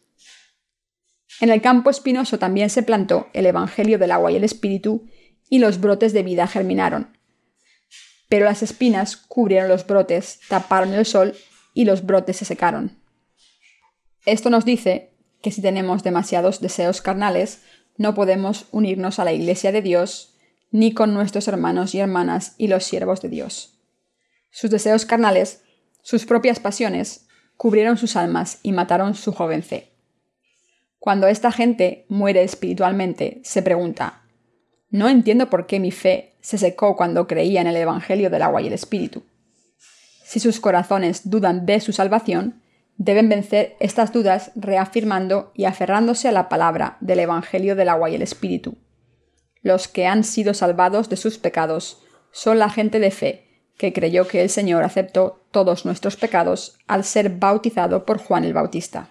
En 1.41 1.49
el 1.49 1.59
campo 1.59 1.89
espinoso 1.89 2.37
también 2.37 2.69
se 2.69 2.83
plantó 2.83 3.29
el 3.33 3.47
Evangelio 3.47 3.97
del 3.97 4.11
agua 4.11 4.31
y 4.31 4.35
el 4.35 4.43
Espíritu, 4.43 5.07
y 5.49 5.57
los 5.57 5.81
brotes 5.81 6.13
de 6.13 6.21
vida 6.21 6.45
germinaron. 6.45 7.17
Pero 8.29 8.45
las 8.45 8.61
espinas 8.61 9.17
cubrieron 9.17 9.69
los 9.69 9.87
brotes, 9.87 10.39
taparon 10.49 10.93
el 10.93 11.07
sol, 11.07 11.35
y 11.73 11.85
los 11.85 12.05
brotes 12.05 12.37
se 12.37 12.45
secaron. 12.45 13.01
Esto 14.27 14.51
nos 14.51 14.65
dice 14.65 15.13
que 15.41 15.49
si 15.49 15.63
tenemos 15.63 16.03
demasiados 16.03 16.61
deseos 16.61 17.01
carnales, 17.01 17.63
no 17.97 18.13
podemos 18.13 18.67
unirnos 18.71 19.17
a 19.17 19.25
la 19.25 19.33
Iglesia 19.33 19.71
de 19.71 19.81
Dios, 19.81 20.35
ni 20.69 20.93
con 20.93 21.15
nuestros 21.15 21.47
hermanos 21.47 21.95
y 21.95 21.99
hermanas 22.01 22.53
y 22.59 22.67
los 22.67 22.83
siervos 22.83 23.23
de 23.23 23.29
Dios. 23.29 23.78
Sus 24.51 24.69
deseos 24.69 25.05
carnales, 25.05 25.63
sus 26.01 26.25
propias 26.25 26.59
pasiones, 26.59 27.27
cubrieron 27.57 27.97
sus 27.97 28.15
almas 28.15 28.59
y 28.63 28.71
mataron 28.71 29.15
su 29.15 29.31
joven 29.31 29.63
fe. 29.63 29.91
Cuando 30.97 31.27
esta 31.27 31.51
gente 31.51 32.05
muere 32.09 32.43
espiritualmente, 32.43 33.41
se 33.43 33.61
pregunta, 33.61 34.23
no 34.89 35.07
entiendo 35.07 35.49
por 35.49 35.67
qué 35.67 35.79
mi 35.79 35.91
fe 35.91 36.35
se 36.41 36.57
secó 36.57 36.95
cuando 36.95 37.27
creía 37.27 37.61
en 37.61 37.67
el 37.67 37.75
Evangelio 37.75 38.29
del 38.29 38.41
agua 38.41 38.61
y 38.61 38.67
el 38.67 38.73
Espíritu. 38.73 39.23
Si 40.23 40.39
sus 40.39 40.59
corazones 40.59 41.29
dudan 41.29 41.65
de 41.65 41.79
su 41.79 41.91
salvación, 41.91 42.61
deben 42.97 43.29
vencer 43.29 43.75
estas 43.79 44.11
dudas 44.11 44.51
reafirmando 44.55 45.51
y 45.55 45.65
aferrándose 45.65 46.27
a 46.27 46.31
la 46.31 46.49
palabra 46.49 46.97
del 47.01 47.19
Evangelio 47.19 47.75
del 47.75 47.89
agua 47.89 48.09
y 48.09 48.15
el 48.15 48.21
Espíritu. 48.21 48.77
Los 49.61 49.87
que 49.87 50.05
han 50.05 50.23
sido 50.23 50.53
salvados 50.53 51.09
de 51.09 51.17
sus 51.17 51.37
pecados 51.37 52.03
son 52.31 52.59
la 52.59 52.69
gente 52.69 52.99
de 52.99 53.11
fe 53.11 53.48
que 53.79 53.93
creyó 53.93 54.27
que 54.27 54.41
el 54.41 54.49
Señor 54.49 54.83
aceptó 54.83 55.41
todos 55.51 55.85
nuestros 55.85 56.17
pecados 56.17 56.77
al 56.85 57.05
ser 57.05 57.29
bautizado 57.29 58.05
por 58.05 58.17
Juan 58.17 58.43
el 58.43 58.53
Bautista. 58.53 59.07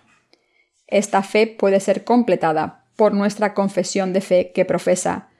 Esta 0.87 1.23
fe 1.23 1.47
puede 1.47 1.81
ser 1.81 2.05
completada 2.05 2.85
por 2.95 3.15
nuestra 3.15 3.55
confesión 3.55 4.13
de 4.13 4.21
fe 4.21 4.53
que 4.53 4.67
profesa, 4.67 5.31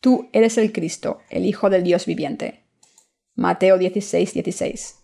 Tú 0.00 0.28
eres 0.32 0.58
el 0.58 0.72
Cristo, 0.72 1.18
el 1.28 1.44
Hijo 1.44 1.70
del 1.70 1.82
Dios 1.82 2.06
viviente. 2.06 2.62
Mateo 3.34 3.78
16, 3.78 4.32
16. 4.32 4.94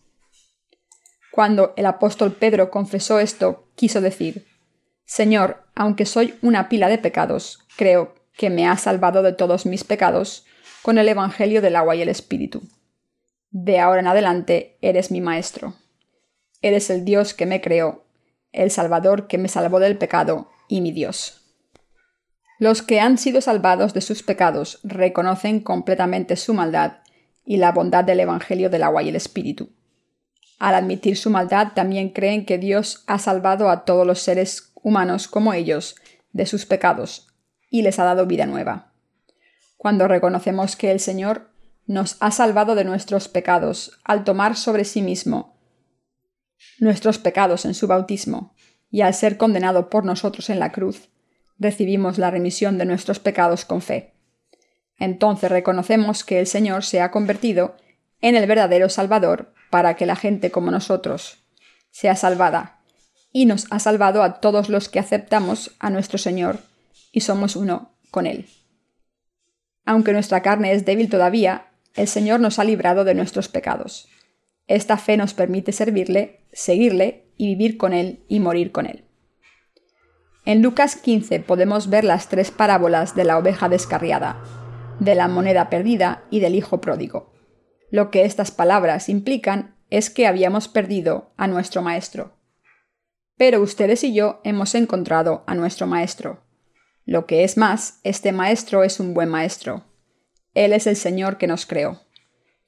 Cuando 1.33 1.75
el 1.77 1.87
apóstol 1.87 2.33
Pedro 2.33 2.71
confesó 2.71 3.19
esto, 3.19 3.67
quiso 3.75 4.01
decir, 4.01 4.47
Señor, 5.05 5.65
aunque 5.75 6.07
soy 6.07 6.37
una 6.43 6.69
pila 6.69 6.89
de 6.89 6.99
pecados, 6.99 7.67
creo 7.77 8.15
que 8.37 8.51
me 8.51 8.69
has 8.69 8.83
salvado 8.83 9.25
de 9.25 9.33
todos 9.33 9.67
mis 9.67 9.83
pecados 9.83 10.47
con 10.83 10.97
el 10.99 11.09
Evangelio 11.09 11.61
del 11.61 11.75
agua 11.75 11.97
y 11.97 12.03
el 12.03 12.09
Espíritu. 12.09 12.63
De 13.57 13.79
ahora 13.79 14.01
en 14.01 14.09
adelante 14.09 14.77
eres 14.81 15.13
mi 15.13 15.21
Maestro. 15.21 15.75
Eres 16.61 16.91
el 16.91 17.05
Dios 17.05 17.35
que 17.35 17.47
me 17.47 17.61
creó, 17.61 18.05
el 18.51 18.73
Salvador 18.73 19.29
que 19.29 19.39
me 19.39 19.47
salvó 19.47 19.79
del 19.79 19.97
pecado 19.97 20.51
y 20.67 20.81
mi 20.81 20.91
Dios. 20.91 21.41
Los 22.59 22.83
que 22.83 22.99
han 22.99 23.17
sido 23.17 23.41
salvados 23.41 23.95
de 23.95 24.01
sus 24.01 24.25
pecados 24.25 24.81
reconocen 24.83 25.61
completamente 25.61 26.35
su 26.35 26.53
maldad 26.53 26.95
y 27.45 27.59
la 27.59 27.71
bondad 27.71 28.03
del 28.03 28.19
Evangelio 28.19 28.71
del 28.71 28.83
agua 28.83 29.05
y 29.05 29.11
el 29.11 29.15
Espíritu. 29.15 29.71
Al 30.59 30.75
admitir 30.75 31.17
su 31.17 31.31
maldad 31.31 31.75
también 31.77 32.09
creen 32.09 32.47
que 32.47 32.59
Dios 32.59 33.05
ha 33.07 33.21
salvado 33.21 33.71
a 33.71 33.85
todos 33.85 34.05
los 34.05 34.19
seres 34.19 34.73
humanos 34.75 35.29
como 35.29 35.55
ellos 35.55 35.95
de 36.33 36.47
sus 36.47 36.67
pecados 36.67 37.29
y 37.71 37.83
les 37.83 38.01
ha 38.01 38.05
dado 38.05 38.27
vida 38.27 38.47
nueva. 38.47 38.93
Cuando 39.77 40.09
reconocemos 40.09 40.75
que 40.75 40.91
el 40.91 40.99
Señor 40.99 41.54
nos 41.87 42.17
ha 42.21 42.31
salvado 42.31 42.75
de 42.75 42.85
nuestros 42.85 43.29
pecados 43.29 43.99
al 44.05 44.25
tomar 44.25 44.57
sobre 44.57 44.85
sí 44.85 45.03
mismo 45.03 45.55
nuestros 46.79 47.19
pecados 47.19 47.65
en 47.65 47.75
su 47.75 47.87
bautismo, 47.87 48.55
y 48.91 49.03
al 49.03 49.15
ser 49.15 49.37
condenado 49.37 49.91
por 49.91 50.05
nosotros 50.05 50.51
en 50.51 50.59
la 50.59 50.73
cruz, 50.73 51.09
recibimos 51.59 52.19
la 52.19 52.31
remisión 52.31 52.79
de 52.79 52.85
nuestros 52.85 53.19
pecados 53.19 53.65
con 53.65 53.83
fe. 53.83 54.15
Entonces 54.99 55.51
reconocemos 55.51 56.25
que 56.25 56.41
el 56.41 56.47
Señor 56.47 56.85
se 56.85 57.01
ha 57.01 57.11
convertido 57.11 57.77
en 58.21 58.37
el 58.37 58.47
verdadero 58.47 58.89
Salvador 58.89 59.53
para 59.71 59.95
que 59.95 60.07
la 60.07 60.17
gente 60.17 60.51
como 60.51 60.71
nosotros 60.71 61.45
sea 61.91 62.17
salvada, 62.17 62.81
y 63.33 63.47
nos 63.47 63.67
ha 63.71 63.81
salvado 63.81 64.23
a 64.23 64.41
todos 64.41 64.69
los 64.69 64.89
que 64.89 65.01
aceptamos 65.01 65.75
a 65.81 65.91
nuestro 65.91 66.19
Señor 66.19 66.61
y 67.11 67.21
somos 67.21 67.57
uno 67.57 67.97
con 68.11 68.27
Él. 68.27 68.47
Aunque 69.85 70.13
nuestra 70.13 70.41
carne 70.41 70.73
es 70.73 70.85
débil 70.85 71.11
todavía, 71.11 71.67
el 71.95 72.09
Señor 72.09 72.41
nos 72.41 72.59
ha 72.59 72.65
librado 72.65 73.05
de 73.05 73.15
nuestros 73.15 73.49
pecados. 73.49 74.09
Esta 74.67 74.97
fe 74.97 75.17
nos 75.17 75.35
permite 75.35 75.73
servirle, 75.73 76.41
seguirle 76.53 77.27
y 77.37 77.49
vivir 77.49 77.77
con 77.77 77.93
Él 77.93 78.25
y 78.29 78.41
morir 78.41 78.73
con 78.73 78.87
Él. 78.87 79.05
En 80.45 80.63
Lucas 80.63 80.97
15 80.97 81.41
podemos 81.41 81.89
ver 81.89 82.05
las 82.05 82.29
tres 82.29 82.51
parábolas 82.51 83.15
de 83.15 83.25
la 83.25 83.39
oveja 83.39 83.69
descarriada, 83.69 84.43
de 85.01 85.15
la 85.15 85.29
moneda 85.29 85.71
perdida 85.71 86.25
y 86.31 86.41
del 86.41 86.55
hijo 86.55 86.81
pródigo. 86.81 87.33
Lo 87.91 88.11
que 88.11 88.25
estas 88.25 88.51
palabras 88.51 89.09
implican 89.09 89.77
es 89.91 90.11
que 90.11 90.27
habíamos 90.27 90.69
perdido 90.69 91.33
a 91.37 91.47
nuestro 91.47 91.83
Maestro. 91.83 92.37
Pero 93.37 93.61
ustedes 93.61 94.05
y 94.05 94.15
yo 94.15 94.41
hemos 94.45 94.75
encontrado 94.75 95.45
a 95.47 95.55
nuestro 95.55 95.87
Maestro. 95.87 96.45
Lo 97.05 97.27
que 97.27 97.45
es 97.45 97.57
más, 97.57 98.01
este 98.03 98.33
Maestro 98.33 98.83
es 98.83 99.01
un 99.01 99.15
buen 99.15 99.29
Maestro, 99.29 99.85
él 100.55 100.73
es 100.73 100.87
el 100.87 100.97
Señor 100.97 101.39
que 101.39 101.47
nos 101.47 101.67
creó, 101.67 102.01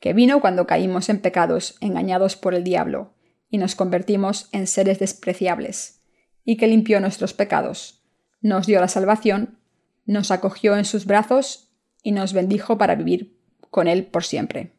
que 0.00 0.12
vino 0.12 0.40
cuando 0.40 0.66
caímos 0.66 1.08
en 1.08 1.20
pecados 1.20 1.76
engañados 1.80 2.36
por 2.36 2.54
el 2.54 2.64
diablo, 2.64 3.14
y 3.48 3.58
nos 3.58 3.74
convertimos 3.74 4.48
en 4.52 4.66
seres 4.66 4.98
despreciables, 4.98 6.02
y 6.44 6.56
que 6.56 6.66
limpió 6.66 7.00
nuestros 7.00 7.32
pecados, 7.32 8.04
nos 8.40 8.66
dio 8.66 8.80
la 8.80 8.88
salvación, 8.88 9.58
nos 10.04 10.30
acogió 10.30 10.76
en 10.76 10.84
sus 10.84 11.06
brazos 11.06 11.72
y 12.02 12.12
nos 12.12 12.32
bendijo 12.32 12.78
para 12.78 12.94
vivir 12.94 13.40
con 13.70 13.88
Él 13.88 14.06
por 14.06 14.24
siempre. 14.24 14.72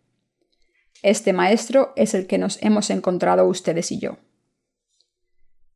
Este 1.03 1.33
Maestro 1.33 1.93
es 1.95 2.13
el 2.13 2.27
que 2.27 2.37
nos 2.37 2.61
hemos 2.63 2.89
encontrado 2.89 3.45
ustedes 3.47 3.91
y 3.91 3.99
yo. 3.99 4.17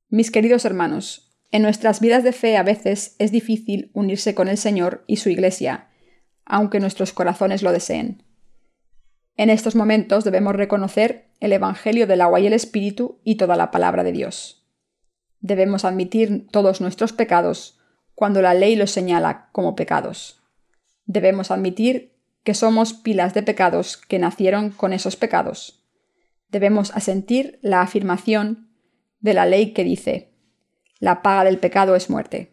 Mis 0.09 0.31
queridos 0.31 0.65
hermanos, 0.65 1.31
en 1.51 1.61
nuestras 1.61 1.99
vidas 1.99 2.23
de 2.23 2.31
fe 2.31 2.57
a 2.57 2.63
veces 2.63 3.15
es 3.19 3.31
difícil 3.31 3.91
unirse 3.93 4.33
con 4.33 4.47
el 4.47 4.57
Señor 4.57 5.03
y 5.05 5.17
su 5.17 5.29
Iglesia, 5.29 5.90
aunque 6.51 6.81
nuestros 6.81 7.13
corazones 7.13 7.63
lo 7.63 7.71
deseen. 7.71 8.23
En 9.37 9.49
estos 9.49 9.73
momentos 9.73 10.25
debemos 10.25 10.53
reconocer 10.53 11.29
el 11.39 11.53
Evangelio 11.53 12.07
del 12.07 12.19
agua 12.19 12.41
y 12.41 12.47
el 12.47 12.51
Espíritu 12.51 13.21
y 13.23 13.35
toda 13.35 13.55
la 13.55 13.71
palabra 13.71 14.03
de 14.03 14.11
Dios. 14.11 14.67
Debemos 15.39 15.85
admitir 15.85 16.47
todos 16.51 16.81
nuestros 16.81 17.13
pecados 17.13 17.79
cuando 18.15 18.41
la 18.41 18.53
ley 18.53 18.75
los 18.75 18.91
señala 18.91 19.47
como 19.53 19.77
pecados. 19.77 20.43
Debemos 21.05 21.51
admitir 21.51 22.17
que 22.43 22.53
somos 22.53 22.93
pilas 22.93 23.33
de 23.33 23.43
pecados 23.43 23.95
que 23.95 24.19
nacieron 24.19 24.71
con 24.71 24.91
esos 24.91 25.15
pecados. 25.15 25.87
Debemos 26.49 26.91
asentir 26.93 27.59
la 27.61 27.81
afirmación 27.81 28.67
de 29.21 29.33
la 29.33 29.45
ley 29.45 29.71
que 29.71 29.85
dice, 29.85 30.33
la 30.99 31.21
paga 31.21 31.45
del 31.45 31.59
pecado 31.59 31.95
es 31.95 32.09
muerte. 32.09 32.50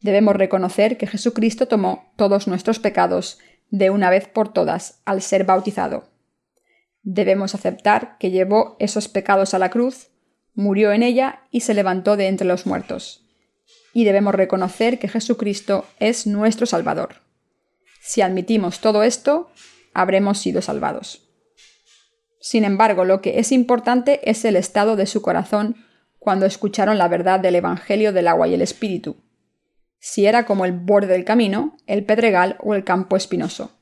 Debemos 0.00 0.36
reconocer 0.36 0.96
que 0.96 1.06
Jesucristo 1.06 1.66
tomó 1.66 2.12
todos 2.16 2.46
nuestros 2.46 2.78
pecados 2.78 3.38
de 3.70 3.90
una 3.90 4.10
vez 4.10 4.28
por 4.28 4.52
todas 4.52 5.00
al 5.04 5.22
ser 5.22 5.44
bautizado. 5.44 6.08
Debemos 7.02 7.54
aceptar 7.54 8.16
que 8.18 8.30
llevó 8.30 8.76
esos 8.78 9.08
pecados 9.08 9.54
a 9.54 9.58
la 9.58 9.70
cruz, 9.70 10.10
murió 10.54 10.92
en 10.92 11.02
ella 11.02 11.42
y 11.50 11.60
se 11.60 11.74
levantó 11.74 12.16
de 12.16 12.28
entre 12.28 12.46
los 12.46 12.66
muertos. 12.66 13.24
Y 13.92 14.04
debemos 14.04 14.34
reconocer 14.34 14.98
que 14.98 15.08
Jesucristo 15.08 15.84
es 15.98 16.26
nuestro 16.26 16.66
Salvador. 16.66 17.16
Si 18.00 18.22
admitimos 18.22 18.80
todo 18.80 19.02
esto, 19.02 19.50
habremos 19.94 20.38
sido 20.38 20.62
salvados. 20.62 21.28
Sin 22.40 22.64
embargo, 22.64 23.04
lo 23.04 23.20
que 23.20 23.40
es 23.40 23.50
importante 23.50 24.20
es 24.30 24.44
el 24.44 24.54
estado 24.54 24.94
de 24.94 25.06
su 25.06 25.22
corazón 25.22 25.76
cuando 26.18 26.46
escucharon 26.46 26.98
la 26.98 27.08
verdad 27.08 27.40
del 27.40 27.56
Evangelio 27.56 28.12
del 28.12 28.28
agua 28.28 28.46
y 28.46 28.54
el 28.54 28.62
Espíritu 28.62 29.16
si 29.98 30.26
era 30.26 30.46
como 30.46 30.64
el 30.64 30.72
borde 30.72 31.12
del 31.12 31.24
camino, 31.24 31.76
el 31.86 32.04
pedregal 32.04 32.56
o 32.60 32.74
el 32.74 32.84
campo 32.84 33.16
espinoso. 33.16 33.72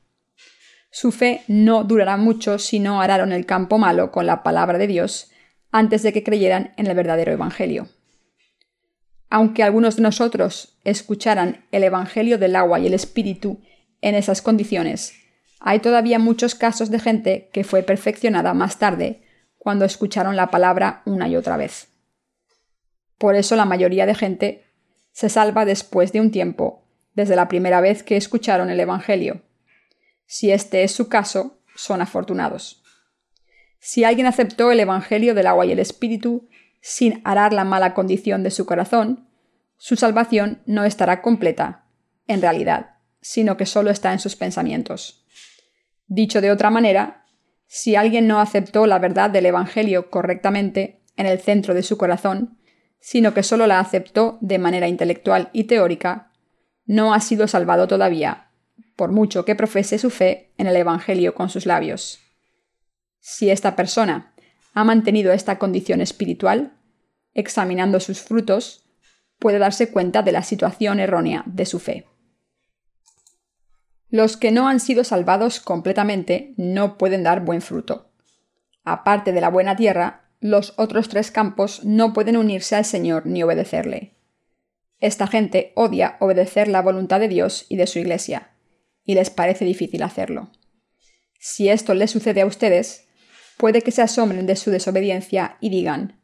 Su 0.89 1.11
fe 1.11 1.43
no 1.47 1.83
durará 1.83 2.17
mucho 2.17 2.59
si 2.59 2.79
no 2.79 3.01
araron 3.01 3.31
el 3.31 3.45
campo 3.45 3.77
malo 3.77 4.11
con 4.11 4.25
la 4.25 4.43
palabra 4.43 4.77
de 4.77 4.87
Dios 4.87 5.31
antes 5.71 6.01
de 6.01 6.13
que 6.13 6.23
creyeran 6.23 6.73
en 6.77 6.87
el 6.87 6.95
verdadero 6.95 7.31
Evangelio. 7.31 7.87
Aunque 9.29 9.63
algunos 9.63 9.97
de 9.97 10.03
nosotros 10.03 10.79
escucharan 10.85 11.65
el 11.71 11.83
Evangelio 11.83 12.37
del 12.37 12.55
agua 12.55 12.79
y 12.79 12.87
el 12.87 12.93
Espíritu 12.93 13.61
en 14.01 14.15
esas 14.15 14.41
condiciones, 14.41 15.13
hay 15.59 15.79
todavía 15.79 16.19
muchos 16.19 16.55
casos 16.55 16.89
de 16.89 16.99
gente 16.99 17.49
que 17.51 17.63
fue 17.63 17.83
perfeccionada 17.83 18.53
más 18.53 18.79
tarde 18.79 19.23
cuando 19.57 19.85
escucharon 19.85 20.35
la 20.35 20.49
palabra 20.49 21.01
una 21.05 21.27
y 21.27 21.35
otra 21.35 21.57
vez. 21.57 21.89
Por 23.17 23.35
eso 23.35 23.55
la 23.55 23.65
mayoría 23.65 24.05
de 24.05 24.15
gente 24.15 24.66
se 25.17 25.29
salva 25.29 25.65
después 25.65 26.11
de 26.11 26.21
un 26.21 26.29
tiempo, 26.29 26.85
desde 27.15 27.35
la 27.35 27.47
primera 27.47 27.81
vez 27.81 28.03
que 28.03 28.17
escucharon 28.17 28.69
el 28.69 28.79
Evangelio. 28.79 29.41
Si 30.27 30.51
este 30.51 30.83
es 30.83 30.91
su 30.91 31.09
caso, 31.09 31.57
son 31.75 32.01
afortunados. 32.01 32.83
Si 33.79 34.03
alguien 34.03 34.27
aceptó 34.27 34.71
el 34.71 34.79
Evangelio 34.79 35.33
del 35.33 35.47
agua 35.47 35.65
y 35.65 35.71
el 35.71 35.79
Espíritu 35.79 36.47
sin 36.81 37.19
arar 37.23 37.51
la 37.51 37.63
mala 37.63 37.95
condición 37.95 38.43
de 38.43 38.51
su 38.51 38.67
corazón, 38.67 39.27
su 39.77 39.95
salvación 39.95 40.61
no 40.67 40.83
estará 40.83 41.23
completa, 41.23 41.87
en 42.27 42.39
realidad, 42.39 42.97
sino 43.19 43.57
que 43.57 43.65
solo 43.65 43.89
está 43.89 44.13
en 44.13 44.19
sus 44.19 44.35
pensamientos. 44.35 45.25
Dicho 46.05 46.41
de 46.41 46.51
otra 46.51 46.69
manera, 46.69 47.25
si 47.65 47.95
alguien 47.95 48.27
no 48.27 48.39
aceptó 48.39 48.85
la 48.85 48.99
verdad 48.99 49.31
del 49.31 49.47
Evangelio 49.47 50.11
correctamente 50.11 51.01
en 51.15 51.25
el 51.25 51.39
centro 51.39 51.73
de 51.73 51.81
su 51.81 51.97
corazón, 51.97 52.56
sino 52.99 53.33
que 53.33 53.43
solo 53.43 53.67
la 53.67 53.79
aceptó 53.79 54.37
de 54.41 54.59
manera 54.59 54.87
intelectual 54.87 55.49
y 55.53 55.65
teórica, 55.65 56.31
no 56.85 57.13
ha 57.13 57.19
sido 57.19 57.47
salvado 57.47 57.87
todavía, 57.87 58.51
por 58.95 59.11
mucho 59.11 59.45
que 59.45 59.55
profese 59.55 59.99
su 59.99 60.09
fe 60.09 60.53
en 60.57 60.67
el 60.67 60.75
Evangelio 60.75 61.35
con 61.35 61.49
sus 61.49 61.65
labios. 61.65 62.19
Si 63.19 63.49
esta 63.49 63.75
persona 63.75 64.33
ha 64.73 64.83
mantenido 64.83 65.33
esta 65.33 65.59
condición 65.59 66.01
espiritual, 66.01 66.77
examinando 67.33 67.99
sus 67.99 68.21
frutos, 68.21 68.85
puede 69.39 69.59
darse 69.59 69.91
cuenta 69.91 70.23
de 70.23 70.31
la 70.31 70.43
situación 70.43 70.99
errónea 70.99 71.43
de 71.45 71.65
su 71.65 71.79
fe. 71.79 72.07
Los 74.09 74.37
que 74.37 74.51
no 74.51 74.67
han 74.67 74.79
sido 74.79 75.03
salvados 75.03 75.59
completamente 75.59 76.53
no 76.57 76.97
pueden 76.97 77.23
dar 77.23 77.43
buen 77.43 77.61
fruto. 77.61 78.11
Aparte 78.83 79.33
de 79.33 79.41
la 79.41 79.49
buena 79.49 79.75
tierra, 79.75 80.26
los 80.39 80.73
otros 80.77 81.09
tres 81.09 81.31
campos 81.31 81.83
no 81.83 82.13
pueden 82.13 82.37
unirse 82.37 82.75
al 82.75 82.85
Señor 82.85 83.25
ni 83.25 83.43
obedecerle. 83.43 84.13
Esta 84.99 85.27
gente 85.27 85.73
odia 85.75 86.17
obedecer 86.19 86.67
la 86.67 86.81
voluntad 86.81 87.19
de 87.19 87.27
Dios 87.27 87.65
y 87.69 87.77
de 87.77 87.87
su 87.87 87.99
Iglesia, 87.99 88.51
y 89.03 89.15
les 89.15 89.29
parece 89.29 89.65
difícil 89.65 90.03
hacerlo. 90.03 90.51
Si 91.39 91.69
esto 91.69 91.93
les 91.93 92.11
sucede 92.11 92.41
a 92.41 92.45
ustedes, 92.45 93.07
puede 93.57 93.81
que 93.81 93.91
se 93.91 94.01
asombren 94.01 94.45
de 94.45 94.55
su 94.55 94.71
desobediencia 94.71 95.57
y 95.59 95.69
digan, 95.69 96.19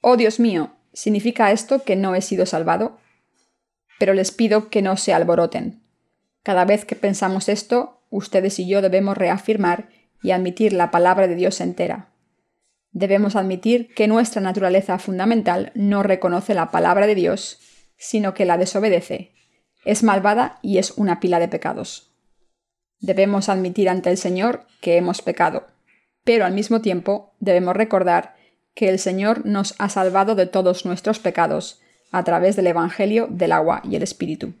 Oh 0.00 0.16
Dios 0.16 0.40
mío, 0.40 0.76
¿significa 0.92 1.52
esto 1.52 1.82
que 1.82 1.96
no 1.96 2.14
he 2.14 2.22
sido 2.22 2.46
salvado? 2.46 2.98
Pero 3.98 4.14
les 4.14 4.32
pido 4.32 4.70
que 4.70 4.82
no 4.82 4.96
se 4.96 5.12
alboroten. 5.12 5.82
Cada 6.42 6.64
vez 6.64 6.84
que 6.84 6.96
pensamos 6.96 7.48
esto, 7.48 8.02
ustedes 8.10 8.58
y 8.58 8.68
yo 8.68 8.82
debemos 8.82 9.16
reafirmar 9.16 9.88
y 10.22 10.30
admitir 10.30 10.72
la 10.72 10.90
palabra 10.90 11.26
de 11.26 11.34
Dios 11.34 11.60
entera. 11.60 12.12
Debemos 12.96 13.36
admitir 13.36 13.92
que 13.92 14.08
nuestra 14.08 14.40
naturaleza 14.40 14.98
fundamental 14.98 15.70
no 15.74 16.02
reconoce 16.02 16.54
la 16.54 16.70
palabra 16.70 17.06
de 17.06 17.14
Dios, 17.14 17.58
sino 17.98 18.32
que 18.32 18.46
la 18.46 18.56
desobedece. 18.56 19.34
Es 19.84 20.02
malvada 20.02 20.58
y 20.62 20.78
es 20.78 20.92
una 20.92 21.20
pila 21.20 21.38
de 21.38 21.48
pecados. 21.48 22.10
Debemos 22.98 23.50
admitir 23.50 23.90
ante 23.90 24.08
el 24.08 24.16
Señor 24.16 24.66
que 24.80 24.96
hemos 24.96 25.20
pecado, 25.20 25.66
pero 26.24 26.46
al 26.46 26.54
mismo 26.54 26.80
tiempo 26.80 27.34
debemos 27.38 27.76
recordar 27.76 28.34
que 28.72 28.88
el 28.88 28.98
Señor 28.98 29.44
nos 29.44 29.74
ha 29.76 29.90
salvado 29.90 30.34
de 30.34 30.46
todos 30.46 30.86
nuestros 30.86 31.18
pecados 31.18 31.82
a 32.12 32.24
través 32.24 32.56
del 32.56 32.68
Evangelio 32.68 33.26
del 33.28 33.52
agua 33.52 33.82
y 33.84 33.96
el 33.96 34.04
Espíritu. 34.04 34.54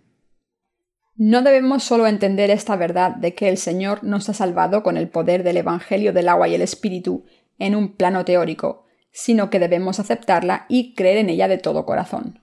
No 1.14 1.40
debemos 1.40 1.84
solo 1.84 2.06
entender 2.06 2.50
esta 2.50 2.76
verdad 2.76 3.12
de 3.12 3.34
que 3.34 3.48
el 3.48 3.56
Señor 3.56 4.04
nos 4.04 4.28
ha 4.28 4.34
salvado 4.34 4.82
con 4.82 4.98
el 4.98 5.08
poder 5.08 5.42
del 5.42 5.56
Evangelio 5.56 6.12
del 6.12 6.28
agua 6.28 6.48
y 6.48 6.54
el 6.54 6.60
Espíritu 6.60 7.24
en 7.58 7.74
un 7.74 7.96
plano 7.96 8.24
teórico, 8.24 8.84
sino 9.12 9.50
que 9.50 9.58
debemos 9.58 9.98
aceptarla 9.98 10.66
y 10.68 10.94
creer 10.94 11.18
en 11.18 11.30
ella 11.30 11.48
de 11.48 11.58
todo 11.58 11.86
corazón. 11.86 12.40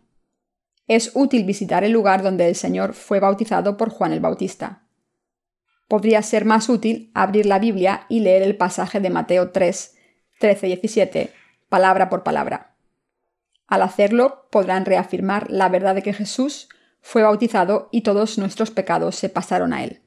Es 0.87 1.11
útil 1.13 1.45
visitar 1.45 1.83
el 1.83 1.91
lugar 1.91 2.23
donde 2.23 2.47
el 2.47 2.55
Señor 2.55 2.93
fue 2.93 3.19
bautizado 3.19 3.77
por 3.77 3.89
Juan 3.89 4.11
el 4.11 4.19
Bautista. 4.19 4.83
Podría 5.87 6.21
ser 6.21 6.45
más 6.45 6.69
útil 6.69 7.11
abrir 7.13 7.45
la 7.45 7.59
Biblia 7.59 8.05
y 8.09 8.19
leer 8.19 8.41
el 8.41 8.57
pasaje 8.57 8.99
de 8.99 9.09
Mateo 9.09 9.51
3, 9.51 9.95
13 10.39 10.67
y 10.67 10.75
17, 10.75 11.33
palabra 11.69 12.09
por 12.09 12.23
palabra. 12.23 12.75
Al 13.67 13.81
hacerlo 13.81 14.47
podrán 14.51 14.85
reafirmar 14.85 15.49
la 15.49 15.69
verdad 15.69 15.95
de 15.95 16.01
que 16.01 16.13
Jesús 16.13 16.69
fue 17.01 17.23
bautizado 17.23 17.89
y 17.91 18.01
todos 18.01 18.37
nuestros 18.37 18.71
pecados 18.71 19.15
se 19.15 19.29
pasaron 19.29 19.73
a 19.73 19.83
él. 19.83 20.01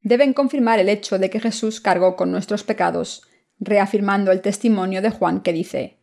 Deben 0.00 0.32
confirmar 0.32 0.78
el 0.78 0.88
hecho 0.88 1.18
de 1.18 1.30
que 1.30 1.40
Jesús 1.40 1.80
cargó 1.80 2.16
con 2.16 2.30
nuestros 2.30 2.62
pecados 2.62 3.22
reafirmando 3.58 4.32
el 4.32 4.40
testimonio 4.40 5.02
de 5.02 5.10
Juan 5.10 5.40
que 5.40 5.52
dice, 5.52 5.96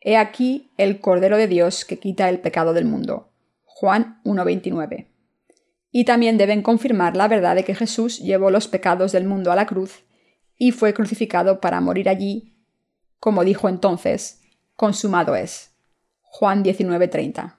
He 0.00 0.16
aquí 0.16 0.70
el 0.76 1.00
Cordero 1.00 1.36
de 1.36 1.46
Dios 1.46 1.84
que 1.84 1.98
quita 1.98 2.28
el 2.28 2.40
pecado 2.40 2.72
del 2.72 2.86
mundo. 2.86 3.30
Juan 3.64 4.20
1.29. 4.24 5.08
Y 5.92 6.04
también 6.04 6.38
deben 6.38 6.62
confirmar 6.62 7.16
la 7.16 7.28
verdad 7.28 7.54
de 7.54 7.64
que 7.64 7.74
Jesús 7.74 8.18
llevó 8.18 8.50
los 8.50 8.68
pecados 8.68 9.12
del 9.12 9.24
mundo 9.24 9.52
a 9.52 9.56
la 9.56 9.66
cruz 9.66 10.04
y 10.56 10.72
fue 10.72 10.94
crucificado 10.94 11.60
para 11.60 11.80
morir 11.80 12.08
allí, 12.08 12.54
como 13.18 13.44
dijo 13.44 13.68
entonces, 13.68 14.40
consumado 14.76 15.34
es. 15.34 15.72
Juan 16.22 16.62
19.30. 16.62 17.56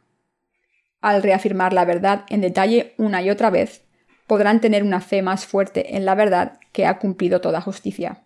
Al 1.01 1.23
reafirmar 1.23 1.73
la 1.73 1.85
verdad 1.85 2.25
en 2.29 2.41
detalle 2.41 2.93
una 2.97 3.21
y 3.21 3.29
otra 3.29 3.49
vez, 3.49 3.83
podrán 4.27 4.61
tener 4.61 4.83
una 4.83 5.01
fe 5.01 5.21
más 5.21 5.45
fuerte 5.45 5.97
en 5.97 6.05
la 6.05 6.15
verdad 6.15 6.59
que 6.71 6.85
ha 6.85 6.99
cumplido 6.99 7.41
toda 7.41 7.59
justicia. 7.59 8.23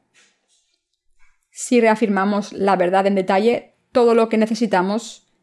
Si 1.57 1.79
reafirmamos 1.79 2.51
la 2.51 2.75
verdad 2.75 3.07
en 3.07 3.15
detalle, 3.15 3.77
todo 3.93 4.13
lo 4.13 4.27
que 4.27 4.37
necesitamos, 4.37 5.33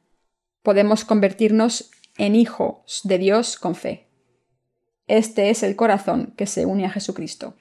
podemos 0.63 1.07
convertirnos 1.07 1.91
en 2.19 2.37
hijos 2.37 3.01
de 3.05 3.17
Dios 3.17 3.57
con 3.57 3.75
fe. 3.75 4.11
Este 5.07 5.49
es 5.49 5.63
el 5.63 5.75
corazón 5.75 6.35
que 6.37 6.45
se 6.45 6.67
une 6.67 6.85
a 6.85 6.91
Jesucristo. 6.91 7.57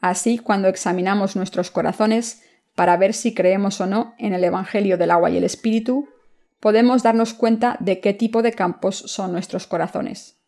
Así, 0.00 0.40
cuando 0.40 0.66
examinamos 0.66 1.36
nuestros 1.36 1.70
corazones 1.70 2.42
para 2.74 2.96
ver 2.96 3.14
si 3.14 3.32
creemos 3.32 3.80
o 3.80 3.86
no 3.86 4.16
en 4.18 4.34
el 4.34 4.42
Evangelio 4.42 4.98
del 4.98 5.12
agua 5.12 5.30
y 5.30 5.36
el 5.36 5.44
Espíritu, 5.44 6.08
podemos 6.58 7.04
darnos 7.04 7.32
cuenta 7.32 7.76
de 7.78 8.00
qué 8.00 8.12
tipo 8.12 8.42
de 8.42 8.54
campos 8.54 8.96
son 8.96 9.30
nuestros 9.30 9.68
corazones. 9.68 10.40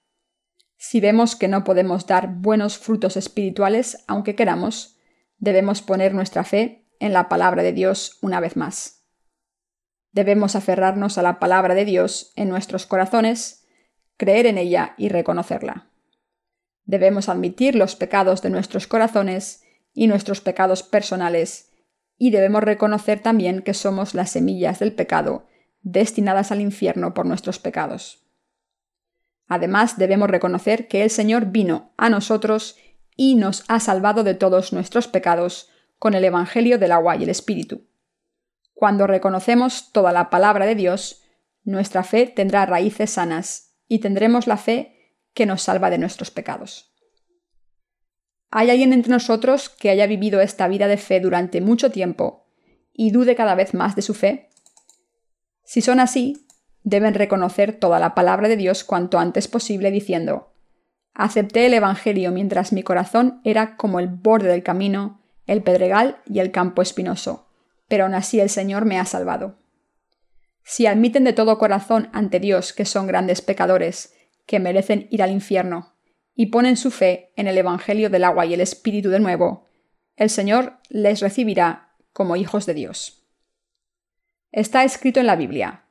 Si 0.78 0.98
vemos 0.98 1.36
que 1.36 1.46
no 1.46 1.62
podemos 1.62 2.08
dar 2.08 2.26
buenos 2.26 2.76
frutos 2.76 3.16
espirituales 3.16 4.02
aunque 4.08 4.34
queramos, 4.34 4.95
debemos 5.38 5.82
poner 5.82 6.14
nuestra 6.14 6.44
fe 6.44 6.86
en 6.98 7.12
la 7.12 7.28
palabra 7.28 7.62
de 7.62 7.72
Dios 7.72 8.18
una 8.22 8.40
vez 8.40 8.56
más. 8.56 9.04
Debemos 10.12 10.56
aferrarnos 10.56 11.18
a 11.18 11.22
la 11.22 11.38
palabra 11.38 11.74
de 11.74 11.84
Dios 11.84 12.32
en 12.36 12.48
nuestros 12.48 12.86
corazones, 12.86 13.66
creer 14.16 14.46
en 14.46 14.56
ella 14.56 14.94
y 14.96 15.08
reconocerla. 15.08 15.90
Debemos 16.84 17.28
admitir 17.28 17.74
los 17.74 17.96
pecados 17.96 18.42
de 18.42 18.50
nuestros 18.50 18.86
corazones 18.86 19.62
y 19.92 20.06
nuestros 20.06 20.40
pecados 20.40 20.82
personales, 20.82 21.72
y 22.18 22.30
debemos 22.30 22.62
reconocer 22.62 23.20
también 23.20 23.60
que 23.60 23.74
somos 23.74 24.14
las 24.14 24.30
semillas 24.30 24.78
del 24.78 24.94
pecado, 24.94 25.46
destinadas 25.82 26.50
al 26.50 26.60
infierno 26.60 27.12
por 27.12 27.26
nuestros 27.26 27.58
pecados. 27.58 28.26
Además, 29.48 29.98
debemos 29.98 30.30
reconocer 30.30 30.88
que 30.88 31.02
el 31.02 31.10
Señor 31.10 31.46
vino 31.46 31.92
a 31.96 32.08
nosotros 32.08 32.78
y 33.16 33.34
nos 33.34 33.64
ha 33.68 33.80
salvado 33.80 34.22
de 34.22 34.34
todos 34.34 34.72
nuestros 34.72 35.08
pecados 35.08 35.70
con 35.98 36.14
el 36.14 36.24
Evangelio 36.24 36.78
del 36.78 36.92
agua 36.92 37.16
y 37.16 37.24
el 37.24 37.30
Espíritu. 37.30 37.86
Cuando 38.74 39.06
reconocemos 39.06 39.90
toda 39.92 40.12
la 40.12 40.28
palabra 40.28 40.66
de 40.66 40.74
Dios, 40.74 41.22
nuestra 41.64 42.04
fe 42.04 42.26
tendrá 42.26 42.66
raíces 42.66 43.10
sanas 43.10 43.74
y 43.88 44.00
tendremos 44.00 44.46
la 44.46 44.58
fe 44.58 45.16
que 45.32 45.46
nos 45.46 45.62
salva 45.62 45.90
de 45.90 45.98
nuestros 45.98 46.30
pecados. 46.30 46.92
¿Hay 48.50 48.70
alguien 48.70 48.92
entre 48.92 49.10
nosotros 49.10 49.68
que 49.68 49.90
haya 49.90 50.06
vivido 50.06 50.40
esta 50.40 50.68
vida 50.68 50.88
de 50.88 50.96
fe 50.98 51.20
durante 51.20 51.60
mucho 51.60 51.90
tiempo 51.90 52.46
y 52.92 53.10
dude 53.10 53.34
cada 53.34 53.54
vez 53.54 53.74
más 53.74 53.96
de 53.96 54.02
su 54.02 54.14
fe? 54.14 54.50
Si 55.64 55.80
son 55.80 55.98
así, 55.98 56.46
deben 56.82 57.14
reconocer 57.14 57.78
toda 57.78 57.98
la 57.98 58.14
palabra 58.14 58.48
de 58.48 58.56
Dios 58.56 58.84
cuanto 58.84 59.18
antes 59.18 59.48
posible 59.48 59.90
diciendo, 59.90 60.55
acepté 61.16 61.66
el 61.66 61.74
Evangelio 61.74 62.30
mientras 62.30 62.72
mi 62.72 62.82
corazón 62.82 63.40
era 63.42 63.76
como 63.76 63.98
el 64.00 64.06
borde 64.06 64.48
del 64.48 64.62
camino, 64.62 65.22
el 65.46 65.62
pedregal 65.62 66.18
y 66.26 66.40
el 66.40 66.52
campo 66.52 66.82
espinoso, 66.82 67.48
pero 67.88 68.04
aún 68.04 68.14
así 68.14 68.38
el 68.38 68.50
Señor 68.50 68.84
me 68.84 68.98
ha 68.98 69.04
salvado. 69.06 69.58
Si 70.62 70.86
admiten 70.86 71.24
de 71.24 71.32
todo 71.32 71.58
corazón 71.58 72.10
ante 72.12 72.38
Dios 72.38 72.72
que 72.72 72.84
son 72.84 73.06
grandes 73.06 73.40
pecadores, 73.40 74.14
que 74.46 74.60
merecen 74.60 75.08
ir 75.10 75.22
al 75.22 75.30
infierno, 75.30 75.94
y 76.34 76.46
ponen 76.46 76.76
su 76.76 76.90
fe 76.90 77.32
en 77.36 77.46
el 77.46 77.56
Evangelio 77.56 78.10
del 78.10 78.24
agua 78.24 78.44
y 78.44 78.52
el 78.52 78.60
Espíritu 78.60 79.08
de 79.08 79.20
nuevo, 79.20 79.66
el 80.16 80.28
Señor 80.28 80.78
les 80.90 81.20
recibirá 81.20 81.94
como 82.12 82.36
hijos 82.36 82.66
de 82.66 82.74
Dios. 82.74 83.26
Está 84.52 84.84
escrito 84.84 85.18
en 85.18 85.26
la 85.26 85.36
Biblia, 85.36 85.86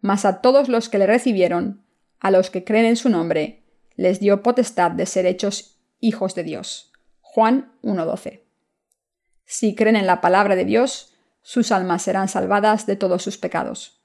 mas 0.00 0.24
a 0.24 0.40
todos 0.40 0.70
los 0.70 0.88
que 0.88 0.98
le 0.98 1.06
recibieron, 1.06 1.84
a 2.18 2.30
los 2.30 2.48
que 2.48 2.64
creen 2.64 2.86
en 2.86 2.96
su 2.96 3.10
nombre, 3.10 3.59
les 4.00 4.18
dio 4.18 4.42
potestad 4.42 4.92
de 4.92 5.04
ser 5.04 5.26
hechos 5.26 5.78
hijos 5.98 6.34
de 6.34 6.42
Dios. 6.42 6.90
Juan 7.20 7.74
1.12. 7.82 8.40
Si 9.44 9.74
creen 9.74 9.94
en 9.94 10.06
la 10.06 10.22
palabra 10.22 10.56
de 10.56 10.64
Dios, 10.64 11.12
sus 11.42 11.70
almas 11.70 12.00
serán 12.00 12.28
salvadas 12.28 12.86
de 12.86 12.96
todos 12.96 13.22
sus 13.22 13.36
pecados. 13.36 14.00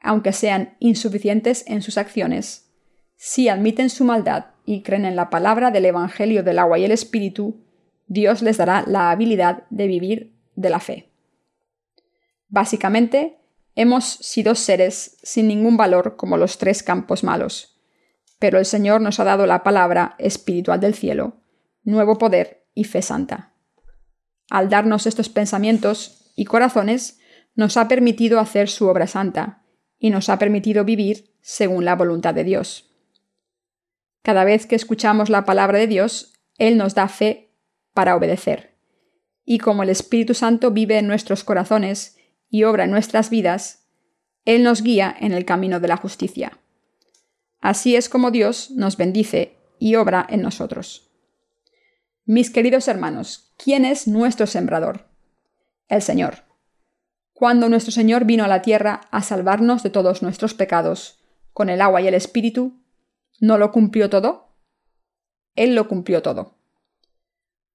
Aunque 0.00 0.32
sean 0.32 0.76
insuficientes 0.78 1.64
en 1.66 1.82
sus 1.82 1.98
acciones, 1.98 2.70
si 3.16 3.50
admiten 3.50 3.90
su 3.90 4.04
maldad 4.04 4.46
y 4.64 4.82
creen 4.82 5.04
en 5.04 5.16
la 5.16 5.28
palabra 5.28 5.70
del 5.70 5.84
Evangelio 5.84 6.42
del 6.42 6.58
agua 6.58 6.78
y 6.78 6.86
el 6.86 6.90
Espíritu, 6.90 7.62
Dios 8.06 8.40
les 8.40 8.56
dará 8.56 8.84
la 8.86 9.10
habilidad 9.10 9.64
de 9.68 9.86
vivir 9.86 10.34
de 10.54 10.70
la 10.70 10.80
fe. 10.80 11.10
Básicamente, 12.48 13.36
hemos 13.74 14.06
sido 14.06 14.54
seres 14.54 15.18
sin 15.22 15.46
ningún 15.46 15.76
valor 15.76 16.16
como 16.16 16.38
los 16.38 16.56
tres 16.56 16.82
campos 16.82 17.22
malos, 17.22 17.73
pero 18.38 18.58
el 18.58 18.64
Señor 18.64 19.00
nos 19.00 19.20
ha 19.20 19.24
dado 19.24 19.46
la 19.46 19.62
palabra 19.62 20.16
espiritual 20.18 20.80
del 20.80 20.94
cielo, 20.94 21.42
nuevo 21.82 22.18
poder 22.18 22.66
y 22.74 22.84
fe 22.84 23.02
santa. 23.02 23.54
Al 24.50 24.68
darnos 24.68 25.06
estos 25.06 25.28
pensamientos 25.28 26.32
y 26.36 26.44
corazones, 26.44 27.18
nos 27.54 27.76
ha 27.76 27.88
permitido 27.88 28.40
hacer 28.40 28.68
su 28.68 28.88
obra 28.88 29.06
santa 29.06 29.62
y 29.98 30.10
nos 30.10 30.28
ha 30.28 30.38
permitido 30.38 30.84
vivir 30.84 31.34
según 31.40 31.84
la 31.84 31.94
voluntad 31.94 32.34
de 32.34 32.44
Dios. 32.44 32.90
Cada 34.22 34.44
vez 34.44 34.66
que 34.66 34.74
escuchamos 34.74 35.30
la 35.30 35.44
palabra 35.44 35.78
de 35.78 35.86
Dios, 35.86 36.32
Él 36.58 36.76
nos 36.76 36.94
da 36.94 37.08
fe 37.08 37.52
para 37.92 38.16
obedecer. 38.16 38.74
Y 39.44 39.58
como 39.58 39.82
el 39.82 39.90
Espíritu 39.90 40.34
Santo 40.34 40.70
vive 40.70 40.98
en 40.98 41.06
nuestros 41.06 41.44
corazones 41.44 42.16
y 42.48 42.64
obra 42.64 42.84
en 42.84 42.90
nuestras 42.90 43.30
vidas, 43.30 43.86
Él 44.44 44.62
nos 44.62 44.82
guía 44.82 45.14
en 45.18 45.32
el 45.32 45.44
camino 45.44 45.80
de 45.80 45.88
la 45.88 45.96
justicia. 45.96 46.58
Así 47.64 47.96
es 47.96 48.10
como 48.10 48.30
Dios 48.30 48.72
nos 48.72 48.98
bendice 48.98 49.56
y 49.78 49.94
obra 49.94 50.26
en 50.28 50.42
nosotros. 50.42 51.10
Mis 52.26 52.50
queridos 52.50 52.88
hermanos, 52.88 53.54
¿quién 53.56 53.86
es 53.86 54.06
nuestro 54.06 54.46
sembrador? 54.46 55.08
El 55.88 56.02
Señor. 56.02 56.44
Cuando 57.32 57.70
nuestro 57.70 57.90
Señor 57.90 58.26
vino 58.26 58.44
a 58.44 58.48
la 58.48 58.60
tierra 58.60 59.00
a 59.10 59.22
salvarnos 59.22 59.82
de 59.82 59.88
todos 59.88 60.20
nuestros 60.22 60.52
pecados, 60.52 61.24
con 61.54 61.70
el 61.70 61.80
agua 61.80 62.02
y 62.02 62.06
el 62.06 62.12
Espíritu, 62.12 62.84
¿No 63.40 63.56
lo 63.56 63.72
cumplió 63.72 64.10
todo? 64.10 64.58
Él 65.56 65.74
lo 65.74 65.88
cumplió 65.88 66.20
todo. 66.20 66.58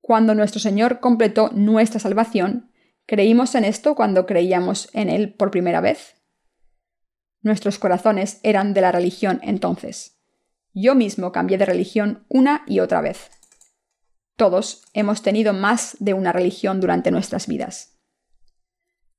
Cuando 0.01 0.35
nuestro 0.35 0.59
Señor 0.59 0.99
completó 0.99 1.49
nuestra 1.49 1.99
salvación, 1.99 2.69
¿creímos 3.07 3.55
en 3.55 3.65
esto 3.65 3.95
cuando 3.95 4.27
creíamos 4.27 4.89
en 4.93 5.09
Él 5.09 5.33
por 5.33 5.49
primera 5.49 5.81
vez? 5.81 6.18
Nuestros 7.41 7.79
corazones 7.79 8.39
eran 8.43 8.73
de 8.73 8.81
la 8.81 8.91
religión 8.91 9.39
entonces. 9.43 10.19
Yo 10.73 10.95
mismo 10.95 11.31
cambié 11.31 11.57
de 11.57 11.65
religión 11.65 12.25
una 12.27 12.63
y 12.67 12.79
otra 12.79 13.01
vez. 13.01 13.31
Todos 14.35 14.83
hemos 14.93 15.21
tenido 15.21 15.53
más 15.53 15.97
de 15.99 16.13
una 16.13 16.31
religión 16.31 16.79
durante 16.79 17.11
nuestras 17.11 17.47
vidas. 17.47 17.97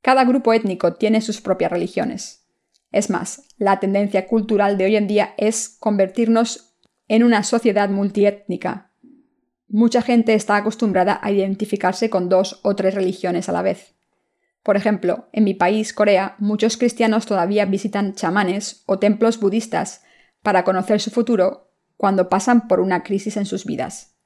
Cada 0.03 0.25
grupo 0.25 0.53
étnico 0.53 0.95
tiene 0.95 1.21
sus 1.21 1.41
propias 1.41 1.71
religiones. 1.71 2.47
Es 2.91 3.11
más, 3.11 3.43
la 3.59 3.81
tendencia 3.81 4.27
cultural 4.27 4.79
de 4.79 4.87
hoy 4.87 4.97
en 4.97 5.07
día 5.07 5.35
es 5.37 5.77
convertirnos 5.79 6.75
en 7.09 7.23
una 7.23 7.43
sociedad 7.43 7.89
multiétnica. 7.91 8.93
Mucha 9.68 10.03
gente 10.03 10.35
está 10.35 10.57
acostumbrada 10.57 11.21
a 11.23 11.31
identificarse 11.31 12.11
con 12.11 12.29
dos 12.29 12.61
o 12.62 12.75
tres 12.75 12.95
religiones 12.95 13.49
a 13.49 13.53
la 13.53 13.62
vez. 13.62 13.95
Por 14.63 14.77
ejemplo, 14.77 15.29
en 15.33 15.45
mi 15.45 15.55
país, 15.55 15.93
Corea, 15.93 16.37
muchos 16.39 16.77
cristianos 16.77 17.27
todavía 17.27 17.65
visitan 17.65 18.15
chamanes 18.15 18.83
o 18.87 18.99
templos 18.99 19.41
budistas 19.41 20.03
para 20.43 20.65
conocer 20.65 21.01
su 21.01 21.11
futuro 21.11 21.73
cuando 21.97 22.29
pasan 22.29 22.69
por 22.69 22.81
una 22.81 23.03
crisis 23.03 23.37
en 23.37 23.47
sus 23.47 23.65
vidas. 23.65 24.17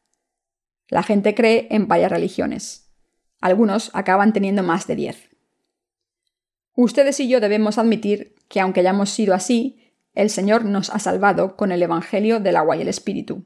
La 0.89 1.03
gente 1.03 1.35
cree 1.35 1.69
en 1.71 1.89
varias 1.89 2.11
religiones. 2.11 2.93
Algunos 3.41 3.91
acaban 3.95 4.33
teniendo 4.33 4.63
más 4.63 4.87
de 4.87 4.97
diez. 4.97 5.31
Ustedes 6.75 7.21
y 7.21 7.29
yo 7.29 7.41
debemos 7.41 7.79
admitir 7.79 8.35
que 8.49 8.61
aunque 8.61 8.81
hayamos 8.81 9.11
sido 9.11 9.35
así, 9.35 9.93
el 10.15 10.31
Señor 10.31 10.65
nos 10.65 10.91
ha 10.91 10.99
salvado 10.99 11.57
con 11.57 11.73
el 11.73 11.83
Evangelio 11.83 12.41
del 12.41 12.57
agua 12.57 12.77
y 12.77 12.83
el 12.83 12.89
Espíritu. 12.89 13.45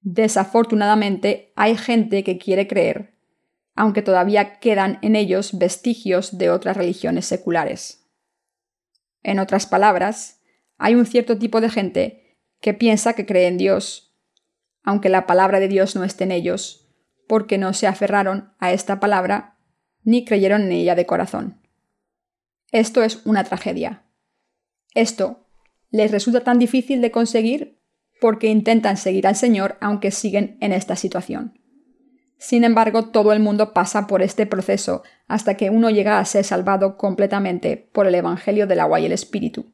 Desafortunadamente 0.00 1.52
hay 1.56 1.76
gente 1.76 2.24
que 2.24 2.38
quiere 2.38 2.66
creer, 2.68 3.13
aunque 3.74 4.02
todavía 4.02 4.58
quedan 4.58 4.98
en 5.02 5.16
ellos 5.16 5.58
vestigios 5.58 6.38
de 6.38 6.50
otras 6.50 6.76
religiones 6.76 7.26
seculares. 7.26 8.08
En 9.22 9.38
otras 9.38 9.66
palabras, 9.66 10.40
hay 10.78 10.94
un 10.94 11.06
cierto 11.06 11.38
tipo 11.38 11.60
de 11.60 11.70
gente 11.70 12.38
que 12.60 12.74
piensa 12.74 13.14
que 13.14 13.26
cree 13.26 13.46
en 13.46 13.58
Dios, 13.58 14.14
aunque 14.82 15.08
la 15.08 15.26
palabra 15.26 15.60
de 15.60 15.68
Dios 15.68 15.96
no 15.96 16.04
esté 16.04 16.24
en 16.24 16.32
ellos, 16.32 16.88
porque 17.26 17.58
no 17.58 17.72
se 17.72 17.86
aferraron 17.86 18.54
a 18.58 18.72
esta 18.72 19.00
palabra 19.00 19.58
ni 20.02 20.24
creyeron 20.24 20.62
en 20.62 20.72
ella 20.72 20.94
de 20.94 21.06
corazón. 21.06 21.60
Esto 22.70 23.02
es 23.02 23.24
una 23.24 23.44
tragedia. 23.44 24.04
Esto 24.94 25.46
les 25.90 26.10
resulta 26.10 26.40
tan 26.40 26.58
difícil 26.58 27.00
de 27.00 27.10
conseguir 27.10 27.80
porque 28.20 28.48
intentan 28.48 28.96
seguir 28.96 29.26
al 29.26 29.36
Señor 29.36 29.76
aunque 29.80 30.10
siguen 30.10 30.58
en 30.60 30.72
esta 30.72 30.96
situación. 30.96 31.58
Sin 32.44 32.62
embargo, 32.62 33.06
todo 33.06 33.32
el 33.32 33.40
mundo 33.40 33.72
pasa 33.72 34.06
por 34.06 34.20
este 34.20 34.44
proceso 34.44 35.02
hasta 35.28 35.56
que 35.56 35.70
uno 35.70 35.88
llega 35.88 36.18
a 36.18 36.24
ser 36.26 36.44
salvado 36.44 36.98
completamente 36.98 37.88
por 37.90 38.06
el 38.06 38.14
Evangelio 38.14 38.66
del 38.66 38.80
agua 38.80 39.00
y 39.00 39.06
el 39.06 39.12
Espíritu. 39.12 39.72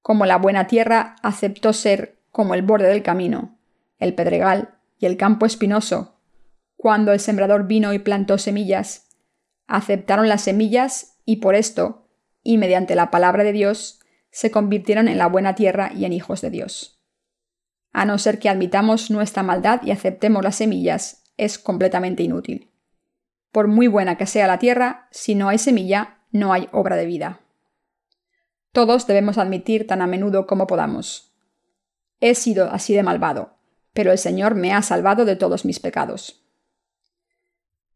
Como 0.00 0.26
la 0.26 0.38
buena 0.38 0.66
tierra 0.66 1.14
aceptó 1.22 1.72
ser 1.72 2.18
como 2.32 2.54
el 2.54 2.62
borde 2.62 2.88
del 2.88 3.04
camino, 3.04 3.60
el 4.00 4.12
pedregal 4.12 4.74
y 4.98 5.06
el 5.06 5.16
campo 5.16 5.46
espinoso, 5.46 6.18
cuando 6.74 7.12
el 7.12 7.20
sembrador 7.20 7.68
vino 7.68 7.92
y 7.92 8.00
plantó 8.00 8.38
semillas, 8.38 9.06
aceptaron 9.68 10.28
las 10.28 10.42
semillas 10.42 11.20
y 11.24 11.36
por 11.36 11.54
esto, 11.54 12.08
y 12.42 12.58
mediante 12.58 12.96
la 12.96 13.12
palabra 13.12 13.44
de 13.44 13.52
Dios, 13.52 14.00
se 14.32 14.50
convirtieron 14.50 15.06
en 15.06 15.16
la 15.16 15.28
buena 15.28 15.54
tierra 15.54 15.92
y 15.94 16.06
en 16.06 16.12
hijos 16.12 16.40
de 16.40 16.50
Dios. 16.50 17.00
A 17.92 18.04
no 18.04 18.18
ser 18.18 18.40
que 18.40 18.48
admitamos 18.48 19.12
nuestra 19.12 19.44
maldad 19.44 19.80
y 19.84 19.92
aceptemos 19.92 20.42
las 20.42 20.56
semillas, 20.56 21.21
es 21.44 21.58
completamente 21.58 22.22
inútil. 22.22 22.70
Por 23.50 23.68
muy 23.68 23.86
buena 23.86 24.16
que 24.16 24.26
sea 24.26 24.46
la 24.46 24.58
tierra, 24.58 25.08
si 25.10 25.34
no 25.34 25.48
hay 25.48 25.58
semilla, 25.58 26.18
no 26.30 26.52
hay 26.52 26.68
obra 26.72 26.96
de 26.96 27.06
vida. 27.06 27.40
Todos 28.72 29.06
debemos 29.06 29.36
admitir 29.36 29.86
tan 29.86 30.00
a 30.00 30.06
menudo 30.06 30.46
como 30.46 30.66
podamos. 30.66 31.34
He 32.20 32.34
sido 32.34 32.70
así 32.70 32.94
de 32.94 33.02
malvado, 33.02 33.58
pero 33.92 34.12
el 34.12 34.18
Señor 34.18 34.54
me 34.54 34.72
ha 34.72 34.80
salvado 34.80 35.24
de 35.24 35.36
todos 35.36 35.64
mis 35.64 35.80
pecados. 35.80 36.42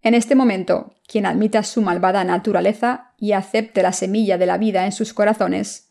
En 0.03 0.15
este 0.15 0.35
momento, 0.35 0.95
quien 1.09 1.27
admita 1.27 1.63
su 1.63 1.81
malvada 1.81 2.23
naturaleza 2.25 3.15
y 3.17 3.33
acepte 3.33 3.83
la 3.83 3.93
semilla 3.93 4.37
de 4.37 4.47
la 4.47 4.59
vida 4.59 4.85
en 4.85 4.93
sus 4.93 5.15
corazones, 5.15 5.91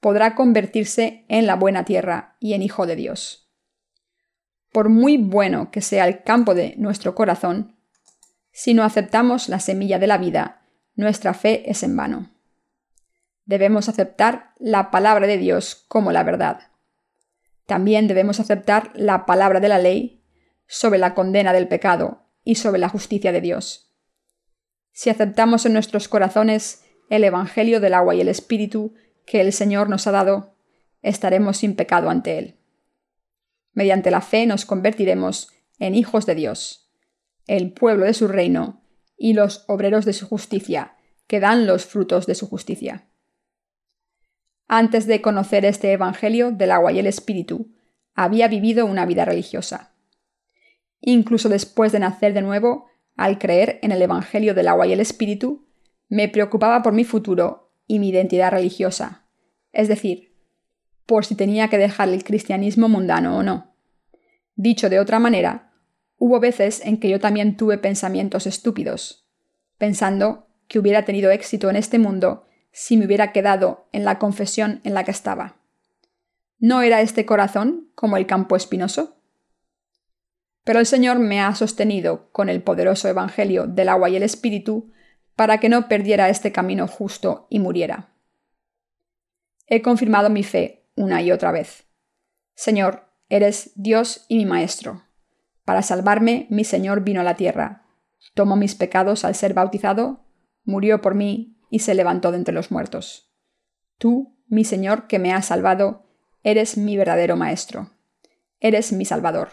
podrá 0.00 0.34
convertirse 0.34 1.24
en 1.28 1.46
la 1.46 1.54
buena 1.54 1.84
tierra 1.84 2.36
y 2.40 2.54
en 2.54 2.62
hijo 2.62 2.86
de 2.86 2.96
Dios. 2.96 3.41
Por 4.72 4.88
muy 4.88 5.18
bueno 5.18 5.70
que 5.70 5.80
sea 5.80 6.06
el 6.06 6.22
campo 6.22 6.54
de 6.54 6.74
nuestro 6.78 7.14
corazón, 7.14 7.76
si 8.50 8.74
no 8.74 8.84
aceptamos 8.84 9.48
la 9.48 9.60
semilla 9.60 9.98
de 9.98 10.06
la 10.06 10.18
vida, 10.18 10.62
nuestra 10.94 11.34
fe 11.34 11.70
es 11.70 11.82
en 11.82 11.96
vano. 11.96 12.30
Debemos 13.44 13.88
aceptar 13.88 14.52
la 14.58 14.90
palabra 14.90 15.26
de 15.26 15.38
Dios 15.38 15.84
como 15.88 16.12
la 16.12 16.22
verdad. 16.22 16.70
También 17.66 18.08
debemos 18.08 18.40
aceptar 18.40 18.90
la 18.94 19.24
palabra 19.24 19.60
de 19.60 19.68
la 19.68 19.78
ley 19.78 20.22
sobre 20.66 20.98
la 20.98 21.14
condena 21.14 21.52
del 21.52 21.68
pecado 21.68 22.28
y 22.44 22.56
sobre 22.56 22.78
la 22.78 22.88
justicia 22.88 23.32
de 23.32 23.40
Dios. 23.40 23.94
Si 24.92 25.10
aceptamos 25.10 25.64
en 25.64 25.72
nuestros 25.72 26.08
corazones 26.08 26.84
el 27.08 27.24
Evangelio 27.24 27.80
del 27.80 27.94
agua 27.94 28.14
y 28.14 28.20
el 28.20 28.28
Espíritu 28.28 28.94
que 29.26 29.40
el 29.40 29.52
Señor 29.52 29.88
nos 29.88 30.06
ha 30.06 30.12
dado, 30.12 30.54
estaremos 31.02 31.58
sin 31.58 31.74
pecado 31.74 32.10
ante 32.10 32.38
Él. 32.38 32.61
Mediante 33.72 34.10
la 34.10 34.20
fe 34.20 34.46
nos 34.46 34.64
convertiremos 34.64 35.50
en 35.78 35.94
hijos 35.94 36.26
de 36.26 36.34
Dios, 36.34 36.90
el 37.46 37.72
pueblo 37.72 38.04
de 38.04 38.14
su 38.14 38.28
reino 38.28 38.84
y 39.16 39.32
los 39.32 39.64
obreros 39.68 40.04
de 40.04 40.12
su 40.12 40.26
justicia, 40.26 40.96
que 41.26 41.40
dan 41.40 41.66
los 41.66 41.86
frutos 41.86 42.26
de 42.26 42.34
su 42.34 42.48
justicia. 42.48 43.08
Antes 44.68 45.06
de 45.06 45.20
conocer 45.20 45.64
este 45.64 45.92
Evangelio 45.92 46.50
del 46.50 46.70
agua 46.70 46.92
y 46.92 46.98
el 46.98 47.06
Espíritu, 47.06 47.74
había 48.14 48.48
vivido 48.48 48.86
una 48.86 49.06
vida 49.06 49.24
religiosa. 49.24 49.94
Incluso 51.00 51.48
después 51.48 51.92
de 51.92 51.98
nacer 51.98 52.32
de 52.34 52.42
nuevo, 52.42 52.86
al 53.16 53.38
creer 53.38 53.78
en 53.82 53.92
el 53.92 54.00
Evangelio 54.02 54.54
del 54.54 54.68
agua 54.68 54.86
y 54.86 54.92
el 54.92 55.00
Espíritu, 55.00 55.66
me 56.08 56.28
preocupaba 56.28 56.82
por 56.82 56.92
mi 56.92 57.04
futuro 57.04 57.72
y 57.86 57.98
mi 57.98 58.10
identidad 58.10 58.50
religiosa, 58.50 59.26
es 59.72 59.88
decir, 59.88 60.31
por 61.06 61.24
si 61.24 61.34
tenía 61.34 61.68
que 61.68 61.78
dejar 61.78 62.08
el 62.08 62.24
cristianismo 62.24 62.88
mundano 62.88 63.36
o 63.36 63.42
no. 63.42 63.74
Dicho 64.54 64.88
de 64.88 65.00
otra 65.00 65.18
manera, 65.18 65.72
hubo 66.16 66.40
veces 66.40 66.80
en 66.84 66.98
que 66.98 67.08
yo 67.08 67.20
también 67.20 67.56
tuve 67.56 67.78
pensamientos 67.78 68.46
estúpidos, 68.46 69.26
pensando 69.78 70.48
que 70.68 70.78
hubiera 70.78 71.04
tenido 71.04 71.30
éxito 71.30 71.68
en 71.70 71.76
este 71.76 71.98
mundo 71.98 72.46
si 72.70 72.96
me 72.96 73.06
hubiera 73.06 73.32
quedado 73.32 73.88
en 73.92 74.04
la 74.04 74.18
confesión 74.18 74.80
en 74.84 74.94
la 74.94 75.04
que 75.04 75.10
estaba. 75.10 75.56
¿No 76.58 76.82
era 76.82 77.00
este 77.00 77.26
corazón 77.26 77.90
como 77.94 78.16
el 78.16 78.26
campo 78.26 78.56
espinoso? 78.56 79.16
Pero 80.64 80.78
el 80.78 80.86
Señor 80.86 81.18
me 81.18 81.40
ha 81.40 81.54
sostenido 81.54 82.30
con 82.30 82.48
el 82.48 82.62
poderoso 82.62 83.08
Evangelio 83.08 83.66
del 83.66 83.88
agua 83.88 84.08
y 84.10 84.16
el 84.16 84.22
Espíritu 84.22 84.92
para 85.34 85.58
que 85.58 85.68
no 85.68 85.88
perdiera 85.88 86.28
este 86.28 86.52
camino 86.52 86.86
justo 86.86 87.46
y 87.50 87.58
muriera. 87.58 88.14
He 89.66 89.82
confirmado 89.82 90.30
mi 90.30 90.44
fe 90.44 90.81
una 90.96 91.22
y 91.22 91.32
otra 91.32 91.52
vez. 91.52 91.86
Señor, 92.54 93.08
eres 93.28 93.72
Dios 93.74 94.24
y 94.28 94.36
mi 94.36 94.46
Maestro. 94.46 95.02
Para 95.64 95.82
salvarme, 95.82 96.46
mi 96.50 96.64
Señor 96.64 97.02
vino 97.02 97.20
a 97.20 97.24
la 97.24 97.36
tierra, 97.36 97.86
tomó 98.34 98.56
mis 98.56 98.74
pecados 98.74 99.24
al 99.24 99.34
ser 99.34 99.54
bautizado, 99.54 100.26
murió 100.64 101.00
por 101.00 101.14
mí 101.14 101.58
y 101.70 101.80
se 101.80 101.94
levantó 101.94 102.30
de 102.30 102.38
entre 102.38 102.54
los 102.54 102.70
muertos. 102.70 103.32
Tú, 103.98 104.38
mi 104.48 104.64
Señor, 104.64 105.06
que 105.06 105.18
me 105.18 105.32
has 105.32 105.46
salvado, 105.46 106.04
eres 106.42 106.76
mi 106.76 106.96
verdadero 106.96 107.36
Maestro. 107.36 107.90
Eres 108.60 108.92
mi 108.92 109.04
Salvador. 109.04 109.48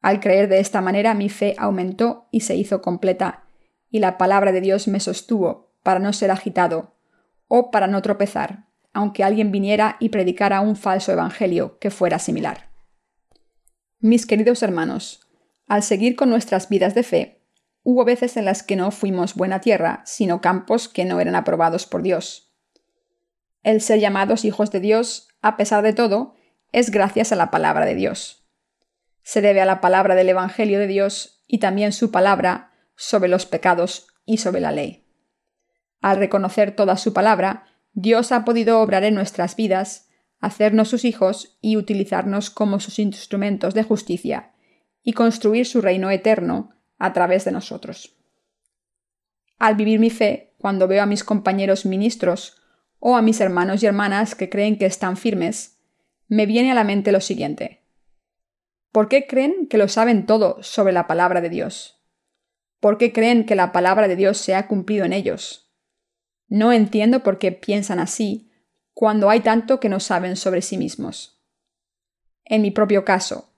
Al 0.00 0.20
creer 0.20 0.48
de 0.48 0.58
esta 0.58 0.80
manera 0.80 1.14
mi 1.14 1.28
fe 1.28 1.54
aumentó 1.58 2.28
y 2.30 2.40
se 2.40 2.56
hizo 2.56 2.82
completa, 2.82 3.44
y 3.90 4.00
la 4.00 4.18
palabra 4.18 4.50
de 4.50 4.60
Dios 4.60 4.88
me 4.88 4.98
sostuvo 4.98 5.72
para 5.82 6.00
no 6.00 6.12
ser 6.12 6.30
agitado, 6.30 6.96
o 7.46 7.70
para 7.70 7.86
no 7.86 8.02
tropezar, 8.02 8.66
aunque 8.92 9.24
alguien 9.24 9.52
viniera 9.52 9.96
y 10.00 10.08
predicara 10.08 10.60
un 10.60 10.76
falso 10.76 11.12
evangelio 11.12 11.78
que 11.78 11.90
fuera 11.90 12.18
similar. 12.18 12.70
Mis 14.00 14.26
queridos 14.26 14.62
hermanos, 14.62 15.28
al 15.68 15.82
seguir 15.82 16.16
con 16.16 16.28
nuestras 16.30 16.68
vidas 16.68 16.94
de 16.94 17.02
fe, 17.02 17.42
Hubo 17.84 18.04
veces 18.04 18.36
en 18.36 18.44
las 18.44 18.62
que 18.62 18.76
no 18.76 18.90
fuimos 18.92 19.34
buena 19.34 19.60
tierra, 19.60 20.02
sino 20.04 20.40
campos 20.40 20.88
que 20.88 21.04
no 21.04 21.20
eran 21.20 21.34
aprobados 21.34 21.86
por 21.86 22.02
Dios. 22.02 22.52
El 23.62 23.80
ser 23.80 23.98
llamados 23.98 24.44
hijos 24.44 24.70
de 24.70 24.80
Dios, 24.80 25.28
a 25.40 25.56
pesar 25.56 25.82
de 25.82 25.92
todo, 25.92 26.34
es 26.70 26.90
gracias 26.90 27.32
a 27.32 27.36
la 27.36 27.50
palabra 27.50 27.84
de 27.84 27.94
Dios. 27.94 28.46
Se 29.22 29.40
debe 29.40 29.60
a 29.60 29.66
la 29.66 29.80
palabra 29.80 30.14
del 30.14 30.28
Evangelio 30.28 30.78
de 30.78 30.86
Dios 30.86 31.42
y 31.48 31.58
también 31.58 31.92
su 31.92 32.10
palabra 32.12 32.72
sobre 32.96 33.28
los 33.28 33.46
pecados 33.46 34.06
y 34.24 34.38
sobre 34.38 34.60
la 34.60 34.70
ley. 34.70 35.04
Al 36.00 36.18
reconocer 36.18 36.74
toda 36.74 36.96
su 36.96 37.12
palabra, 37.12 37.66
Dios 37.92 38.32
ha 38.32 38.44
podido 38.44 38.80
obrar 38.80 39.04
en 39.04 39.14
nuestras 39.14 39.56
vidas, 39.56 40.08
hacernos 40.40 40.88
sus 40.88 41.04
hijos 41.04 41.58
y 41.60 41.76
utilizarnos 41.76 42.50
como 42.50 42.80
sus 42.80 42.98
instrumentos 42.98 43.74
de 43.74 43.82
justicia, 43.82 44.52
y 45.02 45.12
construir 45.12 45.66
su 45.66 45.80
reino 45.80 46.10
eterno, 46.10 46.74
a 46.98 47.12
través 47.12 47.44
de 47.44 47.52
nosotros. 47.52 48.16
Al 49.58 49.74
vivir 49.74 49.98
mi 49.98 50.10
fe, 50.10 50.54
cuando 50.58 50.88
veo 50.88 51.02
a 51.02 51.06
mis 51.06 51.24
compañeros 51.24 51.84
ministros 51.84 52.62
o 52.98 53.16
a 53.16 53.22
mis 53.22 53.40
hermanos 53.40 53.82
y 53.82 53.86
hermanas 53.86 54.34
que 54.34 54.48
creen 54.48 54.78
que 54.78 54.86
están 54.86 55.16
firmes, 55.16 55.78
me 56.28 56.46
viene 56.46 56.70
a 56.70 56.74
la 56.74 56.84
mente 56.84 57.12
lo 57.12 57.20
siguiente. 57.20 57.82
¿Por 58.92 59.08
qué 59.08 59.26
creen 59.26 59.66
que 59.68 59.78
lo 59.78 59.88
saben 59.88 60.26
todo 60.26 60.62
sobre 60.62 60.92
la 60.92 61.06
palabra 61.06 61.40
de 61.40 61.50
Dios? 61.50 62.00
¿Por 62.78 62.98
qué 62.98 63.12
creen 63.12 63.44
que 63.44 63.56
la 63.56 63.72
palabra 63.72 64.06
de 64.06 64.16
Dios 64.16 64.38
se 64.38 64.54
ha 64.54 64.68
cumplido 64.68 65.04
en 65.04 65.12
ellos? 65.12 65.71
No 66.52 66.72
entiendo 66.72 67.22
por 67.22 67.38
qué 67.38 67.52
piensan 67.52 67.98
así 67.98 68.50
cuando 68.92 69.30
hay 69.30 69.40
tanto 69.40 69.80
que 69.80 69.88
no 69.88 70.00
saben 70.00 70.36
sobre 70.36 70.60
sí 70.60 70.76
mismos. 70.76 71.40
En 72.44 72.60
mi 72.60 72.70
propio 72.70 73.04
caso, 73.04 73.52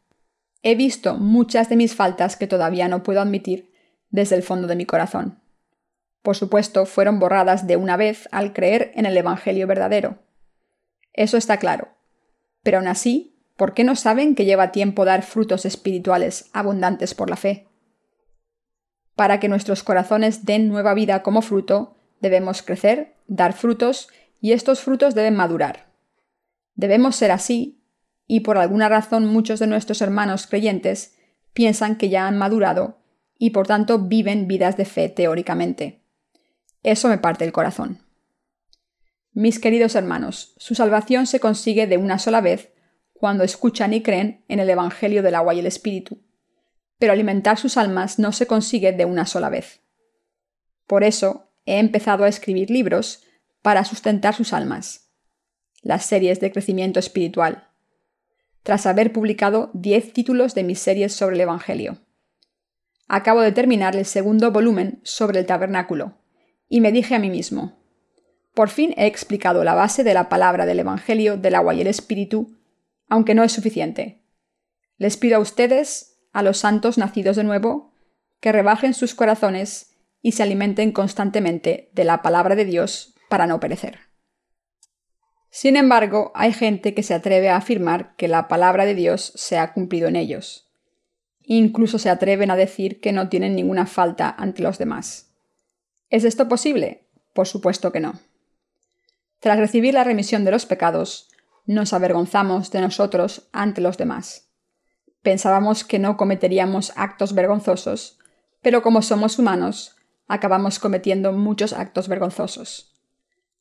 He 0.67 0.77
visto 0.77 1.17
muchas 1.17 1.69
de 1.69 1.77
mis 1.77 1.95
faltas 1.95 2.37
que 2.37 2.47
todavía 2.47 2.89
no 2.89 3.03
puedo 3.03 3.21
admitir 3.21 3.71
desde 4.09 4.35
el 4.35 4.43
fondo 4.43 4.67
de 4.67 4.77
mi 4.77 4.87
corazón. 4.87 5.43
Por 6.23 6.37
supuesto, 6.37 6.87
fueron 6.87 7.19
borradas 7.19 7.67
de 7.67 7.77
una 7.77 7.99
vez 7.99 8.31
al 8.33 8.55
creer 8.55 8.91
en 8.95 9.05
el 9.05 9.15
Evangelio 9.15 9.67
verdadero. 9.67 10.21
Eso 11.13 11.37
está 11.37 11.59
claro. 11.59 11.89
Pero 12.63 12.79
aún 12.79 12.89
así, 12.89 13.37
¿por 13.59 13.75
qué 13.75 13.85
no 13.85 13.95
saben 13.95 14.35
que 14.35 14.47
lleva 14.47 14.73
tiempo 14.73 15.05
dar 15.05 15.23
frutos 15.23 15.67
espirituales 15.67 16.49
abundantes 16.55 17.13
por 17.13 17.29
la 17.29 17.37
fe? 17.37 17.69
Para 19.17 19.41
que 19.41 19.51
nuestros 19.51 19.83
corazones 19.83 20.47
den 20.47 20.69
nueva 20.69 20.95
vida 20.95 21.23
como 21.23 21.43
fruto, 21.43 21.95
debemos 22.21 22.63
crecer, 22.63 23.15
dar 23.27 23.53
frutos, 23.53 24.09
y 24.41 24.53
estos 24.53 24.81
frutos 24.81 25.15
deben 25.15 25.37
madurar. 25.37 25.87
Debemos 26.75 27.17
ser 27.17 27.31
así 27.31 27.81
y 28.27 28.41
por 28.41 28.59
alguna 28.59 28.89
razón 28.89 29.27
muchos 29.27 29.61
de 29.61 29.67
nuestros 29.67 30.03
hermanos 30.03 30.47
creyentes 30.47 31.17
piensan 31.53 31.97
que 31.97 32.09
ya 32.09 32.27
han 32.27 32.37
madurado 32.37 32.99
y 33.39 33.51
por 33.51 33.67
tanto 33.67 33.99
viven 33.99 34.47
vidas 34.47 34.77
de 34.77 34.85
fe 34.85 35.09
teóricamente. 35.09 36.03
Eso 36.83 37.09
me 37.09 37.19
parte 37.19 37.45
el 37.45 37.53
corazón. 37.53 38.01
Mis 39.33 39.59
queridos 39.59 39.95
hermanos, 39.95 40.55
su 40.59 40.75
salvación 40.75 41.27
se 41.27 41.41
consigue 41.41 41.87
de 41.87 41.97
una 41.97 42.19
sola 42.19 42.41
vez 42.41 42.73
cuando 43.15 43.45
escuchan 43.45 43.93
y 43.95 44.03
creen 44.03 44.45
en 44.49 44.61
el 44.61 44.69
Evangelio 44.69 45.23
del 45.23 45.35
agua 45.35 45.55
y 45.55 45.61
el 45.61 45.67
Espíritu, 45.67 46.19
pero 46.99 47.13
alimentar 47.13 47.59
sus 47.59 47.77
almas 47.77 48.19
no 48.19 48.33
se 48.33 48.47
consigue 48.47 48.93
de 48.93 49.05
una 49.05 49.27
sola 49.27 49.49
vez. 49.49 49.81
Por 50.87 51.03
eso 51.03 51.49
he 51.67 51.79
empezado 51.79 52.25
a 52.25 52.29
escribir 52.29 52.71
libros 52.71 53.25
para 53.63 53.85
sustentar 53.85 54.35
sus 54.35 54.53
almas. 54.53 55.11
Las 55.83 56.07
series 56.07 56.41
de 56.41 56.53
crecimiento 56.53 56.99
espiritual, 56.99 57.69
tras 58.63 58.87
haber 58.87 59.13
publicado 59.13 59.71
10 59.75 60.13
títulos 60.13 60.55
de 60.55 60.65
mis 60.65 60.79
series 60.79 61.13
sobre 61.13 61.37
el 61.37 61.43
Evangelio. 61.43 61.99
Acabo 63.09 63.43
de 63.43 63.53
terminar 63.53 63.95
el 63.95 64.07
segundo 64.07 64.51
volumen 64.51 65.01
sobre 65.03 65.41
el 65.41 65.47
tabernáculo, 65.47 66.19
y 66.69 66.81
me 66.81 66.91
dije 66.91 67.15
a 67.15 67.19
mí 67.19 67.29
mismo, 67.29 67.79
por 68.55 68.71
fin 68.71 68.95
he 68.97 69.07
explicado 69.07 69.65
la 69.65 69.75
base 69.75 70.05
de 70.05 70.15
la 70.15 70.29
palabra 70.29 70.65
del 70.65 70.79
Evangelio 70.79 71.37
del 71.37 71.57
agua 71.57 71.75
y 71.75 71.81
el 71.81 71.89
Espíritu, 71.89 72.57
aunque 73.09 73.35
no 73.35 73.43
es 73.43 73.53
suficiente. 73.53 74.23
Les 74.97 75.17
pido 75.17 75.37
a 75.37 75.41
ustedes, 75.41 76.21
a 76.33 76.43
los 76.43 76.59
santos 76.59 76.97
nacidos 76.97 77.37
de 77.37 77.45
nuevo, 77.45 77.93
que 78.41 78.53
rebajen 78.53 78.95
sus 78.95 79.15
corazones 79.15 79.94
y 80.25 80.33
se 80.33 80.43
alimenten 80.43 80.91
constantemente 80.91 81.91
de 81.93 82.03
la 82.03 82.23
palabra 82.23 82.57
de 82.57 82.65
Dios 82.65 83.15
para 83.29 83.47
no 83.47 83.61
perecer. 83.61 83.99
Sin 85.51 85.77
embargo, 85.77 86.33
hay 86.35 86.55
gente 86.55 86.95
que 86.95 87.03
se 87.03 87.13
atreve 87.13 87.51
a 87.51 87.57
afirmar 87.57 88.17
que 88.17 88.27
la 88.27 88.49
palabra 88.49 88.87
de 88.87 88.95
Dios 88.95 89.35
se 89.37 89.59
ha 89.59 89.75
cumplido 89.75 90.09
en 90.09 90.17
ellos. 90.17 90.73
Incluso 91.43 91.99
se 91.99 92.09
atreven 92.09 92.51
a 92.51 92.57
decir 92.57 93.03
que 93.03 93.13
no 93.13 93.29
tienen 93.29 93.55
ninguna 93.55 93.85
falta 93.85 94.35
ante 94.39 94.63
los 94.63 94.79
demás. 94.79 95.35
¿Es 96.09 96.25
esto 96.25 96.49
posible? 96.49 97.07
Por 97.35 97.47
supuesto 97.47 97.93
que 97.93 98.01
no. 98.01 98.19
Tras 99.41 99.59
recibir 99.59 99.93
la 99.93 100.05
remisión 100.05 100.47
de 100.47 100.53
los 100.53 100.65
pecados, 100.65 101.29
nos 101.67 101.93
avergonzamos 101.93 102.71
de 102.71 102.81
nosotros 102.81 103.47
ante 103.53 103.83
los 103.83 103.99
demás. 103.99 104.49
Pensábamos 105.21 105.85
que 105.85 105.99
no 105.99 106.17
cometeríamos 106.17 106.95
actos 106.97 107.35
vergonzosos, 107.35 108.19
pero 108.63 108.81
como 108.81 109.03
somos 109.03 109.39
humanos, 109.39 109.95
acabamos 110.29 110.79
cometiendo 110.79 111.33
muchos 111.33 111.73
actos 111.73 112.09
vergonzosos. 112.09 112.93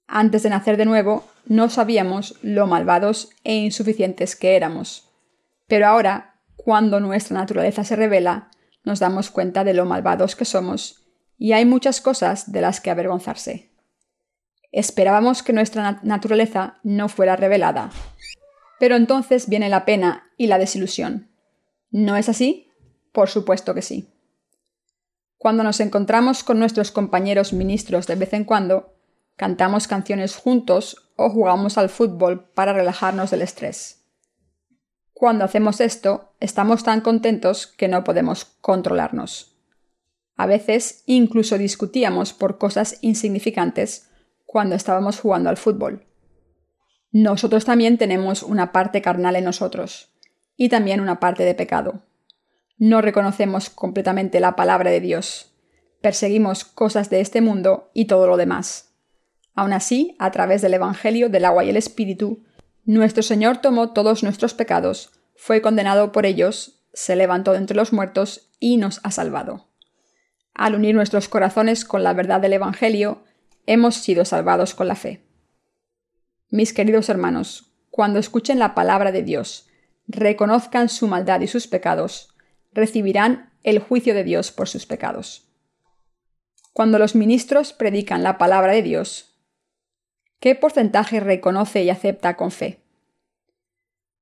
Antes 0.08 0.44
de 0.44 0.50
nacer 0.50 0.78
de 0.78 0.86
nuevo, 0.86 1.26
no 1.46 1.70
sabíamos 1.70 2.38
lo 2.42 2.68
malvados 2.68 3.30
e 3.44 3.56
insuficientes 3.56 4.36
que 4.36 4.56
éramos. 4.56 5.10
Pero 5.68 5.88
ahora, 5.88 6.42
cuando 6.56 7.00
nuestra 7.00 7.38
naturaleza 7.38 7.84
se 7.84 7.96
revela, 7.96 8.52
nos 8.84 9.00
damos 9.00 9.30
cuenta 9.30 9.64
de 9.64 9.74
lo 9.74 9.86
malvados 9.86 10.36
que 10.36 10.46
somos, 10.46 11.08
y 11.38 11.54
hay 11.54 11.66
muchas 11.66 12.00
cosas 12.02 12.52
de 12.52 12.62
las 12.62 12.80
que 12.80 12.92
avergonzarse. 12.92 13.72
Esperábamos 14.72 15.44
que 15.44 15.54
nuestra 15.54 16.00
naturaleza 16.04 16.80
no 16.84 17.10
fuera 17.10 17.36
revelada, 17.36 17.92
pero 18.80 18.96
entonces 18.96 19.48
viene 19.48 19.70
la 19.70 19.86
pena 19.86 20.32
y 20.38 20.48
la 20.48 20.58
desilusión. 20.58 21.32
¿No 21.92 22.18
es 22.18 22.28
así? 22.28 22.72
Por 23.12 23.30
supuesto 23.30 23.74
que 23.74 23.82
sí. 23.82 24.13
Cuando 25.44 25.64
nos 25.64 25.82
encontramos 25.82 26.42
con 26.42 26.58
nuestros 26.58 26.92
compañeros 26.92 27.52
ministros 27.52 28.08
de 28.08 28.16
vez 28.16 28.32
en 28.32 28.46
cuando, 28.46 28.94
cantamos 29.36 29.90
canciones 29.90 30.38
juntos 30.38 31.12
o 31.18 31.30
jugamos 31.30 31.78
al 31.78 31.90
fútbol 31.90 32.46
para 32.54 32.72
relajarnos 32.72 33.30
del 33.30 33.42
estrés. 33.42 34.06
Cuando 35.12 35.44
hacemos 35.44 35.82
esto, 35.82 36.34
estamos 36.40 36.86
tan 36.86 37.02
contentos 37.02 37.68
que 37.68 37.90
no 37.90 38.06
podemos 38.06 38.46
controlarnos. 38.62 39.58
A 40.38 40.46
veces 40.46 41.04
incluso 41.08 41.58
discutíamos 41.58 42.32
por 42.32 42.58
cosas 42.58 43.00
insignificantes 43.02 44.10
cuando 44.46 44.76
estábamos 44.76 45.20
jugando 45.20 45.50
al 45.50 45.58
fútbol. 45.58 46.06
Nosotros 47.12 47.66
también 47.66 47.98
tenemos 47.98 48.44
una 48.44 48.72
parte 48.72 49.02
carnal 49.02 49.36
en 49.36 49.44
nosotros 49.44 50.10
y 50.56 50.70
también 50.70 51.02
una 51.02 51.20
parte 51.20 51.44
de 51.44 51.54
pecado. 51.54 52.02
No 52.78 53.02
reconocemos 53.02 53.70
completamente 53.70 54.40
la 54.40 54.56
palabra 54.56 54.92
de 54.92 55.00
Dios. 55.00 55.54
Perseguimos 56.02 56.66
cosas 56.66 57.10
de 57.10 57.22
este 57.22 57.42
mundo 57.42 57.92
y 57.94 58.06
todo 58.06 58.28
lo 58.28 58.38
demás. 58.38 58.94
Aun 59.56 59.74
así, 59.74 60.16
a 60.20 60.32
través 60.32 60.62
del 60.62 60.74
Evangelio 60.74 61.30
del 61.30 61.46
agua 61.46 61.64
y 61.64 61.70
el 61.70 61.78
Espíritu, 61.78 62.44
nuestro 62.86 63.24
Señor 63.24 63.58
tomó 63.58 63.94
todos 63.94 64.24
nuestros 64.24 64.54
pecados, 64.54 65.12
fue 65.36 65.62
condenado 65.62 66.12
por 66.12 66.26
ellos, 66.26 66.84
se 66.94 67.16
levantó 67.16 67.52
de 67.52 67.60
entre 67.60 67.78
los 67.78 67.94
muertos 67.94 68.52
y 68.60 68.78
nos 68.78 69.00
ha 69.04 69.12
salvado. 69.12 69.70
Al 70.54 70.76
unir 70.76 70.96
nuestros 70.96 71.28
corazones 71.28 71.86
con 71.86 72.04
la 72.04 72.14
verdad 72.14 72.42
del 72.42 72.54
Evangelio, 72.54 73.24
hemos 73.66 73.96
sido 73.96 74.26
salvados 74.26 74.76
con 74.76 74.88
la 74.88 74.96
fe. 74.96 75.24
Mis 76.50 76.74
queridos 76.74 77.10
hermanos, 77.10 77.74
cuando 77.90 78.20
escuchen 78.20 78.60
la 78.60 78.76
palabra 78.76 79.12
de 79.12 79.24
Dios, 79.24 79.68
reconozcan 80.08 80.90
su 80.90 81.08
maldad 81.08 81.42
y 81.42 81.48
sus 81.48 81.68
pecados, 81.68 82.33
recibirán 82.74 83.54
el 83.64 83.80
juicio 83.80 84.14
de 84.14 84.24
Dios 84.24 84.52
por 84.52 84.68
sus 84.68 84.86
pecados. 84.86 85.50
Cuando 86.74 87.00
los 87.00 87.16
ministros 87.16 87.72
predican 87.72 88.24
la 88.24 88.38
palabra 88.38 88.74
de 88.74 88.82
Dios, 88.82 89.40
¿qué 90.40 90.56
porcentaje 90.56 91.20
reconoce 91.20 91.84
y 91.84 91.90
acepta 91.90 92.36
con 92.36 92.52
fe? 92.52 92.84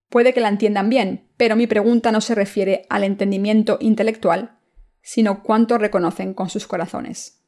Puede 0.10 0.34
que 0.34 0.42
la 0.42 0.50
entiendan 0.50 0.90
bien, 0.90 1.30
pero 1.38 1.56
mi 1.56 1.68
pregunta 1.68 2.12
no 2.12 2.20
se 2.20 2.36
refiere 2.36 2.86
al 2.90 3.06
entendimiento 3.06 3.78
intelectual, 3.80 4.60
sino 5.02 5.42
cuánto 5.42 5.78
reconocen 5.78 6.34
con 6.34 6.50
sus 6.50 6.68
corazones. 6.68 7.42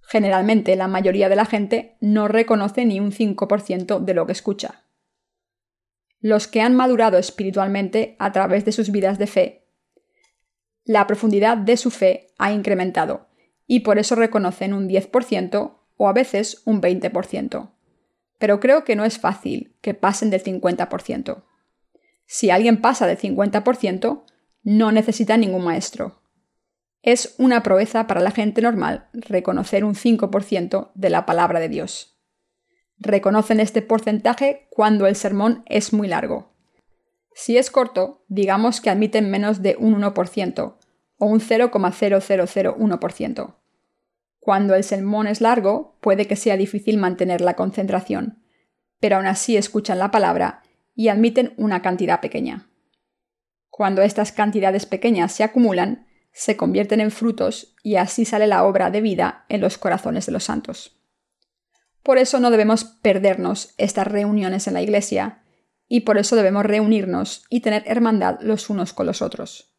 Generalmente 0.00 0.74
la 0.76 0.88
mayoría 0.88 1.28
de 1.28 1.36
la 1.36 1.44
gente 1.44 1.96
no 2.00 2.28
reconoce 2.28 2.84
ni 2.86 3.00
un 3.00 3.12
5% 3.12 4.00
de 4.00 4.14
lo 4.14 4.26
que 4.26 4.32
escucha. 4.32 4.84
Los 6.20 6.48
que 6.48 6.62
han 6.62 6.74
madurado 6.74 7.18
espiritualmente 7.18 8.16
a 8.18 8.32
través 8.32 8.64
de 8.64 8.72
sus 8.72 8.90
vidas 8.90 9.18
de 9.18 9.26
fe, 9.26 9.61
la 10.84 11.06
profundidad 11.06 11.56
de 11.56 11.76
su 11.76 11.90
fe 11.90 12.28
ha 12.38 12.52
incrementado 12.52 13.28
y 13.66 13.80
por 13.80 13.98
eso 13.98 14.14
reconocen 14.14 14.74
un 14.74 14.88
10% 14.88 15.78
o 15.96 16.08
a 16.08 16.12
veces 16.12 16.62
un 16.64 16.80
20%. 16.80 17.70
Pero 18.38 18.60
creo 18.60 18.84
que 18.84 18.96
no 18.96 19.04
es 19.04 19.18
fácil 19.18 19.76
que 19.80 19.94
pasen 19.94 20.30
del 20.30 20.42
50%. 20.42 21.44
Si 22.26 22.50
alguien 22.50 22.80
pasa 22.80 23.06
del 23.06 23.18
50%, 23.18 24.24
no 24.62 24.92
necesita 24.92 25.36
ningún 25.36 25.64
maestro. 25.64 26.22
Es 27.02 27.34
una 27.38 27.62
proeza 27.62 28.06
para 28.06 28.20
la 28.20 28.30
gente 28.30 28.62
normal 28.62 29.08
reconocer 29.12 29.84
un 29.84 29.94
5% 29.94 30.90
de 30.94 31.10
la 31.10 31.26
palabra 31.26 31.60
de 31.60 31.68
Dios. 31.68 32.18
Reconocen 32.98 33.58
este 33.58 33.82
porcentaje 33.82 34.68
cuando 34.70 35.06
el 35.06 35.16
sermón 35.16 35.64
es 35.66 35.92
muy 35.92 36.06
largo. 36.06 36.51
Si 37.34 37.56
es 37.56 37.70
corto, 37.70 38.24
digamos 38.28 38.80
que 38.80 38.90
admiten 38.90 39.30
menos 39.30 39.62
de 39.62 39.76
un 39.78 40.00
1% 40.00 40.74
o 41.18 41.26
un 41.26 41.40
0,0001%. 41.40 43.54
Cuando 44.38 44.74
el 44.74 44.84
sermón 44.84 45.28
es 45.28 45.40
largo, 45.40 45.96
puede 46.00 46.26
que 46.26 46.36
sea 46.36 46.56
difícil 46.56 46.98
mantener 46.98 47.40
la 47.40 47.54
concentración, 47.54 48.42
pero 48.98 49.16
aún 49.16 49.26
así 49.26 49.56
escuchan 49.56 49.98
la 49.98 50.10
palabra 50.10 50.62
y 50.94 51.08
admiten 51.08 51.54
una 51.56 51.80
cantidad 51.80 52.20
pequeña. 52.20 52.68
Cuando 53.70 54.02
estas 54.02 54.32
cantidades 54.32 54.84
pequeñas 54.84 55.32
se 55.32 55.44
acumulan, 55.44 56.06
se 56.32 56.56
convierten 56.56 57.00
en 57.00 57.10
frutos 57.10 57.74
y 57.82 57.96
así 57.96 58.24
sale 58.24 58.46
la 58.46 58.64
obra 58.64 58.90
de 58.90 59.00
vida 59.00 59.44
en 59.48 59.60
los 59.60 59.78
corazones 59.78 60.26
de 60.26 60.32
los 60.32 60.44
santos. 60.44 60.98
Por 62.02 62.18
eso 62.18 62.40
no 62.40 62.50
debemos 62.50 62.84
perdernos 62.84 63.74
estas 63.78 64.08
reuniones 64.08 64.66
en 64.66 64.74
la 64.74 64.82
Iglesia 64.82 65.41
y 65.92 66.00
por 66.00 66.16
eso 66.16 66.36
debemos 66.36 66.64
reunirnos 66.64 67.44
y 67.50 67.60
tener 67.60 67.82
hermandad 67.84 68.38
los 68.40 68.70
unos 68.70 68.94
con 68.94 69.04
los 69.04 69.20
otros. 69.20 69.74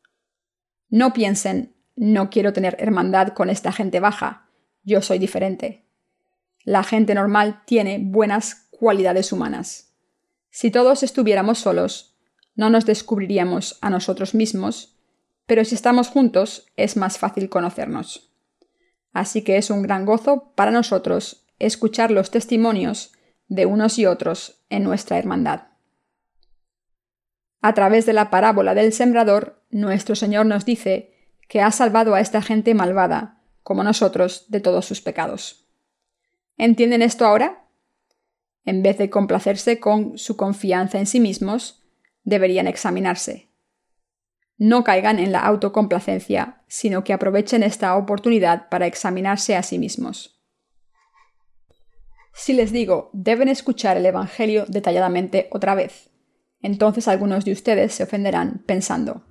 No 0.89 1.11
piensen, 1.11 1.75
no 1.95 2.29
quiero 2.29 2.53
tener 2.53 2.75
hermandad 2.77 3.29
con 3.29 3.49
esta 3.49 3.71
gente 3.71 3.99
baja, 3.99 4.47
yo 4.83 5.01
soy 5.01 5.17
diferente. 5.17 5.87
La 6.63 6.83
gente 6.83 7.15
normal 7.15 7.63
tiene 7.65 7.99
buenas 7.99 8.67
cualidades 8.69 9.31
humanas. 9.31 9.95
Si 10.51 10.69
todos 10.69 11.01
estuviéramos 11.01 11.57
solos, 11.57 12.15
no 12.53 12.69
nos 12.69 12.85
descubriríamos 12.85 13.79
a 13.81 13.89
nosotros 13.89 14.35
mismos 14.35 14.93
pero 15.45 15.65
si 15.65 15.75
estamos 15.75 16.07
juntos 16.07 16.67
es 16.77 16.95
más 16.95 17.17
fácil 17.17 17.49
conocernos. 17.49 18.31
Así 19.11 19.43
que 19.43 19.57
es 19.57 19.69
un 19.69 19.81
gran 19.81 20.05
gozo 20.05 20.53
para 20.55 20.71
nosotros 20.71 21.45
escuchar 21.59 22.11
los 22.11 22.31
testimonios 22.31 23.11
de 23.47 23.65
unos 23.65 23.99
y 23.99 24.05
otros 24.05 24.63
en 24.69 24.83
nuestra 24.83 25.17
hermandad. 25.17 25.72
A 27.63 27.73
través 27.73 28.05
de 28.05 28.13
la 28.13 28.29
parábola 28.29 28.75
del 28.75 28.93
sembrador, 28.93 29.63
nuestro 29.71 30.15
Señor 30.15 30.45
nos 30.45 30.65
dice 30.65 31.15
que 31.49 31.61
ha 31.61 31.71
salvado 31.71 32.13
a 32.13 32.19
esta 32.19 32.43
gente 32.43 32.75
malvada, 32.75 33.41
como 33.63 33.83
nosotros, 33.83 34.45
de 34.49 34.59
todos 34.59 34.85
sus 34.85 35.01
pecados. 35.01 35.67
¿Entienden 36.57 37.01
esto 37.01 37.25
ahora? 37.25 37.65
En 38.65 38.83
vez 38.83 38.99
de 38.99 39.09
complacerse 39.09 39.79
con 39.79 40.19
su 40.19 40.37
confianza 40.37 40.99
en 40.99 41.07
sí 41.07 41.19
mismos, 41.19 41.83
deberían 42.23 42.67
examinarse 42.67 43.49
no 44.63 44.83
caigan 44.85 45.19
en 45.19 45.31
la 45.31 45.39
autocomplacencia, 45.39 46.61
sino 46.67 47.03
que 47.03 47.11
aprovechen 47.11 47.63
esta 47.63 47.97
oportunidad 47.97 48.69
para 48.69 48.87
examinarse 48.87 49.57
a 49.57 49.63
sí 49.63 49.77
mismos. 49.77 50.41
Si 52.33 52.53
les 52.53 52.71
digo, 52.71 53.09
deben 53.13 53.49
escuchar 53.49 53.97
el 53.97 54.05
Evangelio 54.05 54.65
detalladamente 54.67 55.49
otra 55.51 55.75
vez, 55.75 56.09
entonces 56.63 57.07
algunos 57.07 57.45
de 57.45 57.51
ustedes 57.51 57.93
se 57.93 58.01
ofenderán 58.01 58.63
pensando, 58.65 59.23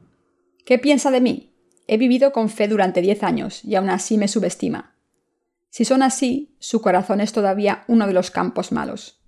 ¿qué 0.64 0.78
piensa 0.78 1.10
de 1.10 1.20
mí? 1.20 1.52
He 1.88 1.96
vivido 1.96 2.30
con 2.30 2.48
fe 2.48 2.68
durante 2.68 3.02
diez 3.02 3.24
años 3.24 3.64
y 3.64 3.74
aún 3.74 3.90
así 3.90 4.16
me 4.16 4.28
subestima. 4.28 4.94
Si 5.70 5.84
son 5.84 6.04
así, 6.04 6.54
su 6.60 6.80
corazón 6.80 7.20
es 7.20 7.32
todavía 7.32 7.82
uno 7.88 8.06
de 8.06 8.12
los 8.12 8.30
campos 8.30 8.70
malos. 8.70 9.20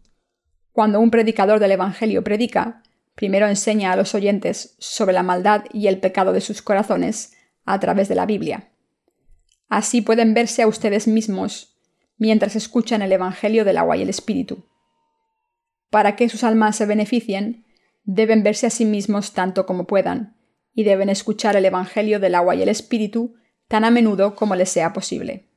Cuando 0.72 1.00
un 1.00 1.10
predicador 1.10 1.58
del 1.58 1.72
Evangelio 1.72 2.22
predica, 2.22 2.84
Primero 3.14 3.46
enseña 3.46 3.92
a 3.92 3.96
los 3.96 4.14
oyentes 4.14 4.74
sobre 4.78 5.12
la 5.12 5.22
maldad 5.22 5.64
y 5.72 5.86
el 5.86 6.00
pecado 6.00 6.32
de 6.32 6.40
sus 6.40 6.62
corazones 6.62 7.32
a 7.64 7.78
través 7.78 8.08
de 8.08 8.16
la 8.16 8.26
Biblia. 8.26 8.70
Así 9.68 10.02
pueden 10.02 10.34
verse 10.34 10.62
a 10.62 10.66
ustedes 10.66 11.06
mismos 11.06 11.76
mientras 12.18 12.56
escuchan 12.56 13.02
el 13.02 13.12
Evangelio 13.12 13.64
del 13.64 13.78
agua 13.78 13.96
y 13.96 14.02
el 14.02 14.08
Espíritu. 14.08 14.66
Para 15.90 16.16
que 16.16 16.28
sus 16.28 16.42
almas 16.42 16.76
se 16.76 16.86
beneficien, 16.86 17.63
deben 18.04 18.42
verse 18.42 18.66
a 18.66 18.70
sí 18.70 18.84
mismos 18.84 19.32
tanto 19.32 19.66
como 19.66 19.86
puedan, 19.86 20.36
y 20.74 20.84
deben 20.84 21.08
escuchar 21.08 21.56
el 21.56 21.64
Evangelio 21.64 22.20
del 22.20 22.34
agua 22.34 22.54
y 22.54 22.62
el 22.62 22.68
Espíritu 22.68 23.34
tan 23.68 23.84
a 23.84 23.90
menudo 23.90 24.34
como 24.34 24.54
les 24.54 24.68
sea 24.68 24.92
posible. 24.92 25.48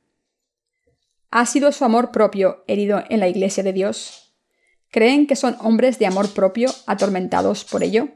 ¿Ha 1.30 1.44
sido 1.44 1.72
su 1.72 1.84
amor 1.84 2.10
propio 2.10 2.64
herido 2.66 3.04
en 3.10 3.20
la 3.20 3.28
Iglesia 3.28 3.62
de 3.62 3.72
Dios? 3.72 4.34
¿Creen 4.90 5.26
que 5.26 5.36
son 5.36 5.56
hombres 5.60 5.98
de 5.98 6.06
amor 6.06 6.30
propio 6.30 6.70
atormentados 6.86 7.64
por 7.64 7.82
ello? 7.82 8.08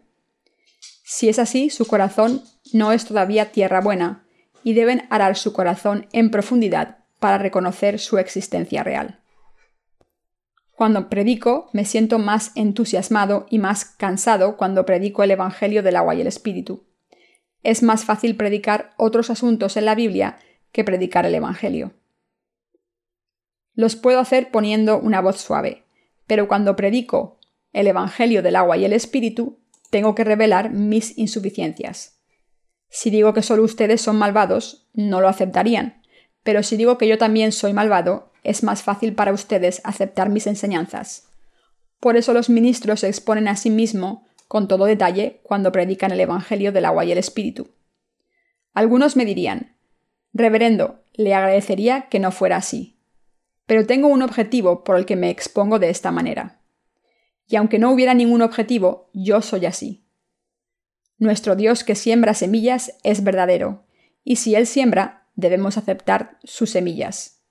Si 1.04 1.28
es 1.28 1.38
así, 1.38 1.68
su 1.68 1.86
corazón 1.86 2.42
no 2.72 2.92
es 2.92 3.04
todavía 3.04 3.52
tierra 3.52 3.80
buena, 3.80 4.26
y 4.64 4.74
deben 4.74 5.06
arar 5.10 5.36
su 5.36 5.52
corazón 5.52 6.06
en 6.12 6.30
profundidad 6.30 6.98
para 7.18 7.36
reconocer 7.36 7.98
su 7.98 8.18
existencia 8.18 8.82
real. 8.82 9.21
Cuando 10.74 11.08
predico, 11.08 11.68
me 11.72 11.84
siento 11.84 12.18
más 12.18 12.52
entusiasmado 12.54 13.46
y 13.50 13.58
más 13.58 13.84
cansado 13.84 14.56
cuando 14.56 14.86
predico 14.86 15.22
el 15.22 15.30
Evangelio 15.30 15.82
del 15.82 15.96
agua 15.96 16.14
y 16.14 16.20
el 16.20 16.26
Espíritu. 16.26 16.84
Es 17.62 17.82
más 17.82 18.04
fácil 18.04 18.36
predicar 18.36 18.92
otros 18.96 19.30
asuntos 19.30 19.76
en 19.76 19.84
la 19.84 19.94
Biblia 19.94 20.38
que 20.72 20.82
predicar 20.82 21.26
el 21.26 21.34
Evangelio. 21.34 21.92
Los 23.74 23.96
puedo 23.96 24.18
hacer 24.18 24.50
poniendo 24.50 24.98
una 24.98 25.20
voz 25.20 25.40
suave, 25.40 25.84
pero 26.26 26.48
cuando 26.48 26.76
predico 26.76 27.38
el 27.72 27.86
Evangelio 27.86 28.42
del 28.42 28.56
agua 28.56 28.76
y 28.76 28.84
el 28.84 28.92
Espíritu, 28.92 29.58
tengo 29.90 30.14
que 30.14 30.24
revelar 30.24 30.70
mis 30.70 31.16
insuficiencias. 31.18 32.18
Si 32.88 33.10
digo 33.10 33.32
que 33.32 33.42
solo 33.42 33.62
ustedes 33.62 34.00
son 34.00 34.16
malvados, 34.16 34.88
no 34.94 35.20
lo 35.20 35.28
aceptarían, 35.28 36.02
pero 36.42 36.62
si 36.62 36.76
digo 36.76 36.98
que 36.98 37.08
yo 37.08 37.18
también 37.18 37.52
soy 37.52 37.72
malvado, 37.72 38.31
es 38.42 38.62
más 38.62 38.82
fácil 38.82 39.14
para 39.14 39.32
ustedes 39.32 39.80
aceptar 39.84 40.28
mis 40.28 40.46
enseñanzas. 40.46 41.28
Por 42.00 42.16
eso 42.16 42.32
los 42.32 42.50
ministros 42.50 43.00
se 43.00 43.08
exponen 43.08 43.48
a 43.48 43.56
sí 43.56 43.70
mismos 43.70 44.20
con 44.48 44.68
todo 44.68 44.84
detalle 44.84 45.40
cuando 45.44 45.72
predican 45.72 46.10
el 46.12 46.20
Evangelio 46.20 46.72
del 46.72 46.84
agua 46.84 47.04
y 47.04 47.12
el 47.12 47.18
Espíritu. 47.18 47.70
Algunos 48.74 49.16
me 49.16 49.24
dirían, 49.24 49.76
Reverendo, 50.34 51.04
le 51.12 51.34
agradecería 51.34 52.08
que 52.08 52.18
no 52.18 52.32
fuera 52.32 52.56
así. 52.56 52.98
Pero 53.66 53.86
tengo 53.86 54.08
un 54.08 54.22
objetivo 54.22 54.82
por 54.82 54.96
el 54.96 55.06
que 55.06 55.16
me 55.16 55.30
expongo 55.30 55.78
de 55.78 55.90
esta 55.90 56.10
manera. 56.10 56.60
Y 57.46 57.56
aunque 57.56 57.78
no 57.78 57.92
hubiera 57.92 58.14
ningún 58.14 58.42
objetivo, 58.42 59.10
yo 59.12 59.42
soy 59.42 59.66
así. 59.66 60.04
Nuestro 61.18 61.54
Dios 61.54 61.84
que 61.84 61.94
siembra 61.94 62.34
semillas 62.34 62.98
es 63.04 63.22
verdadero, 63.22 63.84
y 64.24 64.36
si 64.36 64.54
Él 64.54 64.66
siembra, 64.66 65.28
debemos 65.34 65.78
aceptar 65.78 66.38
sus 66.42 66.70
semillas. 66.70 67.41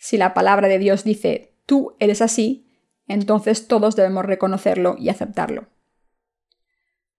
Si 0.00 0.16
la 0.16 0.32
palabra 0.32 0.66
de 0.66 0.78
Dios 0.78 1.04
dice, 1.04 1.52
tú 1.66 1.94
eres 2.00 2.22
así, 2.22 2.66
entonces 3.06 3.68
todos 3.68 3.96
debemos 3.96 4.24
reconocerlo 4.24 4.96
y 4.98 5.10
aceptarlo. 5.10 5.68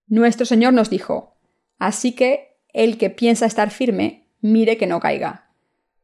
Nuestro 0.08 0.48
Señor 0.48 0.74
nos 0.74 0.90
dijo, 0.90 1.38
así 1.78 2.16
que 2.16 2.58
el 2.74 2.98
que 2.98 3.12
piensa 3.12 3.46
estar 3.46 3.70
firme, 3.70 4.28
mire 4.42 4.78
que 4.78 4.88
no 4.88 5.00
caiga. 5.00 5.54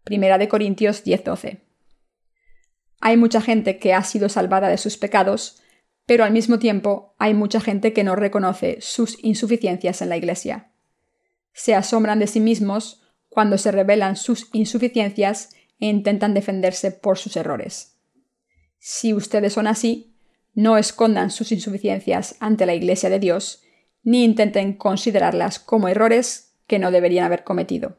Primera 0.03 0.37
de 0.37 0.47
Corintios 0.47 1.03
10:12. 1.03 1.63
Hay 3.01 3.17
mucha 3.17 3.41
gente 3.41 3.79
que 3.79 3.95
ha 3.95 4.03
sido 4.03 4.29
salvada 4.29 4.69
de 4.69 4.77
sus 4.77 4.97
pecados, 4.97 5.59
pero 6.05 6.25
al 6.25 6.31
mismo 6.31 6.59
tiempo 6.59 7.15
hay 7.17 7.33
mucha 7.33 7.59
gente 7.59 7.91
que 7.91 8.03
no 8.03 8.15
reconoce 8.15 8.77
sus 8.81 9.21
insuficiencias 9.23 10.03
en 10.03 10.09
la 10.09 10.17
Iglesia. 10.17 10.71
Se 11.53 11.73
asombran 11.73 12.19
de 12.19 12.27
sí 12.27 12.39
mismos 12.39 13.01
cuando 13.29 13.57
se 13.57 13.71
revelan 13.71 14.15
sus 14.15 14.49
insuficiencias 14.53 15.56
e 15.79 15.87
intentan 15.87 16.33
defenderse 16.33 16.91
por 16.91 17.17
sus 17.17 17.35
errores. 17.37 17.97
Si 18.79 19.13
ustedes 19.13 19.53
son 19.53 19.67
así, 19.67 20.15
no 20.53 20.77
escondan 20.77 21.29
sus 21.29 21.51
insuficiencias 21.51 22.35
ante 22.39 22.65
la 22.65 22.73
Iglesia 22.73 23.09
de 23.09 23.19
Dios 23.19 23.63
ni 24.03 24.23
intenten 24.23 24.73
considerarlas 24.73 25.59
como 25.59 25.87
errores 25.87 26.55
que 26.65 26.79
no 26.79 26.91
deberían 26.91 27.25
haber 27.25 27.43
cometido. 27.43 27.97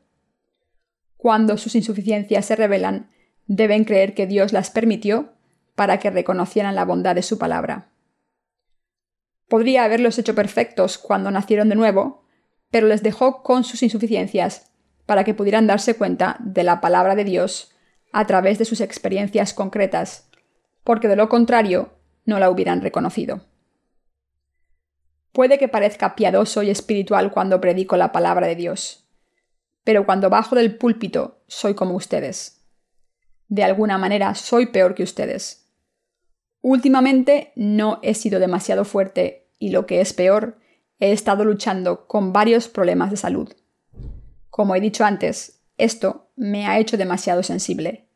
Cuando 1.17 1.59
sus 1.59 1.75
insuficiencias 1.75 2.47
se 2.47 2.57
revelan, 2.57 3.11
deben 3.47 3.85
creer 3.85 4.15
que 4.15 4.27
Dios 4.27 4.53
las 4.53 4.71
permitió 4.71 5.35
para 5.75 5.99
que 5.99 6.11
reconocieran 6.11 6.75
la 6.75 6.85
bondad 6.85 7.15
de 7.15 7.23
su 7.23 7.39
palabra. 7.39 7.91
Podría 9.49 9.85
haberlos 9.85 10.19
hecho 10.19 10.35
perfectos 10.35 10.99
cuando 10.99 11.31
nacieron 11.31 11.69
de 11.69 11.75
nuevo, 11.75 12.25
pero 12.71 12.87
les 12.87 13.03
dejó 13.03 13.43
con 13.43 13.65
sus 13.65 13.83
insuficiencias 13.83 14.68
para 15.09 15.25
que 15.25 15.33
pudieran 15.33 15.67
darse 15.67 15.97
cuenta 15.97 16.37
de 16.39 16.63
la 16.65 16.83
palabra 16.83 17.15
de 17.15 17.25
Dios 17.25 17.73
a 18.13 18.27
través 18.27 18.59
de 18.59 18.67
sus 18.67 18.83
experiencias 18.83 19.55
concretas, 19.55 20.29
porque 20.85 21.09
de 21.09 21.17
lo 21.17 21.31
contrario 21.31 21.95
no 22.27 22.39
la 22.39 22.51
hubieran 22.51 22.83
reconocido. 22.83 23.41
Puede 25.33 25.59
que 25.59 25.67
parezca 25.67 26.15
piadoso 26.15 26.63
y 26.63 26.69
espiritual 26.69 27.33
cuando 27.33 27.59
predico 27.59 27.97
la 27.97 28.13
palabra 28.13 28.47
de 28.47 28.55
Dios, 28.55 29.09
pero 29.83 30.05
cuando 30.05 30.29
bajo 30.29 30.55
del 30.55 30.77
púlpito 30.77 31.41
soy 31.47 31.73
como 31.73 31.95
ustedes. 31.95 32.61
De 33.49 33.65
alguna 33.65 33.97
manera 33.97 34.35
soy 34.35 34.67
peor 34.67 34.95
que 34.95 35.05
ustedes. 35.05 35.71
Últimamente 36.61 37.55
no 37.57 37.99
he 38.03 38.13
sido 38.13 38.41
demasiado 38.41 38.85
fuerte 38.85 39.49
y 39.59 39.71
lo 39.71 39.87
que 39.87 40.03
es 40.03 40.13
peor, 40.13 40.59
he 41.01 41.13
estado 41.13 41.47
luchando 41.47 42.07
con 42.07 42.35
varios 42.35 42.69
problemas 42.69 43.11
de 43.11 43.17
salud. 43.17 43.55
Como 44.59 44.75
he 44.75 44.81
dicho 44.81 45.05
antes, 45.05 45.61
esto 45.77 46.33
me 46.35 46.67
ha 46.67 46.81
hecho 46.81 46.97
demasiado 46.97 47.45
sensible. 47.45 48.09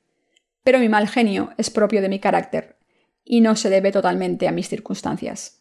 Pero 0.64 0.80
mi 0.80 0.88
mal 0.88 1.06
genio 1.06 1.52
es 1.56 1.70
propio 1.70 2.02
de 2.02 2.08
mi 2.08 2.18
carácter 2.18 2.78
y 3.22 3.42
no 3.42 3.54
se 3.54 3.70
debe 3.70 3.92
totalmente 3.92 4.48
a 4.48 4.50
mis 4.50 4.68
circunstancias. 4.68 5.60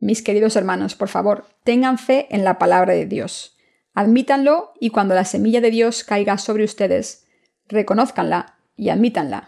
Mis 0.00 0.20
queridos 0.20 0.56
hermanos, 0.56 0.96
por 0.96 1.06
favor, 1.06 1.46
tengan 1.62 1.96
fe 1.96 2.26
en 2.32 2.42
la 2.42 2.58
palabra 2.58 2.92
de 2.92 3.06
Dios. 3.06 3.56
Admítanlo 3.94 4.72
y 4.80 4.90
cuando 4.90 5.14
la 5.14 5.24
semilla 5.24 5.60
de 5.60 5.70
Dios 5.70 6.02
caiga 6.02 6.38
sobre 6.38 6.64
ustedes, 6.64 7.28
reconózcanla 7.68 8.58
y 8.74 8.88
admítanla. 8.88 9.46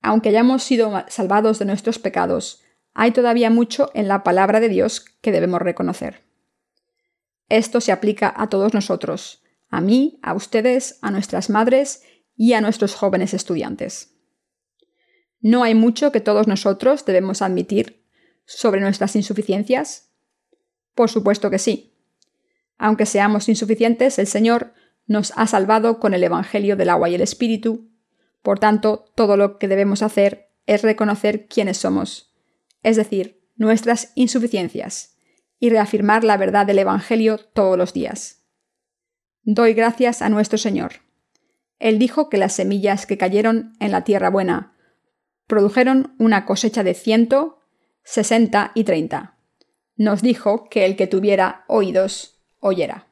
Aunque 0.00 0.30
hayamos 0.30 0.64
sido 0.64 1.04
salvados 1.06 1.60
de 1.60 1.66
nuestros 1.66 2.00
pecados, 2.00 2.64
hay 2.94 3.12
todavía 3.12 3.48
mucho 3.48 3.92
en 3.94 4.08
la 4.08 4.24
palabra 4.24 4.58
de 4.58 4.68
Dios 4.68 5.04
que 5.20 5.30
debemos 5.30 5.62
reconocer. 5.62 6.31
Esto 7.52 7.82
se 7.82 7.92
aplica 7.92 8.32
a 8.34 8.48
todos 8.48 8.72
nosotros, 8.72 9.42
a 9.68 9.82
mí, 9.82 10.18
a 10.22 10.32
ustedes, 10.32 10.98
a 11.02 11.10
nuestras 11.10 11.50
madres 11.50 12.02
y 12.34 12.54
a 12.54 12.62
nuestros 12.62 12.94
jóvenes 12.94 13.34
estudiantes. 13.34 14.16
No 15.42 15.62
hay 15.62 15.74
mucho 15.74 16.12
que 16.12 16.22
todos 16.22 16.48
nosotros 16.48 17.04
debemos 17.04 17.42
admitir 17.42 18.06
sobre 18.46 18.80
nuestras 18.80 19.14
insuficiencias? 19.16 20.14
Por 20.94 21.10
supuesto 21.10 21.50
que 21.50 21.58
sí. 21.58 21.94
Aunque 22.78 23.04
seamos 23.04 23.50
insuficientes, 23.50 24.18
el 24.18 24.28
Señor 24.28 24.72
nos 25.06 25.34
ha 25.36 25.46
salvado 25.46 26.00
con 26.00 26.14
el 26.14 26.24
Evangelio 26.24 26.74
del 26.74 26.88
agua 26.88 27.10
y 27.10 27.16
el 27.16 27.20
Espíritu. 27.20 27.90
Por 28.40 28.60
tanto, 28.60 29.04
todo 29.14 29.36
lo 29.36 29.58
que 29.58 29.68
debemos 29.68 30.00
hacer 30.00 30.48
es 30.64 30.80
reconocer 30.80 31.48
quiénes 31.48 31.76
somos, 31.76 32.34
es 32.82 32.96
decir, 32.96 33.44
nuestras 33.56 34.12
insuficiencias, 34.14 35.11
y 35.62 35.70
reafirmar 35.70 36.24
la 36.24 36.36
verdad 36.36 36.66
del 36.66 36.80
Evangelio 36.80 37.38
todos 37.38 37.78
los 37.78 37.92
días. 37.92 38.42
Doy 39.44 39.74
gracias 39.74 40.20
a 40.20 40.28
nuestro 40.28 40.58
Señor. 40.58 40.94
Él 41.78 42.00
dijo 42.00 42.28
que 42.28 42.36
las 42.36 42.54
semillas 42.54 43.06
que 43.06 43.16
cayeron 43.16 43.72
en 43.78 43.92
la 43.92 44.02
tierra 44.02 44.28
buena 44.28 44.74
produjeron 45.46 46.16
una 46.18 46.46
cosecha 46.46 46.82
de 46.82 46.94
ciento, 46.94 47.60
60 48.02 48.72
y 48.74 48.82
30. 48.82 49.36
Nos 49.94 50.20
dijo 50.20 50.68
que 50.68 50.84
el 50.84 50.96
que 50.96 51.06
tuviera 51.06 51.64
oídos 51.68 52.42
oyera. 52.58 53.06